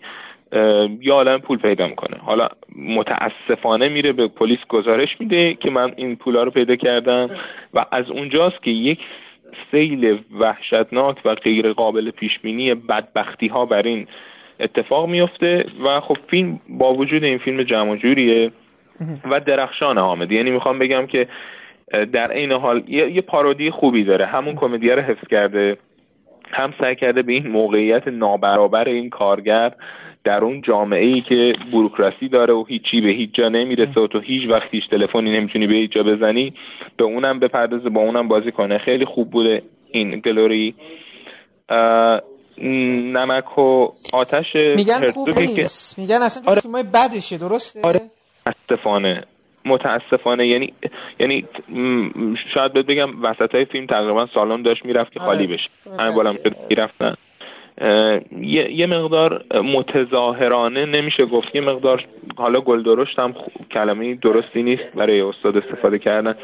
یا 1.00 1.14
عالم 1.14 1.38
پول 1.38 1.58
پیدا 1.58 1.86
می‌کنه. 1.86 2.16
حالا 2.18 2.48
متاسفانه 2.76 3.88
میره 3.88 4.12
به 4.12 4.28
پلیس 4.28 4.58
گزارش 4.68 5.08
میده 5.20 5.54
که 5.54 5.70
من 5.70 5.92
این 5.96 6.16
پولا 6.16 6.42
رو 6.42 6.50
پیدا 6.50 6.76
کردم 6.76 7.30
و 7.74 7.84
از 7.92 8.10
اونجاست 8.10 8.62
که 8.62 8.70
یک 8.70 8.98
سیل 9.70 10.18
وحشتناک 10.40 11.16
و 11.24 11.34
غیر 11.34 11.72
قابل 11.72 12.10
پیش 12.10 12.38
بینی 12.38 12.74
بدبختی 12.74 13.46
ها 13.46 13.66
بر 13.66 13.82
این 13.82 14.06
اتفاق 14.60 15.08
میفته 15.08 15.64
و 15.84 16.00
خب 16.00 16.16
فیلم 16.28 16.60
با 16.68 16.94
وجود 16.94 17.24
این 17.24 17.38
فیلم 17.38 17.62
جمع 17.62 17.96
جوریه 17.96 18.50
و 19.30 19.40
درخشان 19.40 19.98
آمده. 19.98 20.34
یعنی 20.34 20.50
می‌خوام 20.50 20.78
بگم 20.78 21.06
که 21.06 21.28
در 22.12 22.30
این 22.30 22.52
حال 22.52 22.82
یه, 22.88 23.20
پارودی 23.20 23.70
خوبی 23.70 24.04
داره. 24.04 24.26
همون 24.26 24.54
کمدی 24.54 24.90
رو 24.90 25.02
حفظ 25.02 25.28
کرده. 25.28 25.76
هم 26.52 26.74
سعی 26.80 26.96
کرده 26.96 27.22
به 27.22 27.32
این 27.32 27.48
موقعیت 27.48 28.08
نابرابر 28.08 28.88
این 28.88 29.10
کارگر 29.10 29.72
در 30.24 30.44
اون 30.44 30.60
جامعه 30.60 31.06
ای 31.06 31.20
که 31.20 31.52
بروکراسی 31.72 32.28
داره 32.28 32.54
و 32.54 32.64
هیچی 32.68 33.00
به 33.00 33.08
هیچ 33.08 33.30
جا 33.34 33.48
نمی‌رسه 33.48 34.00
و 34.00 34.06
تو 34.06 34.20
هیچ 34.20 34.50
وقت 34.50 34.68
هیچ 34.70 34.84
تلفنی 34.90 35.30
نمی‌تونی 35.38 35.66
به 35.66 35.74
هیچ 35.74 35.90
جا 35.92 36.02
بزنی 36.02 36.54
به 36.96 37.04
اونم 37.04 37.38
بپردازه 37.38 37.88
با 37.88 38.00
اونم 38.00 38.28
بازی 38.28 38.52
کنه. 38.52 38.78
خیلی 38.78 39.04
خوب 39.04 39.30
بوده 39.30 39.62
این 39.90 40.20
گلوری. 40.20 40.74
نمک 43.12 43.58
و 43.58 43.88
آتش 44.12 44.54
میگن 44.54 45.10
خوب 45.10 45.38
نیست. 45.38 45.98
میگن 45.98 46.22
اصلا 46.22 46.42
آره. 46.52 46.60
فیلمای 46.60 46.82
بدشه 46.94 47.38
درسته؟ 47.38 47.80
آره. 47.88 48.00
متاسفانه. 48.46 49.24
متاسفانه. 49.64 50.46
یعنی 50.46 50.72
یعنی 51.20 51.44
شاید 52.54 52.72
بگم 52.72 53.22
وسط 53.22 53.54
های 53.54 53.64
فیلم 53.64 53.86
تقریبا 53.86 54.26
سالن 54.34 54.62
داشت 54.62 54.84
می‌رفت 54.84 55.12
که 55.12 55.20
خالی 55.20 55.44
آره. 55.46 55.54
بشه 55.54 55.90
همه 55.98 56.14
بالم 56.14 56.36
می‌رفتن. 56.70 57.14
یه،, 58.40 58.72
یه 58.72 58.86
مقدار 58.86 59.44
متظاهرانه 59.54 60.86
نمیشه 60.86 61.26
گفت. 61.26 61.54
یه 61.54 61.60
مقدار 61.60 62.04
حالا 62.36 62.60
گل 62.60 62.82
درشت 62.82 63.18
هم 63.18 63.34
کلمه 63.70 64.14
درستی 64.14 64.62
نیست 64.62 64.84
برای 64.94 65.20
استاد 65.20 65.56
استفاده 65.56 65.98
کردن. 65.98 66.34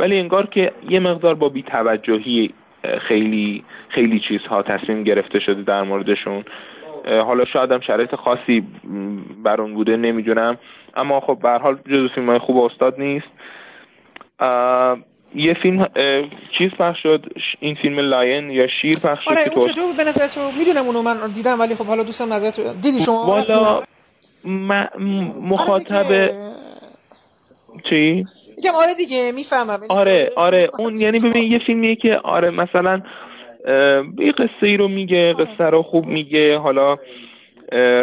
ولی 0.00 0.18
انگار 0.18 0.46
که 0.46 0.72
یه 0.88 1.00
مقدار 1.00 1.34
با 1.34 1.48
بیتوجهی 1.48 2.50
خیلی 2.98 3.64
خیلی 3.88 4.20
چیزها 4.20 4.62
تصمیم 4.62 5.04
گرفته 5.04 5.40
شده 5.40 5.62
در 5.62 5.82
موردشون. 5.82 6.44
حالا 7.06 7.44
شاید 7.44 7.72
هم 7.72 7.80
شرایط 7.80 8.14
خاصی 8.14 8.64
بر 9.44 9.60
اون 9.60 9.74
بوده 9.74 9.96
نمی‌دونم. 9.96 10.58
اما 10.96 11.20
خب 11.20 11.38
به 11.42 11.50
حال 11.50 11.78
جزو 11.88 12.08
فیلم 12.08 12.38
خوب 12.38 12.58
استاد 12.58 13.00
نیست. 13.00 13.28
یه 15.34 15.54
فیلم 15.62 15.88
چیز 16.58 16.70
پخش 16.70 17.02
شد؟ 17.02 17.24
این 17.60 17.74
فیلم 17.74 17.98
لاین 17.98 18.50
یا 18.50 18.66
شیر 18.80 18.98
پخش 18.98 19.24
شد 19.24 19.30
آره 19.30 19.40
اون 19.56 19.68
چطور 19.68 19.92
به 19.96 20.04
نظر 20.04 20.26
تو 20.26 20.52
می‌دونم 20.52 20.86
اونو 20.86 21.02
من 21.02 21.32
دیدم 21.32 21.60
ولی 21.60 21.74
خب 21.74 21.86
حالا 21.86 22.02
دوستم 22.02 22.32
نظر 22.32 22.50
تو 22.50 22.74
دیدی 22.80 23.00
شما؟ 23.00 23.26
والا 23.26 23.82
مخاطب 25.40 25.94
آره 25.94 26.56
چی؟ 27.90 28.24
میگم 28.56 28.74
آره 28.74 28.94
دیگه 28.94 29.32
می‌فهمم. 29.34 29.80
آره 29.88 30.32
آره 30.36 30.70
اون 30.78 30.98
یعنی 30.98 31.18
ببین 31.20 31.52
یه 31.52 31.58
فیلمیه 31.66 31.96
که 31.96 32.20
آره 32.24 32.50
مثلا 32.50 33.02
یه 34.18 34.32
قصه 34.32 34.66
ای 34.66 34.76
رو 34.76 34.88
میگه 34.88 35.32
قصه 35.32 35.64
رو 35.64 35.82
خوب 35.82 36.06
میگه 36.06 36.58
حالا 36.58 36.96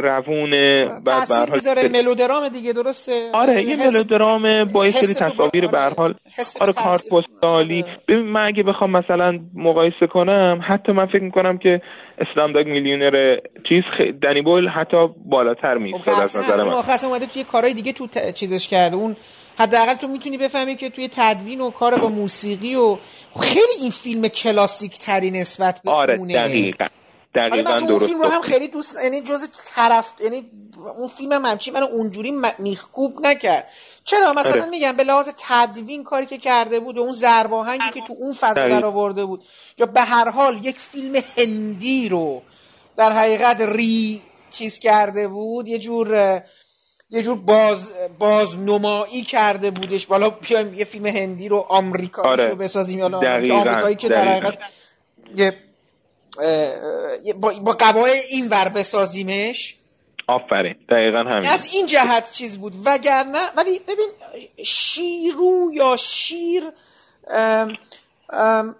روونه 0.03 0.85
بعد 1.05 1.27
به 1.27 1.35
حال 1.35 1.87
ملودرام 1.91 2.49
دیگه 2.49 2.73
درسته؟ 2.73 3.29
آره 3.33 3.63
یه 3.63 3.75
ملودرام 3.75 4.63
با 4.63 4.85
یه 4.85 4.91
سری 4.91 5.13
تصاویر 5.13 5.67
به 5.67 5.79
حال. 5.97 6.15
آره 6.61 6.73
کارت 6.73 7.03
پستالی. 7.09 7.85
ببین 8.07 8.21
من 8.21 8.45
اگه 8.47 8.63
بخوام 8.63 8.91
مثلا 8.91 9.39
مقایسه 9.55 10.07
کنم 10.07 10.61
حتی 10.67 10.91
من 10.91 11.05
فکر 11.05 11.23
می‌کنم 11.23 11.57
که 11.57 11.81
اسلام 12.17 12.53
داگ 12.53 12.67
میلیونر 12.67 13.37
چیز 13.69 13.83
خ... 13.97 14.01
دنیبول 14.21 14.67
حتی 14.67 14.97
بالاتر 15.25 15.77
میسته 15.77 16.11
خب، 16.11 16.23
از 16.23 16.37
نظر 16.37 16.63
من. 16.63 16.73
اصلا 16.73 17.09
اومده 17.09 17.25
توی 17.25 17.43
کارهای 17.43 17.73
دیگه 17.73 17.93
تو 17.93 18.07
چیزش 18.35 18.67
کرده. 18.67 18.95
اون 18.95 19.15
حداقل 19.59 19.93
تو 19.93 20.07
می‌تونی 20.07 20.37
بفهمی 20.37 20.75
که 20.75 20.89
توی 20.89 21.09
تدوین 21.17 21.61
و 21.61 21.71
کار 21.71 22.01
با 22.01 22.09
موسیقی 22.09 22.75
و 22.75 22.97
خیلی 23.41 23.75
این 23.81 23.91
فیلم 23.91 24.27
کلاسیک 24.27 24.91
تری 24.91 25.31
نسبت 25.31 25.81
به 25.85 25.91
آره 25.91 26.17
دقیقا. 26.17 26.85
دقیقا 27.35 27.79
درست 27.79 27.91
اون 27.91 27.99
فیلم 27.99 28.21
رو 28.21 28.27
هم 28.27 28.41
خیلی 28.41 28.67
دوست 28.67 29.03
یعنی 29.03 29.21
جز 29.21 29.49
طرف 29.75 30.13
یعنی 30.19 30.51
اون 30.97 31.07
فیلم 31.07 31.31
هم 31.31 31.45
همچی 31.45 31.71
من 31.71 31.83
اونجوری 31.83 32.33
میخکوب 32.59 33.25
نکرد. 33.25 33.69
چرا؟ 34.03 34.33
مثلا 34.33 34.61
آره. 34.61 34.69
میگم 34.69 34.97
به 34.97 35.03
لحاظ 35.03 35.29
تدوین 35.37 36.03
کاری 36.03 36.25
که 36.25 36.37
کرده 36.37 36.79
بود 36.79 36.97
و 36.97 37.01
اون 37.01 37.13
ضرباهنگی 37.13 37.89
که 37.93 38.01
تو 38.01 38.15
اون 38.19 38.33
فضا 38.33 38.67
در 38.67 38.85
آورده 38.85 39.25
بود. 39.25 39.43
یا 39.77 39.85
به 39.85 40.01
هر 40.01 40.29
حال 40.29 40.65
یک 40.65 40.79
فیلم 40.79 41.21
هندی 41.37 42.09
رو 42.09 42.41
در 42.97 43.11
حقیقت 43.11 43.61
ری 43.61 44.21
چیز 44.49 44.79
کرده 44.79 45.27
بود 45.27 45.67
یه 45.67 45.79
جور 45.79 46.41
یه 47.09 47.23
جور 47.23 47.37
باز 47.37 47.91
بازنمایی 48.19 49.21
کرده 49.21 49.71
بودش. 49.71 50.07
بالا 50.07 50.29
بیایم 50.29 50.73
یه 50.73 50.83
فیلم 50.83 51.05
هندی 51.05 51.47
رو 51.47 51.65
آمریکایی 51.69 52.29
آره. 52.29 52.47
رو 52.47 52.55
بسازیم 52.55 52.99
یا 52.99 53.05
آمریکایی 53.05 53.95
که 53.95 54.09
در 54.09 54.27
حقیقت 54.27 54.57
یه 55.35 55.53
با, 57.35 57.53
با 57.59 57.71
قبای 57.79 58.11
این 58.29 58.47
ور 58.47 58.69
بسازیمش؟ 58.69 59.75
آفرین. 60.27 60.75
دقیقا 60.89 61.17
همین. 61.17 61.45
از 61.45 61.73
این 61.73 61.85
جهت 61.85 62.31
چیز 62.31 62.57
بود. 62.57 62.73
وگرنه 62.85 63.51
ولی 63.57 63.79
ببین 63.79 64.09
شیرو 64.65 65.69
یا 65.73 65.97
شیر 65.97 66.63
ام 67.27 67.77
ام 68.29 68.75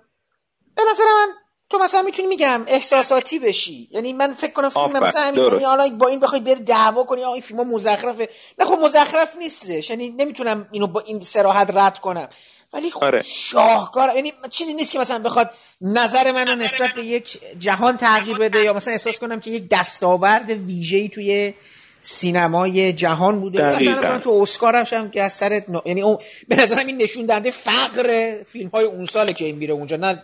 به 0.76 0.82
نظر 0.92 1.04
من 1.04 1.28
تو 1.70 1.78
مثلا 1.80 2.02
می‌تونی 2.02 2.28
میگم 2.28 2.66
احساساتی 2.68 3.40
بشی. 3.40 3.88
یعنی 3.92 4.14
من 4.14 4.34
فکر 4.34 4.54
کنم 4.54 4.70
فیلم 4.70 5.04
مثلا 5.04 5.22
همین 5.22 5.64
حالا 5.64 5.90
با 5.90 6.08
این 6.08 6.20
بخوای 6.20 6.42
بری 6.42 6.64
دعوا 6.64 7.04
کنی 7.04 7.24
این 7.24 7.42
فیلم 7.42 7.62
مزخرفه. 7.62 8.30
نه 8.60 8.66
خب 8.66 8.78
مزخرف 8.82 9.38
نیستش. 9.38 9.90
یعنی 9.90 10.10
نمی‌تونم 10.10 10.68
اینو 10.72 10.88
با 10.88 11.00
این 11.00 11.20
سراحت 11.20 11.72
رد 11.78 12.00
کنم. 12.00 12.30
ولی 12.74 12.92
خب 12.92 13.04
آره. 13.04 13.22
شاهکار 13.22 14.10
یعنی 14.16 14.34
چیزی 14.50 14.74
نیست 14.74 14.92
که 14.92 15.00
مثلا 15.00 15.20
بخواد 15.20 15.50
نظر 15.82 16.32
منو 16.32 16.56
نسبت 16.56 16.90
به 16.96 17.04
یک 17.04 17.40
جهان 17.60 17.98
تغییر 17.98 18.38
بده 18.38 18.64
یا 18.64 18.74
مثلا 18.74 18.92
احساس 18.92 19.20
کنم 19.20 19.40
که 19.40 19.52
یک 19.52 19.64
دستاورد 19.72 20.52
ویژه‌ای 20.52 21.10
توی 21.10 21.54
سینمای 22.02 22.94
جهان 22.94 23.40
بوده. 23.40 23.76
مثلا 23.76 24.20
تو 24.20 24.30
اسکار 24.30 24.76
هم 24.76 25.10
که 25.10 25.22
از 25.22 25.34
سر 25.34 25.62
یعنی 25.86 26.02
اون 26.02 26.18
به 26.48 26.56
نظرم 26.56 26.88
این 26.88 27.02
نشون 27.02 27.26
دهنده 27.26 27.52
فقر 27.52 28.36
فیلم 28.46 28.70
های 28.70 28.86
اون 28.86 29.06
ساله 29.06 29.34
که 29.34 29.46
این 29.46 29.56
میره 29.56 29.74
اونجا 29.74 29.98
نه 29.98 30.24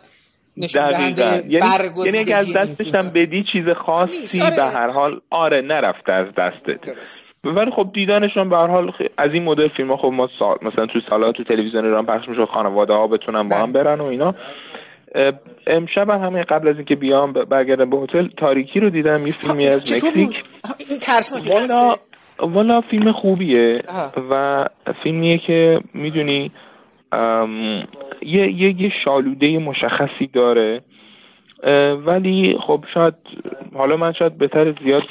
نشون 0.57 0.89
دهنده 0.89 1.45
یعنی, 1.47 2.05
یعنی 2.05 2.17
اگه 2.17 2.37
از 2.37 2.47
دستش 2.55 2.87
بدی 3.15 3.43
چیز 3.51 3.65
خاصی 3.85 4.41
آره. 4.41 4.55
به 4.55 4.63
هر 4.63 4.89
حال. 4.89 5.21
آره 5.29 5.61
نرفته 5.61 6.11
از 6.11 6.27
دستت. 6.37 6.95
ولی 7.43 7.71
خب 7.71 7.89
دیدنشون 7.93 8.49
به 8.49 8.57
هر 8.57 8.67
حال 8.67 8.91
از 9.17 9.33
این 9.33 9.43
مدل 9.43 9.67
فیلم 9.67 9.89
ها 9.89 9.97
خب 9.97 10.07
ما 10.07 10.27
سال 10.27 10.57
مثلا 10.61 10.85
تو 10.85 10.99
سالا 11.09 11.31
تو 11.31 11.43
تلویزیون 11.43 11.85
ایران 11.85 12.05
پخش 12.05 12.29
میشه 12.29 12.45
خانواده 12.45 12.93
ها 12.93 13.07
بتونن 13.07 13.49
با 13.49 13.55
هم 13.55 13.71
بله. 13.71 13.83
برن 13.83 14.01
و 14.01 14.05
اینا. 14.05 14.35
امشب 15.67 16.09
هم 16.09 16.21
همین 16.21 16.43
قبل 16.43 16.67
از 16.67 16.75
اینکه 16.75 16.95
بیام 16.95 17.33
برگردم 17.33 17.89
به 17.89 17.97
هتل 17.97 18.27
تاریکی 18.37 18.79
رو 18.79 18.89
دیدم 18.89 19.27
یه 19.27 19.33
فیلمی 19.33 19.67
از 19.67 19.81
مکزیک. 19.81 20.43
این 20.89 20.99
ترس 21.01 21.49
والا 21.49 21.95
والا 22.39 22.81
فیلم 22.81 23.11
خوبیه 23.11 23.81
و 24.31 24.65
فیلمیه 25.03 25.37
که 25.37 25.79
می‌دونی 25.93 26.51
یه 28.21 28.51
یه 28.51 28.81
یه 28.81 28.91
شالوده 29.05 29.57
مشخصی 29.57 30.27
داره. 30.33 30.81
ولی 32.05 32.57
خب 32.67 32.83
شاید 32.93 33.13
حالا 33.73 33.97
من 33.97 34.13
شاید 34.13 34.37
بهتر 34.37 34.75
زیاد 34.83 35.03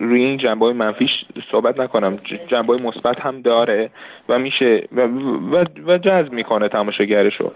روی 0.00 0.24
این 0.24 0.38
جنبه 0.38 0.72
منفیش 0.72 1.10
صحبت 1.52 1.78
نکنم. 1.80 2.18
جنبه 2.50 2.76
مثبت 2.76 3.20
هم 3.20 3.42
داره 3.42 3.90
و 4.28 4.38
میشه 4.38 4.88
و, 4.92 5.00
و, 5.00 5.64
و 5.86 5.98
جذب 5.98 6.32
می‌کنه 6.32 6.68
تماشاگرشو. 6.68 7.52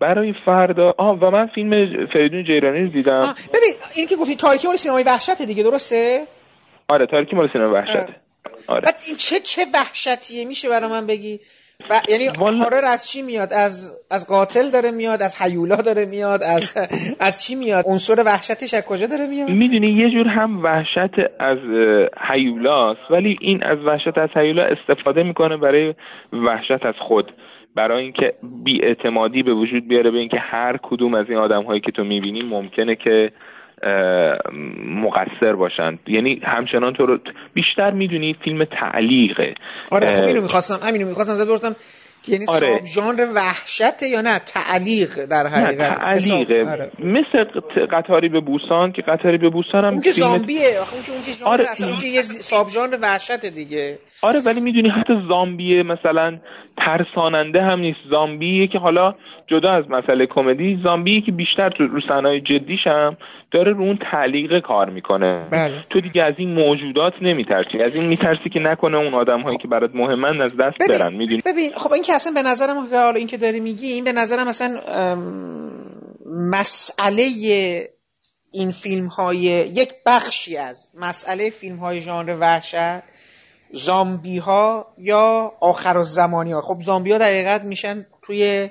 برای 0.00 0.34
فردا 0.44 0.94
آه 0.98 1.18
و 1.18 1.30
من 1.30 1.46
فیلم 1.46 2.06
فریدون 2.06 2.44
جیرانی 2.44 2.80
رو 2.80 2.88
دیدم. 2.88 3.34
ببین 3.48 3.74
این 3.96 4.06
که 4.06 4.16
گفتی 4.16 4.36
تاریکی 4.36 4.66
مال 4.66 4.76
سینمای 4.76 5.02
وحشت 5.02 5.42
دیگه 5.46 5.62
درسته؟ 5.62 6.20
آره 6.88 7.06
تاریکی 7.06 7.36
مال 7.36 7.48
سینمای 7.52 7.72
وحشته. 7.72 8.14
آره. 8.68 8.82
این 9.06 9.16
چه 9.16 9.36
چه 9.40 9.62
وحشتیه؟ 9.74 10.48
میشه 10.48 10.68
برای 10.68 10.90
من 10.90 11.06
بگی؟ 11.06 11.40
و 11.90 12.00
یعنی 12.08 12.26
هارر 12.38 12.84
از 12.92 13.08
چی 13.08 13.22
میاد؟ 13.22 13.48
از 13.52 14.00
از 14.10 14.28
قاتل 14.28 14.70
داره 14.70 14.90
میاد 14.90 15.22
از 15.22 15.42
حیولا 15.42 15.76
داره 15.76 16.04
میاد 16.06 16.42
از 16.42 16.74
از 17.20 17.42
چی 17.44 17.54
میاد؟ 17.54 17.84
عنصر 17.86 18.22
وحشتش 18.26 18.74
از 18.74 18.84
کجا 18.86 19.06
داره 19.06 19.26
میاد؟ 19.26 19.48
می‌دونی 19.50 19.92
یه 19.92 20.10
جور 20.10 20.26
هم 20.28 20.62
وحشت 20.62 21.14
از 21.40 21.58
حیولاست 22.30 23.10
ولی 23.10 23.38
این 23.40 23.64
از 23.64 23.78
وحشت 23.78 24.18
از 24.18 24.30
حیولا 24.36 24.64
استفاده 24.64 25.22
می‌کنه 25.22 25.56
برای 25.56 25.94
وحشت 26.32 26.84
از 26.86 26.94
خود. 26.98 27.32
برای 27.74 28.02
اینکه 28.02 28.34
بیاعتمادی 28.64 29.42
به 29.42 29.54
وجود 29.54 29.88
بیاره 29.88 30.10
به 30.10 30.18
اینکه 30.18 30.38
هر 30.40 30.76
کدوم 30.82 31.14
از 31.14 31.26
این 31.28 31.38
آدم 31.38 31.62
هایی 31.62 31.80
که 31.80 31.92
تو 31.92 32.04
می‌بینی 32.04 32.42
ممکنه 32.42 32.96
که 32.96 33.32
مقصر 34.84 35.52
باشند 35.52 35.98
یعنی 36.06 36.40
همچنان 36.44 36.92
تو 36.92 37.06
رو 37.06 37.18
بیشتر 37.54 37.90
می‌دونی 37.90 38.36
فیلم 38.44 38.64
تعلیقه. 38.64 39.54
آره 39.90 40.20
خب 40.20 40.26
اینو 40.26 40.42
می‌خواستم 40.42 40.88
همینو 40.88 41.08
می‌خواستم 41.08 41.34
زد 41.34 41.76
یعنی 42.28 42.44
آره. 42.48 42.80
ژانر 42.94 43.26
وحشته 43.34 44.06
یا 44.08 44.20
نه؟ 44.20 44.38
تعلیق 44.38 45.26
در 45.30 45.46
حقیقت. 45.46 45.98
تعلیقه. 45.98 46.70
آره. 46.70 46.90
مثل 46.98 47.44
قطاری 47.92 48.28
به 48.28 48.40
بوسان 48.40 48.92
که 48.92 49.02
قطاری 49.02 49.38
به 49.38 49.50
بوسان 49.50 49.84
هم 49.84 49.92
اون 49.92 50.02
که 50.02 50.12
زامبیه. 50.12 50.78
اون 50.92 51.02
که 51.02 51.12
اون 51.12 51.22
که 51.22 51.44
آره. 51.44 51.70
اصلا 51.70 51.88
اون 51.88 51.98
که 51.98 52.06
یه 52.06 52.22
ساب 52.22 52.68
ژانر 52.68 52.98
وحشت 53.02 53.46
دیگه. 53.46 53.98
آره 54.22 54.38
ولی 54.46 54.60
می‌دونی 54.60 54.88
حتی 54.88 55.12
زامبیه 55.28 55.82
مثلا 55.82 56.38
ترساننده 56.86 57.62
هم 57.62 57.80
نیست 57.80 57.98
زامبیه 58.10 58.66
که 58.66 58.78
حالا 58.78 59.14
جدا 59.46 59.70
از 59.70 59.90
مسئله 59.90 60.26
کمدی 60.26 60.80
زامبیه 60.84 61.20
که 61.20 61.32
بیشتر 61.32 61.70
تو 61.70 61.86
رو 61.86 62.00
صحنه‌های 62.08 62.40
جدیش 62.40 62.86
هم 62.86 63.16
داره 63.50 63.72
رو 63.72 63.80
اون 63.80 63.98
تعلیق 64.12 64.60
کار 64.60 64.90
می‌کنه 64.90 65.46
بله. 65.50 65.84
تو 65.90 66.00
دیگه 66.00 66.22
از 66.22 66.34
این 66.36 66.54
موجودات 66.54 67.12
نمیترسی 67.22 67.78
از 67.78 67.96
این 67.96 68.06
میترسی 68.06 68.48
که 68.48 68.60
نکنه 68.60 68.96
اون 68.96 69.14
آدم 69.14 69.40
هایی 69.40 69.58
که 69.58 69.68
برات 69.68 69.90
مهمن 69.94 70.40
از 70.40 70.56
دست 70.56 70.76
ببین. 70.80 70.98
برن 70.98 71.14
می‌دونی 71.14 71.42
ببین 71.46 71.70
خب 71.76 71.92
این 71.92 72.02
که 72.02 72.14
اصلا 72.14 72.32
به 72.32 72.42
نظرم 72.42 72.76
حالا 72.76 73.12
این 73.16 73.26
که 73.26 73.36
داری 73.36 73.60
میگی 73.60 73.86
این 73.86 74.04
به 74.04 74.12
نظرم 74.12 74.48
اصلا 74.48 74.68
مسئله 76.52 77.22
این 78.52 78.70
فیلم 78.70 79.06
های 79.06 79.36
یک 79.36 79.88
بخشی 80.06 80.56
از 80.56 80.88
مسئله 80.94 81.50
فیلم 81.50 81.76
های 81.76 82.00
ژانر 82.00 82.36
وحشت 82.40 83.02
زامبی 83.72 84.38
ها 84.38 84.94
یا 84.98 85.52
آخر 85.60 86.02
زمانی 86.02 86.52
ها 86.52 86.60
خب 86.60 86.82
زامبی 86.82 87.12
ها 87.12 87.18
در 87.18 87.62
میشن 87.62 88.06
توی 88.22 88.70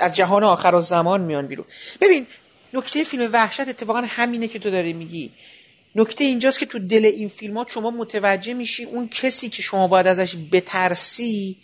از 0.00 0.16
جهان 0.16 0.44
آخر 0.44 0.80
زمان 0.80 1.20
میان 1.20 1.46
بیرون. 1.46 1.66
ببین 2.00 2.26
نکته 2.74 3.04
فیلم 3.04 3.30
وحشت 3.32 3.60
اتفاقا 3.60 4.02
همینه 4.06 4.48
که 4.48 4.58
تو 4.58 4.70
داری 4.70 4.92
میگی. 4.92 5.32
نکته 5.94 6.24
اینجاست 6.24 6.58
که 6.58 6.66
تو 6.66 6.78
دل 6.78 7.04
این 7.04 7.28
فیلم 7.28 7.58
ها 7.58 7.66
شما 7.68 7.90
متوجه 7.90 8.54
میشی 8.54 8.84
اون 8.84 9.08
کسی 9.08 9.48
که 9.48 9.62
شما 9.62 9.88
باید 9.88 10.06
ازش 10.06 10.36
بترسی 10.52 11.56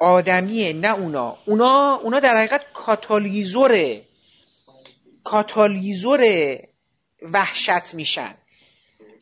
آدمیه 0.00 0.72
نه 0.72 0.94
اونا. 0.94 1.38
اونا 1.46 1.94
اونا 1.94 2.20
در 2.20 2.36
حقیقت 2.36 2.62
کاتالیزوره. 2.74 4.02
کاتالیزور 5.24 6.22
وحشت 7.22 7.94
میشن. 7.94 8.34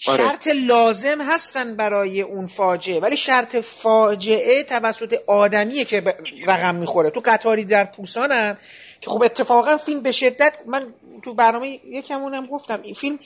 آره. 0.06 0.28
شرط 0.28 0.48
لازم 0.48 1.20
هستن 1.20 1.76
برای 1.76 2.20
اون 2.20 2.46
فاجعه 2.46 3.00
ولی 3.00 3.16
شرط 3.16 3.56
فاجعه 3.56 4.62
توسط 4.62 5.18
آدمیه 5.26 5.84
که 5.84 6.00
رقم 6.46 6.74
می‌خوره 6.74 7.10
تو 7.10 7.20
قطاری 7.24 7.64
در 7.64 7.84
پوسانم 7.84 8.58
که 9.00 9.10
خب 9.10 9.22
اتفاقا 9.22 9.76
فیلم 9.76 10.00
به 10.00 10.12
شدت 10.12 10.54
من 10.66 10.86
تو 11.22 11.34
برنامه 11.34 11.80
یکمونم 11.84 12.46
گفتم 12.46 12.80
این 12.82 12.94
فیلم 12.94 13.18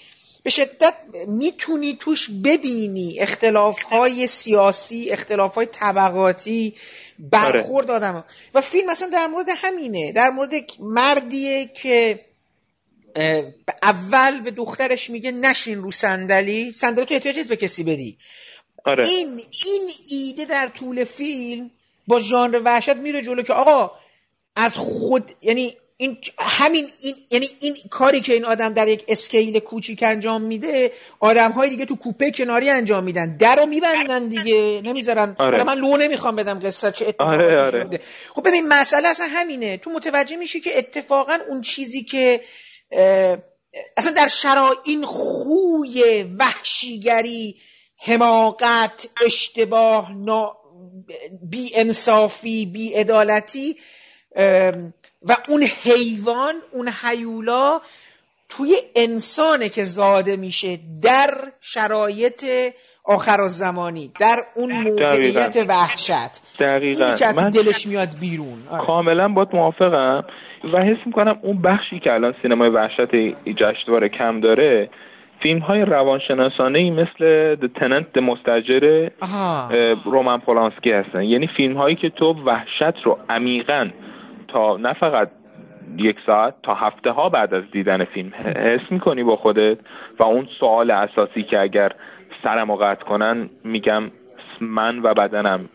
به 0.43 0.51
شدت 0.51 0.95
می‌تونی 1.29 1.97
توش 2.01 2.31
ببینی 2.45 3.17
اختلاف 3.21 3.83
های 3.83 4.27
سیاسی 4.27 5.11
اختلاف 5.11 5.55
های 5.55 5.67
طبقاتی 5.67 6.75
برخورد 7.19 7.91
آره. 7.91 8.09
آدم 8.09 8.25
و 8.55 8.61
فیلم 8.61 8.91
مثلا 8.91 9.09
در 9.09 9.27
مورد 9.27 9.47
همینه 9.57 10.13
در 10.13 10.31
مورد 10.31 10.53
مردیه 10.81 11.67
که 11.67 12.21
اول 13.83 14.41
به 14.41 14.51
دخترش 14.51 15.11
میگه 15.11 15.31
نشین 15.31 15.83
رو 15.83 15.91
صندلی. 15.91 16.73
صندلی 16.73 17.07
تو 17.07 17.15
احتیاج 17.15 17.41
به 17.41 17.57
کسی 17.57 17.85
بدی. 17.85 18.19
آره. 18.85 19.07
این 19.07 19.41
این 19.65 19.91
ایده 20.09 20.45
در 20.45 20.69
طول 20.69 21.05
فیلم 21.05 21.71
با 22.07 22.21
ژانر 22.21 22.63
وحشت 22.65 22.97
میره 22.97 23.23
جلو 23.23 23.43
که 23.43 23.53
آقا 23.53 23.91
از 24.57 24.77
خود 24.77 25.31
یعنی 25.43 25.77
این 25.97 26.19
همین 26.39 26.87
این 27.01 27.15
یعنی 27.31 27.49
این 27.61 27.75
کاری 27.91 28.21
که 28.21 28.33
این 28.33 28.45
آدم 28.45 28.73
در 28.73 28.89
یک 28.89 29.05
اسکیل 29.09 29.59
کوچیک 29.59 30.03
انجام 30.03 30.43
میده 30.43 30.93
آدم 31.21 31.51
های 31.51 31.71
دیگه 31.71 31.85
تو 31.85 31.97
کوپه 31.97 32.31
کناری 32.31 32.71
انجام 32.71 33.05
میدن. 33.05 33.37
در 33.37 33.57
رو 33.57 33.67
میبندن 33.67 34.29
دیگه. 34.29 34.81
نمی‌ذارن. 34.85 35.37
آره. 35.39 35.65
من 35.65 35.79
لو 35.79 35.97
نمی‌خوام 35.97 36.37
بدم 36.37 36.61
قصه 36.61 36.93
چه 36.93 37.09
اتفاقی 37.09 37.45
آره 37.45 37.67
آره. 37.67 38.01
خب 38.35 38.49
ببین 38.49 38.69
مسئله 38.69 39.09
اصلا 39.09 39.27
همینه. 39.31 39.77
تو 39.77 39.91
متوجه 39.91 40.37
میشی 40.37 40.61
که 40.61 40.79
اتفاقا 40.79 41.39
اون 41.49 41.61
چیزی 41.61 42.03
که 42.03 42.41
اصلا 43.97 44.13
در 44.17 44.29
شرایط 44.29 44.79
این 44.85 45.07
خوی 45.07 46.23
وحشیگری 46.39 47.57
حماقت 47.99 49.09
اشتباه 49.25 50.13
بی 51.43 51.71
انصافی 51.75 52.67
بی 52.67 52.97
ادالتی 52.97 53.77
و 55.23 55.37
اون 55.49 55.63
حیوان 55.63 56.63
اون 56.73 56.89
حیولا 56.89 57.81
توی 58.49 58.77
انسانه 58.95 59.69
که 59.69 59.85
زاده 59.85 60.37
میشه 60.37 60.79
در 61.03 61.53
شرایط 61.61 62.45
آخر 63.05 63.39
زمانی. 63.47 64.11
در 64.21 64.37
اون 64.57 64.73
موقعیت 64.73 65.57
وحشت. 65.69 66.61
دقیقا. 66.61 67.15
که 67.15 67.25
من 67.37 67.51
دلش 67.51 67.87
میاد 67.87 68.09
بیرون. 68.21 68.59
آره. 68.71 68.87
کاملا 68.87 69.29
باید 69.29 69.49
موافقم. 69.53 70.25
و 70.73 70.79
حس 70.79 71.07
می‌کنم 71.07 71.39
اون 71.43 71.63
بخشی 71.63 72.01
که 72.01 72.13
الان 72.13 72.35
سینمای 72.43 72.69
وحشت 72.71 73.15
جشنواره 73.57 74.09
کم 74.09 74.41
داره 74.41 74.91
فیلم 75.43 75.59
های 75.59 75.81
روانشناسانه 75.81 76.79
ای 76.79 76.91
مثل 76.91 77.55
The 77.57 77.69
Tenant 77.81 78.23
مستجر 78.23 79.09
رومن 80.05 80.39
پولانسکی 80.39 80.93
هستن. 80.93 81.23
یعنی 81.23 81.47
فیلم 81.57 81.77
هایی 81.77 81.97
که 81.97 82.11
تو 82.11 82.33
وحشت 82.47 83.03
رو 83.05 83.19
عمیقا 83.29 83.91
تا 84.49 84.77
نه 84.77 84.93
فقط 84.93 85.31
یک 85.97 86.17
ساعت 86.27 86.55
تا 86.63 86.75
هفته 86.75 87.11
ها 87.11 87.29
بعد 87.29 87.55
از 87.55 87.63
دیدن 87.73 88.05
فیلم 88.05 88.33
حس 88.57 88.91
می‌کنی 88.91 89.23
با 89.23 89.37
خودت 89.37 89.79
و 90.19 90.23
اون 90.23 90.49
سوال 90.61 90.91
اساسی 90.91 91.43
که 91.43 91.61
اگر 91.61 91.93
سرم 92.43 92.75
قطع 92.75 93.05
کنن 93.05 93.51
میگم 93.65 94.11
من 94.61 94.99
و 95.03 95.15
بدنم 95.15 95.69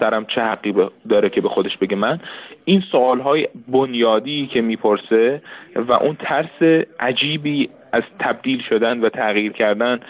سرم 0.00 0.26
چه 0.26 0.40
حقی 0.40 0.74
داره 1.08 1.30
که 1.30 1.40
به 1.40 1.48
خودش 1.48 1.76
بگه 1.76 1.96
من؟ 1.96 2.20
این 2.64 2.80
سوال 2.92 3.20
های 3.20 3.48
بنیادی 3.68 4.46
که 4.46 4.60
می‌پرسه 4.60 5.42
و 5.76 5.92
اون 5.92 6.16
ترس 6.20 6.86
عجیبی 7.00 7.70
از 7.92 8.02
تبدیل 8.18 8.62
شدن 8.68 9.00
و 9.00 9.08
تغییر 9.08 9.52
کردن 9.52 10.00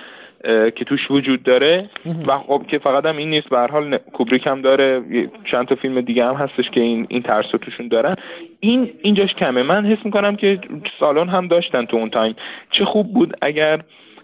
که 0.44 0.84
توش 0.86 1.10
وجود 1.10 1.42
داره 1.42 1.90
و 2.26 2.38
خب 2.38 2.62
که 2.68 2.78
فقط 2.78 3.06
هم 3.06 3.16
این 3.16 3.30
نیست 3.30 3.48
به 3.48 3.58
حال 3.58 3.98
کوبریک 3.98 4.46
هم 4.46 4.62
داره 4.62 5.02
چند 5.44 5.66
تا 5.66 5.74
فیلم 5.74 6.00
دیگه 6.00 6.24
هم 6.24 6.34
هستش 6.34 6.70
که 6.70 6.80
این 6.80 7.06
این 7.08 7.22
ترس 7.22 7.46
توشون 7.50 7.88
دارن. 7.88 8.16
این 8.60 8.90
اینجاش 9.02 9.34
کمه. 9.34 9.62
من 9.62 9.86
حس 9.86 9.98
می‌کنم 10.04 10.36
که 10.36 10.58
سالن 11.00 11.28
هم 11.28 11.48
داشتن 11.48 11.84
تو 11.84 11.96
اون 11.96 12.10
تایم 12.10 12.36
چه 12.70 12.84
خوب 12.84 13.14
بود 13.14 13.36
اگر 13.42 13.80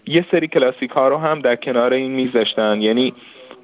یه 0.07 0.27
سری 0.31 0.49
کلاسیک 0.49 0.91
ها 0.91 1.09
رو 1.09 1.17
هم 1.17 1.41
در 1.41 1.57
کنار 1.57 1.93
این 1.93 2.13
میذاشتن. 2.13 2.81
یعنی 2.83 3.15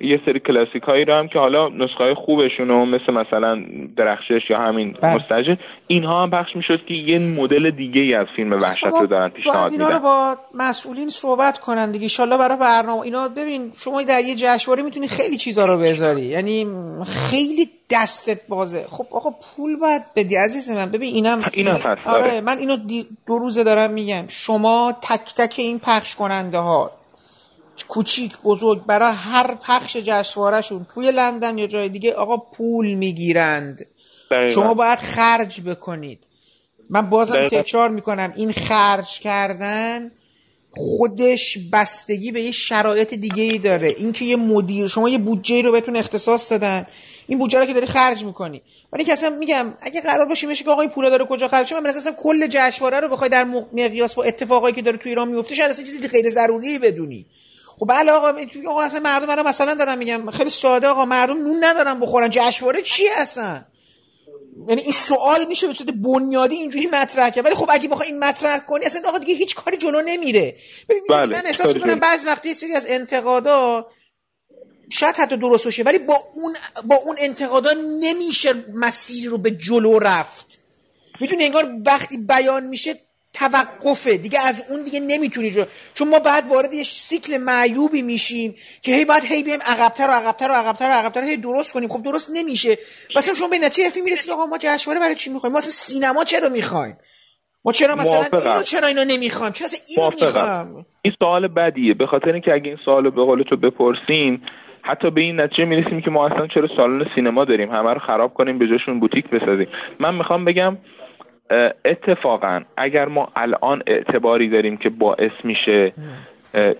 یه 0.00 0.20
سری 0.26 0.40
کلاسیک 0.40 0.82
هایی 0.82 1.04
رو 1.04 1.14
هم 1.14 1.28
که 1.28 1.38
حالا 1.38 1.68
نسخه 1.68 2.04
های 2.04 2.14
خوبشون 2.14 2.88
مثل 2.88 3.12
مثلا 3.12 3.62
درخشش 3.96 4.50
یا 4.50 4.58
همین 4.58 4.96
بله. 5.02 5.14
مستجر 5.14 5.56
اینها 5.86 6.22
هم 6.22 6.30
پخش 6.30 6.56
می‌شد 6.56 6.86
که 6.88 6.94
یه 6.94 7.18
مدل 7.18 7.70
دیگه 7.70 8.00
ای 8.00 8.14
از 8.14 8.26
فیلم 8.36 8.52
وحشت 8.52 8.84
رو 8.84 9.06
دارن 9.06 9.28
پیشنهاد 9.28 9.70
میدن 9.72 9.84
اینا 9.84 9.96
رو 9.96 10.02
با 10.02 10.36
مسئولین 10.54 11.08
صحبت 11.08 11.58
کنن 11.58 11.92
دیگه. 11.92 12.08
ان 12.20 12.38
برای 12.38 12.58
برنامه. 12.58 13.02
اینا 13.02 13.28
ببین 13.28 13.72
شما 13.76 14.02
در 14.02 14.20
یه 14.20 14.34
جشنواره 14.34 14.82
می‌تونی 14.82 15.08
خیلی 15.08 15.36
چیزا 15.36 15.64
رو 15.64 15.78
بذاری. 15.78 16.22
یعنی 16.22 16.66
خیلی 17.30 17.68
دستت 17.90 18.40
بازه. 18.48 18.86
خب 18.90 19.06
آقا 19.10 19.30
پول 19.30 19.76
باید 19.76 20.02
بدی 20.16 20.36
عزیز 20.36 20.70
من. 20.70 20.90
ببین 20.90 21.14
اینم 21.14 21.42
اینم 21.52 21.74
هست. 21.74 22.06
آره, 22.06 22.24
آره. 22.24 22.40
من 22.40 22.58
اینو 22.58 22.76
دو 23.26 23.38
روزه 23.38 23.64
دارم 23.64 23.92
میگم. 23.92 24.24
شما 24.28 24.92
تک 25.02 25.34
تک 25.36 25.54
این 25.58 25.78
پخش 25.78 26.14
کننده 26.14 26.58
ها 26.58 26.99
کوچیک 27.88 28.38
بزرگ 28.44 28.86
برای 28.86 29.14
هر 29.16 29.54
پخش 29.54 29.96
جشنوارهشون. 29.96 30.86
توی 30.94 31.12
لندن 31.12 31.58
یا 31.58 31.66
جای 31.66 31.88
دیگه 31.88 32.12
آقا 32.12 32.36
پول 32.36 32.94
می‌گیرند. 32.94 33.86
شما 34.54 34.74
باید 34.74 34.98
خرج 34.98 35.60
بکنید. 35.60 36.18
من 36.90 37.10
بازم 37.10 37.46
تکرار 37.46 37.88
می‌کنم. 37.90 38.32
این 38.36 38.52
خرج 38.52 39.20
کردن 39.20 40.10
خودش 40.76 41.58
بستگی 41.72 42.32
به 42.32 42.40
یه 42.40 42.52
شرایط 42.52 43.14
دیگه 43.14 43.42
ای 43.42 43.58
داره. 43.58 43.94
اینکه 43.98 44.24
یه 44.24 44.36
مدیر 44.36 44.86
شما 44.86 45.08
یه 45.08 45.18
بودجه 45.18 45.62
رو 45.62 45.72
بهتون 45.72 45.96
اختصاص 45.96 46.52
دادن. 46.52 46.86
این 47.26 47.38
بودجه 47.38 47.58
رو 47.58 47.66
که 47.66 47.72
داری 47.72 47.86
خرج 47.86 48.24
می‌کنی. 48.24 48.62
ولی 48.92 49.04
که 49.04 49.12
اصلا 49.12 49.30
میگم 49.30 49.74
اگه 49.80 50.00
قرار 50.00 50.26
باشه 50.26 50.46
میشه 50.46 50.64
که 50.64 50.70
آقای 50.70 50.88
پولا 50.88 51.10
داره 51.10 51.26
کجا 51.26 51.48
خرج 51.48 51.74
من 51.74 51.86
اصلا 51.86 52.12
کل 52.12 52.46
جشنواره 52.46 53.00
رو 53.00 53.08
بخوای 53.08 53.30
در 53.30 53.44
مقیاس 53.72 54.14
با 54.14 54.24
اتفاقایی 54.24 54.74
که 54.74 54.82
داره 54.82 54.96
تو 54.96 55.08
ایران 55.08 55.28
میفته 55.28 55.54
شاید 55.54 55.70
اصلا 55.70 55.84
چیزی 55.84 56.08
غیر 56.08 56.30
ضروری 56.30 56.78
بدونی. 56.78 57.26
خب 57.80 57.86
بله 57.88 58.12
آقا 58.12 58.34
آقا 58.68 58.82
اصلا 58.82 59.00
مردم 59.00 59.26
برای 59.26 59.44
مثلا 59.44 59.74
دارم 59.74 59.98
میگم 59.98 60.30
خیلی 60.30 60.50
ساده 60.50 60.86
آقا 60.86 61.04
مردم 61.04 61.36
نون 61.36 61.64
ندارن 61.64 62.00
بخورن. 62.00 62.28
جشنواره 62.30 62.82
چی 62.82 63.06
هستن 63.06 63.66
یعنی 64.68 64.82
این 64.82 64.92
سوال 64.92 65.44
میشه 65.44 65.66
به 65.66 65.72
صورت 65.72 65.90
بنیادی 65.90 66.54
اینجوری 66.54 66.86
مطرح 66.86 67.30
کرد. 67.30 67.44
ولی 67.46 67.54
خب 67.54 67.68
اگه 67.70 67.88
بخوای 67.88 68.08
این 68.08 68.18
مطرح 68.18 68.58
کنی 68.58 68.84
اصلا 68.84 69.08
آقا 69.08 69.18
دیگه 69.18 69.34
هیچ 69.34 69.54
کاری 69.54 69.76
جلو 69.76 70.00
نمیره. 70.00 70.56
ببین 70.88 71.02
بله. 71.08 71.36
من 71.36 71.46
احساس 71.46 71.74
می‌کنم 71.74 71.98
بعض 71.98 72.24
وقتی 72.24 72.54
سری 72.54 72.72
از 72.72 72.86
انتقادا 72.88 73.86
شاید 74.90 75.16
حتی 75.16 75.36
درست 75.36 75.64
باشه 75.64 75.82
ولی 75.82 75.98
با 75.98 76.16
اون 76.34 76.56
با 76.84 76.96
اون 76.96 77.16
انتقادا 77.18 77.72
نمیشه 78.00 78.54
مسیر 78.74 79.30
رو 79.30 79.38
به 79.38 79.50
جلو 79.50 79.98
رفت. 79.98 80.58
می‌دونی 81.20 81.44
انگار 81.44 81.72
وقتی 81.86 82.16
بیان 82.16 82.66
میشه 82.66 83.00
توقفه. 83.32 84.16
دیگه 84.16 84.38
از 84.46 84.62
اون 84.70 84.84
دیگه 84.84 85.00
نمی‌تونی 85.00 85.50
جو 85.50 85.64
چون 85.94 86.08
ما 86.08 86.18
بعد 86.18 86.44
وارد 86.48 86.72
یه 86.72 86.82
سیکل 86.82 87.36
معیوبی 87.36 88.02
میشیم 88.02 88.54
که 88.82 88.92
هی 88.92 89.04
بعد 89.04 89.24
هی 89.24 89.42
بیایم 89.42 89.60
عقبتر 89.66 90.06
و 90.08 90.12
عقبتر 90.12 90.50
و 90.50 90.54
عقبتر 90.54 90.88
و 90.88 90.92
عقبتر 90.92 91.22
هی 91.22 91.36
درست 91.36 91.72
کنیم. 91.72 91.88
خب 91.88 92.02
درست 92.02 92.30
نمیشه. 92.34 92.78
مثلا 93.16 93.34
شما 93.34 93.48
به 93.48 93.58
نتیجه 93.58 93.90
فیلم 93.90 94.04
می‌رسید 94.04 94.30
آقا 94.30 94.46
ما 94.46 94.58
جشنواره 94.60 95.00
برای 95.00 95.14
چی 95.14 95.30
می‌خوایم؟ 95.30 95.52
ما 95.52 95.58
اصلا 95.58 95.70
سینما 95.70 96.24
چرا 96.24 96.48
می‌خوایم؟ 96.48 96.96
ما 97.64 97.72
چرا 97.72 97.94
مثلا 97.94 98.38
اینو 98.40 98.62
چرا 98.62 98.88
اینو 98.88 99.04
نمی‌خوایم؟ 99.04 99.52
چرا 99.52 99.68
اینو 99.88 100.10
می‌خوایم؟ 100.10 100.86
این 101.02 101.14
سوال 101.18 101.48
بدیه. 101.48 101.94
به 101.94 102.06
خاطر 102.06 102.32
اینکه 102.32 102.52
اگه 102.52 102.68
این 102.68 102.78
سوالو 102.84 103.10
به 103.10 103.24
قول 103.24 103.42
تو 103.42 103.56
بپرسیم 103.56 104.42
حتی 104.82 105.10
به 105.10 105.20
این 105.20 105.40
نتیجه 105.40 105.64
می‌رسیم 105.64 106.00
که 106.00 106.10
ما 106.10 106.26
اصلا 106.26 106.46
چرا 106.46 106.68
سالن 106.76 107.04
سینما 107.14 107.44
داریم؟ 107.44 107.70
همه 107.70 107.94
رو 107.94 108.00
خراب 108.06 108.34
کنیم 108.34 108.58
به 108.58 108.66
جاشون 108.68 109.00
بوتیک 109.00 109.24
بسازیم. 109.30 109.68
من 110.00 110.14
می‌خوام 110.14 110.44
بگم 110.44 110.78
اتفاقا 111.84 112.60
اگر 112.76 113.08
ما 113.08 113.28
الان 113.36 113.82
اعتباری 113.86 114.48
داریم 114.48 114.76
که 114.76 114.88
باعث 114.88 115.32
میشه 115.44 115.92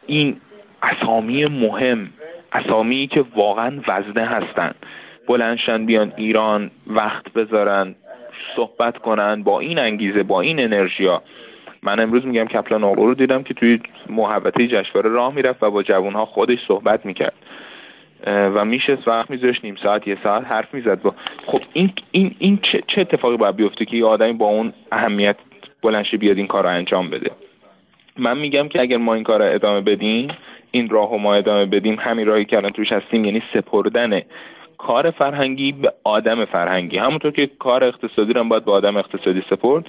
این 0.07 0.37
اسامی 0.83 1.47
مهم 1.47 2.11
اسامی 2.53 3.07
که 3.07 3.25
واقعا 3.37 3.81
وزنه 3.89 4.27
هستن 4.27 4.75
بلندشن 5.29 5.87
بیان 5.87 6.13
ایران 6.17 6.71
وقت 6.87 7.33
بذارن 7.33 7.95
صحبت 8.57 8.99
کنن 8.99 9.43
با 9.43 9.61
این 9.61 9.79
انگیزه 9.79 10.23
با 10.23 10.41
این 10.41 10.61
انرژیا. 10.61 11.23
من 11.83 12.01
امروز 12.01 12.27
میگم 12.27 12.45
کپلان 12.45 12.85
آقا 12.85 13.05
رو 13.05 13.15
دیدم 13.15 13.43
که 13.43 13.55
توی 13.55 13.81
محبته 14.11 14.67
جشنواره 14.67 15.11
راه 15.11 15.35
می‌رفت 15.35 15.63
و 15.63 15.71
با 15.71 15.83
جوانها 15.83 16.27
خودش 16.27 16.59
صحبت 16.69 17.07
می‌کرد. 17.07 17.33
و 18.27 18.65
میشه 18.65 18.99
وقت 19.07 19.31
میذاشت 19.31 19.65
نیم 19.65 19.77
ساعت 19.83 20.09
یه 20.09 20.19
ساعت 20.23 20.45
حرف 20.45 20.75
می‌زد. 20.75 21.03
با 21.03 21.15
خب 21.47 21.61
این 21.73 21.93
این 22.11 22.35
این 22.39 22.59
چه, 22.73 22.83
چه 22.87 23.01
اتفاقی 23.01 23.37
باید 23.37 23.57
بیفته 23.57 23.85
که 23.85 23.97
یه 23.97 24.05
آدمی 24.05 24.33
با 24.33 24.47
اون 24.47 24.73
اهمیت 24.93 25.37
بلنشه 25.83 26.17
بیاد 26.17 26.37
این 26.37 26.47
کار 26.47 26.63
رو 26.63 26.69
انجام 26.69 27.07
بده؟ 27.07 27.31
من 28.19 28.39
میگم 28.39 28.69
که 28.69 28.81
اگر 28.81 28.97
ما 28.97 29.15
این 29.15 29.25
کار 29.25 29.39
رو 29.39 29.55
ادامه 29.55 29.81
بدیم 29.81 30.29
این 30.71 30.89
راه 30.89 31.13
و 31.13 31.19
ما 31.19 31.35
ادامه 31.35 31.67
بدیم 31.67 31.97
همین 32.01 32.27
راهی 32.27 32.45
که 32.45 32.57
الان 32.57 32.73
توش 32.73 32.93
هستیم 32.93 33.25
یعنی 33.25 33.43
سپردن 33.55 34.23
کار 34.79 35.11
فرهنگی 35.11 35.73
به 35.73 35.93
آدم 36.05 36.45
فرهنگی. 36.45 36.99
همونطور 36.99 37.31
که 37.33 37.51
کار 37.59 37.85
اقتصادی 37.85 38.33
رو 38.33 38.45
باید 38.45 38.65
به 38.65 38.73
آدم 38.73 38.97
اقتصادی 38.97 39.43
سپرد. 39.51 39.87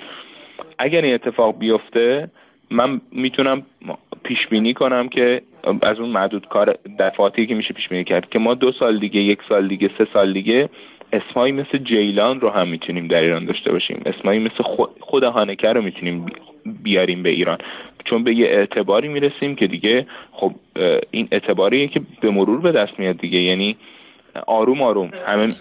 اگر 0.79 1.01
این 1.01 1.13
اتفاق 1.13 1.57
بیفته 1.59 2.29
من 2.69 3.01
می‌تونم 3.11 3.63
پیش 4.23 4.47
بینی 4.47 4.73
کنم 4.73 5.09
که 5.09 5.41
از 5.81 5.99
اون 5.99 6.09
معدود 6.09 6.47
کار 6.47 6.77
دفعاتی 6.99 7.47
که 7.47 7.55
میشه 7.55 7.73
پیش 7.73 7.87
بینی 7.87 8.03
کرد 8.03 8.29
که 8.29 8.39
ما 8.39 8.53
دو 8.53 8.71
سال 8.71 8.99
دیگه 8.99 9.19
یک 9.19 9.39
سال 9.49 9.67
دیگه 9.67 9.89
سه 9.97 10.07
سال 10.13 10.33
دیگه 10.33 10.69
اسمایی 11.13 11.53
مثل 11.53 11.77
جیلان 11.77 12.39
رو 12.39 12.49
هم 12.49 12.67
می‌تونیم 12.67 13.07
در 13.07 13.21
ایران 13.21 13.45
داشته 13.45 13.71
باشیم. 13.71 14.01
اسمایی 14.05 14.39
مثل 14.39 14.63
خود 14.99 15.23
هانکه 15.23 15.67
رو 15.67 15.81
می‌تونیم 15.81 16.25
بیاریم 16.83 17.23
به 17.23 17.29
ایران. 17.29 17.57
چون 18.05 18.23
به 18.23 18.35
یه 18.35 18.45
اعتباری 18.45 19.07
می‌رسیم 19.07 19.55
که 19.55 19.67
دیگه 19.67 20.05
خب 20.31 20.53
این 21.11 21.27
اعتباریه 21.31 21.87
که 21.87 22.01
به 22.21 22.31
مرور 22.31 22.61
به 22.61 22.71
دست 22.71 22.99
میاد 22.99 23.17
دیگه. 23.17 23.39
یعنی 23.39 23.75
آروم 24.47 24.81
آروم. 24.81 25.11
همه 25.27 25.53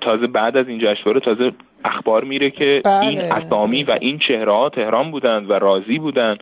تازه 0.00 0.26
بعد 0.26 0.56
از 0.56 0.68
این 0.68 0.78
جشنواره 0.78 1.20
تازه 1.20 1.52
اخبار 1.84 2.24
میره 2.24 2.50
که 2.50 2.80
بله. 2.84 3.06
این 3.06 3.20
اسامی 3.20 3.84
و 3.84 3.98
این 4.00 4.18
چهره 4.28 4.52
ها 4.52 4.70
تهران 4.70 5.10
بودند 5.10 5.50
و 5.50 5.52
راضی 5.52 5.98
بودند 5.98 6.38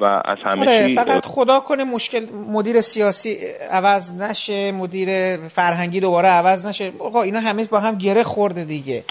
و 0.00 0.04
از 0.04 0.38
همه 0.44 0.60
آره، 0.60 0.88
چی 0.88 0.94
فقط 0.94 1.26
خدا 1.26 1.60
کنه 1.60 1.84
مشکل 1.84 2.26
مدیر 2.52 2.80
سیاسی 2.80 3.36
عوض 3.70 4.22
نشه 4.22 4.72
مدیر 4.72 5.36
فرهنگی 5.36 6.00
دوباره 6.00 6.28
عوض 6.28 6.66
نشه 6.66 6.92
آقا 6.98 7.22
اینا 7.22 7.40
همه 7.40 7.64
با 7.64 7.80
هم 7.80 7.98
گره 7.98 8.22
خورده 8.22 8.64
دیگه 8.64 9.04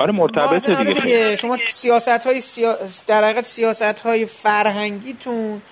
آره 0.00 0.12
مرتبطه 0.12 0.84
دیگه. 0.84 1.00
دیگه 1.00 1.36
شما 1.36 1.56
سیاست 1.66 2.26
های 2.26 2.40
سیا... 2.40 2.76
در 3.06 3.24
حقیقت 3.24 3.44
سیاست 3.44 4.00
های 4.00 4.26
فرهنگیتون 4.26 5.62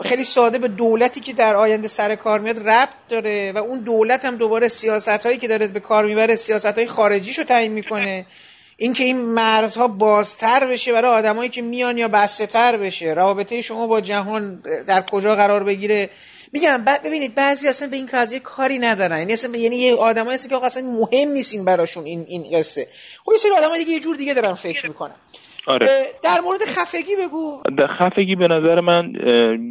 خیلی 0.00 0.24
ساده 0.24 0.58
به 0.58 0.68
دولتی 0.68 1.20
که 1.20 1.32
در 1.32 1.54
آینده 1.54 1.88
سر 1.88 2.14
کار 2.14 2.40
میاد 2.40 2.68
ربط 2.68 2.94
داره 3.08 3.52
و 3.52 3.58
اون 3.58 3.80
دولت 3.80 4.24
هم 4.24 4.36
دوباره 4.36 4.68
سیاست 4.68 5.08
هایی 5.08 5.38
که 5.38 5.48
داره 5.48 5.66
به 5.66 5.80
کار 5.80 6.06
می‌بره 6.06 6.36
سیاست 6.36 6.66
های 6.66 6.86
خارجیش 6.86 7.38
رو 7.38 7.44
تعیین 7.44 7.72
می‌کنه. 7.72 8.26
اینکه 8.76 9.04
این 9.04 9.20
مرزها 9.20 9.88
بازتر 9.88 10.66
بشه 10.66 10.92
برای 10.92 11.10
آدمایی 11.10 11.50
که 11.50 11.62
میان 11.62 11.98
یا 11.98 12.08
بسته 12.08 12.46
تر 12.46 12.76
بشه. 12.76 13.14
رابطه 13.14 13.62
شما 13.62 13.86
با 13.86 14.00
جهان 14.00 14.62
در 14.86 15.04
کجا 15.12 15.36
قرار 15.36 15.64
بگیره؟ 15.64 16.10
میگم 16.52 16.84
ببینید 17.04 17.34
بعضی 17.34 17.68
اصلا 17.68 17.88
به 17.88 17.96
این 17.96 18.08
قضیه 18.12 18.38
کاری 18.38 18.78
ندارن. 18.78 19.18
یعنی 19.18 19.32
اصلا 19.32 19.56
یعنی 19.56 19.76
یه 19.76 19.94
آدمایی 19.94 20.34
هستن 20.34 20.48
که 20.48 20.64
اصلا 20.64 20.82
مهم 20.82 21.28
نیستین 21.28 21.64
براشون 21.64 22.04
این 22.04 22.24
این 22.28 22.58
قصه. 22.58 22.88
خب 23.24 23.32
یه 23.32 23.38
سری 23.38 23.50
آدمای 23.50 23.78
دیگه 23.78 23.92
یه 23.92 24.00
جور 24.00 24.16
دیگه 24.16 24.34
دارن 24.34 24.54
فکر 24.54 24.88
می‌کنن. 24.88 25.14
آره. 25.66 25.86
در 26.24 26.40
مورد 26.44 26.60
خفگی 26.60 27.16
بگو. 27.16 27.62
در 27.76 27.86
خفگی 27.86 28.36
به 28.36 28.48
نظر 28.48 28.80
من 28.80 29.12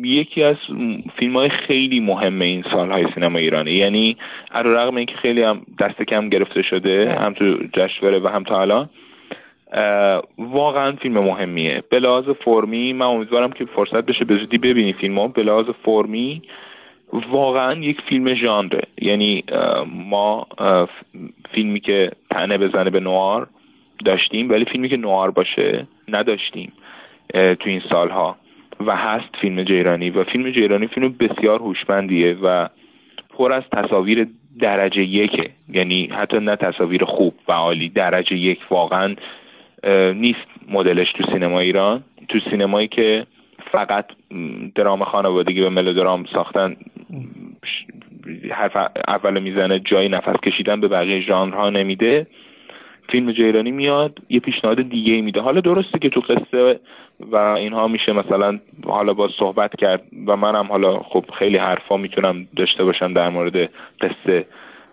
یکی 0.04 0.44
از 0.44 0.56
فیلم 1.20 1.36
های 1.36 1.50
خیلی 1.50 2.00
مهم 2.00 2.42
این 2.42 2.64
سالهای 2.72 3.06
سینما 3.16 3.39
ایرانی 3.39 3.72
یعنی 3.72 4.18
رقم 4.54 4.96
اینکه 4.96 5.16
خیلی 5.16 5.44
هم 5.44 5.62
دست 5.80 6.02
کم 6.02 6.30
گرفته 6.30 6.62
شده 6.62 7.16
هم 7.20 7.34
تو 7.34 7.58
جشنواره 7.74 8.20
و 8.20 8.28
هم 8.28 8.44
تا 8.44 8.62
الان. 8.62 8.89
واقعا 10.38 10.92
فیلم 10.92 11.20
مهمیه. 11.20 11.84
به 11.89 12.00
لحاظ 12.00 12.26
فرمی 12.46 12.94
من 12.94 13.06
امیدوارم 13.06 13.52
که 13.52 13.66
فرصت 13.66 14.06
بشه 14.06 14.26
به 14.26 14.38
زودی 14.38 14.58
ببینی 14.58 14.94
فیلم 14.94 15.20
ها 15.20 15.28
به 15.28 15.44
لحاظ 15.44 15.66
فرمی 15.86 16.42
واقعا 17.32 17.74
یک 17.74 18.02
فیلم 18.10 18.34
ژانره. 18.34 18.82
یعنی 19.02 19.44
ما 20.10 20.48
فیلمی 21.54 21.80
که 21.80 22.12
تنه 22.30 22.58
بزنه 22.58 22.89
به 22.89 23.00
نوار 23.00 23.48
داشتیم 24.06 24.49
ولی 24.49 24.66
فیلمی 24.66 24.89
که 24.89 24.97
نوار 24.97 25.32
باشه 25.32 25.88
نداشتیم 26.08 26.74
تو 27.34 27.66
این 27.66 27.82
سالها. 27.89 28.36
و 28.86 28.95
هست 28.95 29.36
فیلم 29.41 29.64
جیرانی. 29.64 30.10
و 30.10 30.24
فیلم 30.24 30.52
جیرانی 30.52 30.88
فیلم 30.88 31.16
بسیار 31.20 31.60
هوشمندیه 31.60 32.38
و 32.43 32.68
پر 33.38 33.54
از 33.54 33.64
تصاویر 33.72 34.28
درجه 34.60 35.04
یکه. 35.04 35.49
یعنی 35.70 36.06
حتی 36.06 36.39
نه 36.39 36.56
تصاویر 36.56 37.06
خوب 37.06 37.34
و 37.47 37.52
عالی 37.52 37.89
درجه 37.89 38.36
یک 38.36 38.60
واقعا 38.70 39.16
نیست 40.14 40.47
مدلش 40.70 41.12
تو 41.12 41.24
سینما 41.32 41.60
ایران. 41.60 42.04
تو 42.30 42.39
سینمایی 42.49 42.88
که 42.88 43.26
فقط 43.72 44.06
درام 44.76 45.04
خانوادگی 45.04 45.62
و 45.62 45.70
ملودرام 45.70 46.26
ساختن 46.34 46.76
حرف 48.52 48.78
اول 49.08 49.39
می‌زنه 49.39 49.80
جای 49.80 50.10
نفس 50.10 50.39
کشیدن 50.43 50.82
به 50.82 50.88
بقیه 50.88 51.22
ژانرها 51.22 51.70
نمیده. 51.70 52.28
فیلم 53.12 53.32
جیرانی 53.32 53.72
میاد 53.72 54.20
یه 54.30 54.39
پیشنهاد 54.39 54.82
دیگه 54.82 55.22
میده. 55.22 55.41
حالا 55.41 55.62
درسته 55.62 55.99
که 55.99 56.09
تو 56.09 56.20
قصه 56.20 56.80
و 57.20 57.36
اینها 57.36 57.88
میشه 57.88 58.12
مثلا 58.12 58.59
حالا 58.86 59.14
با 59.14 59.30
صحبت 59.39 59.76
کرد 59.76 60.01
و 60.28 60.36
منم 60.36 60.66
حالا 60.66 60.99
خب 60.99 61.26
خیلی 61.39 61.57
حرفا 61.57 61.97
می‌تونم 61.97 62.47
داشته 62.55 62.84
باشم 62.84 63.14
در 63.14 63.30
مورد 63.30 63.70
قصه 64.01 64.45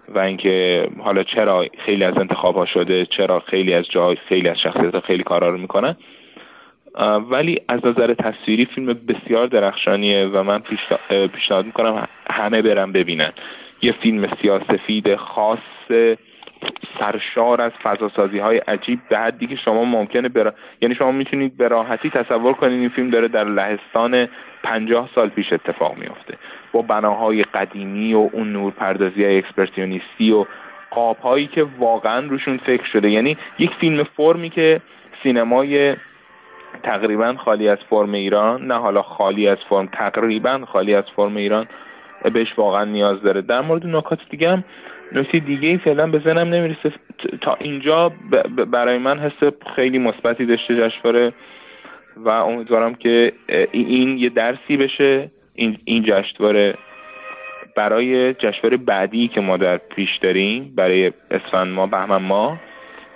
و 0.08 0.18
اینکه 0.18 0.88
حالا 0.98 1.22
چرا 1.22 1.66
خیلی 1.78 2.04
از 2.04 2.18
انتخاب 2.18 2.56
ها 2.56 2.64
شده 2.64 3.06
چرا 3.06 3.40
خیلی 3.40 3.74
از 3.74 3.84
جای 3.88 4.16
خیلی 4.16 4.48
از 4.48 4.58
شخصیت 4.58 5.00
خیلی 5.00 5.22
کارا 5.22 5.48
رو 5.48 5.58
می‌کنن. 5.58 5.96
ولی 7.30 7.60
از 7.68 7.86
نظر 7.86 8.14
تصویری 8.14 8.64
فیلم 8.64 8.86
بسیار 8.86 9.46
درخشانیه 9.46 10.26
و 10.26 10.42
من 10.42 10.62
پیشنهاد 11.08 11.66
می‌کنم 11.66 12.08
همه 12.30 12.62
برن 12.62 12.92
ببینن. 12.92 13.32
یه 13.82 13.92
فیلم 13.92 14.28
سیاسفید 14.42 15.16
خاص 15.16 15.58
سرشار 16.98 17.62
از 17.62 17.72
فضاسازی 17.82 18.38
های 18.38 18.58
عجیب 18.58 19.00
به 19.08 19.18
حدی 19.18 19.46
که 19.46 19.56
شما 19.56 19.84
ممکنه 19.84 20.28
برا... 20.28 20.54
یعنی 20.80 20.94
شما 20.94 21.12
می‌تونید 21.12 21.56
به 21.56 21.68
راحتی 21.68 22.10
تصور 22.10 22.52
کنید 22.52 22.80
این 22.80 22.88
فیلم 22.88 23.10
داره 23.10 23.28
در 23.28 23.44
لهستان 23.44 24.28
پنجاه 24.62 25.08
سال 25.14 25.28
پیش 25.28 25.52
اتفاق 25.52 25.96
میفته 25.98 26.34
با 26.72 26.82
بناهای 26.82 27.42
قدیمی 27.42 28.14
و 28.14 28.30
اون 28.32 28.52
نور 28.52 28.72
پردازی 28.72 29.24
های 29.24 29.38
اکسپرسیونیستی 29.38 30.32
و 30.32 30.46
قاب 30.90 31.16
هایی 31.16 31.46
که 31.46 31.66
واقعا 31.78 32.26
روشون 32.26 32.56
فکر 32.56 32.84
شده. 32.84 33.10
یعنی 33.10 33.36
یک 33.58 33.70
فیلم 33.80 34.04
فرمی 34.16 34.50
که 34.50 34.80
سینمای 35.22 35.96
تقریبا 36.82 37.34
خالی 37.44 37.68
از 37.68 37.78
فرم 37.90 38.12
ایران 38.12 38.66
نه 38.66 38.74
حالا 38.74 39.02
خالی 39.02 39.48
از 39.48 39.58
فرم 39.68 39.86
تقریبا 39.86 40.60
خالی 40.72 40.94
از 40.94 41.04
فرم 41.16 41.36
ایران 41.36 41.66
بهش 42.32 42.52
واقعا 42.56 42.84
نیاز 42.84 43.22
داره. 43.22 43.42
در 43.42 43.60
مورد 43.60 43.86
نکات 43.86 44.18
دیگه 44.30 44.50
هم 44.50 44.64
نکته 45.12 45.38
دیگه 45.38 45.68
ای 45.68 45.78
فعلا 45.78 46.06
به 46.06 46.18
ذهنم 46.18 46.54
نمی‌رسه. 46.54 46.92
تا 47.40 47.56
اینجا 47.60 48.12
برای 48.72 48.98
من 48.98 49.18
حس 49.18 49.52
خیلی 49.76 49.98
مثبتی 49.98 50.46
داشته 50.46 50.76
جشنواره 50.76 51.32
و 52.16 52.28
امیدوارم 52.28 52.94
که 52.94 53.32
این 53.72 54.18
یه 54.18 54.28
درسی 54.28 54.76
بشه 54.76 55.28
این 55.56 55.78
این 55.84 56.02
جشنواره. 56.02 56.74
برای 57.76 58.34
جشنواره 58.34 58.76
بعدی 58.76 59.28
که 59.28 59.40
ما 59.40 59.56
در 59.56 59.76
پیش 59.76 60.08
داریم 60.22 60.72
برای 60.76 61.12
اسفند 61.30 61.74
ما 61.74 61.86
بهمن 61.86 62.22
ما 62.22 62.58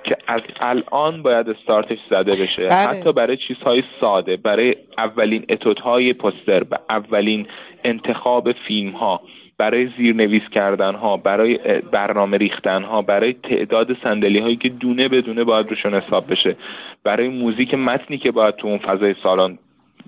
که 0.05 0.17
از 0.27 0.41
الان 0.61 1.23
باید 1.23 1.49
استارتش 1.49 1.99
زده 2.11 2.31
بشه. 2.31 2.67
بله. 2.67 2.75
حتی 2.75 3.13
برای 3.13 3.37
چیزهای 3.37 3.83
ساده 4.01 4.37
برای 4.37 4.77
اولین 4.99 5.45
اتودهای 5.49 6.13
پستر 6.13 6.63
و 6.71 6.79
اولین 6.91 7.47
انتخاب 7.85 8.53
فیلم 8.53 8.91
ها 8.91 9.21
برای 9.63 9.89
زیرنویس 9.97 10.43
کردن 10.53 10.95
ها 10.95 11.17
برای 11.17 11.59
برنامه 11.93 12.37
ریختن 12.37 12.83
ها 12.83 13.03
برای 13.03 13.33
تعداد 13.33 13.97
صندلی 14.03 14.39
هایی 14.39 14.57
که 14.57 14.69
دونه 14.69 15.09
بدونه 15.09 15.45
باید 15.45 15.69
روشون 15.71 15.95
حساب 15.95 16.31
بشه 16.31 16.57
برای 17.05 17.29
موزیک 17.29 17.75
متنی 17.75 18.19
که 18.19 18.31
باید 18.31 18.57
تو 18.57 18.69
اون 18.69 18.79
فضای 18.79 19.15
سالان 19.23 19.59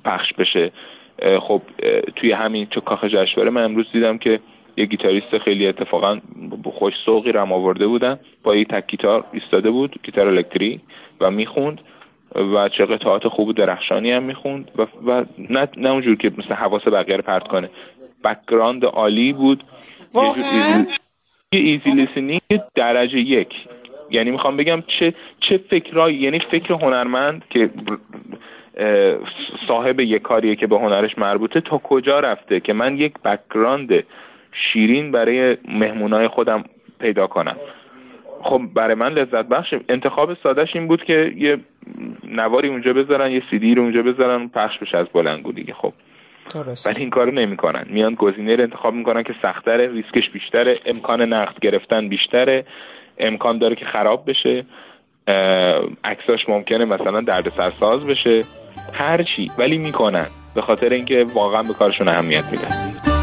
پخش 0.05 0.33
بشه. 0.33 0.73
خب 1.41 1.63
توی 2.17 2.33
همین 2.33 2.67
تو 2.67 2.81
کاخ 2.81 3.05
جشنواره 3.05 3.51
من 3.51 3.65
امروز 3.65 3.87
دیدم 3.93 4.19
که 4.19 4.41
یه 4.77 4.85
گیتاریست 4.85 5.39
خیلی 5.39 5.67
اتفاقا 5.67 6.21
خوش 6.65 6.95
سوقی 7.05 7.33
رم 7.33 7.53
آورده 7.53 7.87
بودن. 7.87 8.19
با 8.43 8.57
یه 8.57 8.65
تک 8.65 8.87
گیتار 8.87 9.25
ایستاده 9.33 9.71
بود 9.71 9.97
گیتار 10.03 10.29
الکتریک 10.29 10.81
و 11.21 11.31
می‌خوند 11.31 11.81
و 12.55 12.69
چه 12.69 12.85
قطعات 12.87 13.29
خوب 13.29 13.49
و 13.49 13.53
درخشانی 13.53 14.11
هم 14.11 14.23
می‌خوند 14.23 14.71
و, 14.79 14.83
و 15.07 15.25
نه, 15.51 15.69
نه 15.77 15.91
اونجور 15.91 16.17
که 16.17 16.33
مثل 16.39 16.55
حواس 16.55 16.89
بقیه 16.89 17.17
رو 17.17 17.23
پرت 17.23 17.49
کنه. 17.49 17.71
background 18.25 18.85
عالی 18.85 19.33
بود. 19.33 19.65
یه 21.53 21.61
easy 21.61 21.91
listening 21.91 22.41
درجه 22.75 23.19
یک. 23.19 23.55
یعنی 24.11 24.31
می‌خوام 24.31 24.57
بگم 24.57 24.83
چه 24.99 25.15
چه 25.41 25.59
فکرایی 25.71 26.17
یعنی 26.17 26.39
فکر 26.39 26.75
هنرمند 26.75 27.45
که 27.51 27.71
صاحب 29.69 30.01
یک 30.01 30.23
کاریه 30.23 30.57
که 30.57 30.67
به 30.67 30.79
هنرش 30.79 31.19
مربوطه 31.19 31.61
تا 31.61 31.79
کجا 31.79 32.21
رفته 32.21 32.61
که 32.61 32.73
من 32.73 32.97
یک 32.97 33.13
background 33.25 34.05
شیرین 34.53 35.13
برای 35.13 35.57
مهمونای 35.69 36.29
خودم 36.29 36.65
پیدا 37.01 37.27
کنم. 37.27 37.57
خب 38.43 38.63
برای 38.75 38.95
من 38.95 39.13
لذت 39.13 39.49
بخش 39.49 39.75
انتخاب 39.89 40.35
سادش 40.35 40.77
این 40.77 40.89
بود 40.89 41.05
که 41.05 41.33
یه 41.37 41.59
نواری 42.29 42.69
اونجا 42.69 42.93
بذارن 42.93 43.31
یه 43.31 43.43
سیدی 43.51 43.75
رو 43.75 43.83
اونجا 43.83 44.03
بذارن 44.03 44.49
پخش 44.49 44.79
بشه 44.79 44.99
از 44.99 45.07
بلنگو 45.09 45.53
دیگه. 45.53 45.75
خب. 45.75 45.93
ولی 46.87 47.01
این 47.01 47.11
کارو 47.11 47.31
نمی‌کنن. 47.31 47.85
میان 47.91 48.15
گزینه 48.15 48.57
رو 48.57 48.63
انتخاب 48.63 48.95
می‌کنن 48.95 49.23
که 49.23 49.35
سختره 49.43 49.93
ریسکش 49.93 50.31
بیشتره 50.33 50.81
امکان 50.87 51.23
نقد 51.23 51.61
گرفتن 51.61 52.09
بیشتره 52.09 52.65
امکان 53.19 53.59
داره 53.59 53.77
که 53.77 53.85
خراب 53.85 54.31
بشه 54.31 54.65
عکساش 56.05 56.49
ممکنه 56.49 56.85
مثلا 56.85 57.21
درد 57.21 57.49
سرساز 57.49 58.07
بشه. 58.07 58.41
هر 58.95 59.23
چی. 59.23 59.51
ولی 59.59 59.79
می‌کنن. 59.79 60.27
به 60.55 60.63
خاطر 60.63 60.89
اینکه 60.89 61.27
واقعا 61.35 61.63
به 61.63 61.75
کارشون 61.75 62.09
اهمیت 62.09 62.45
میدن 62.53 63.14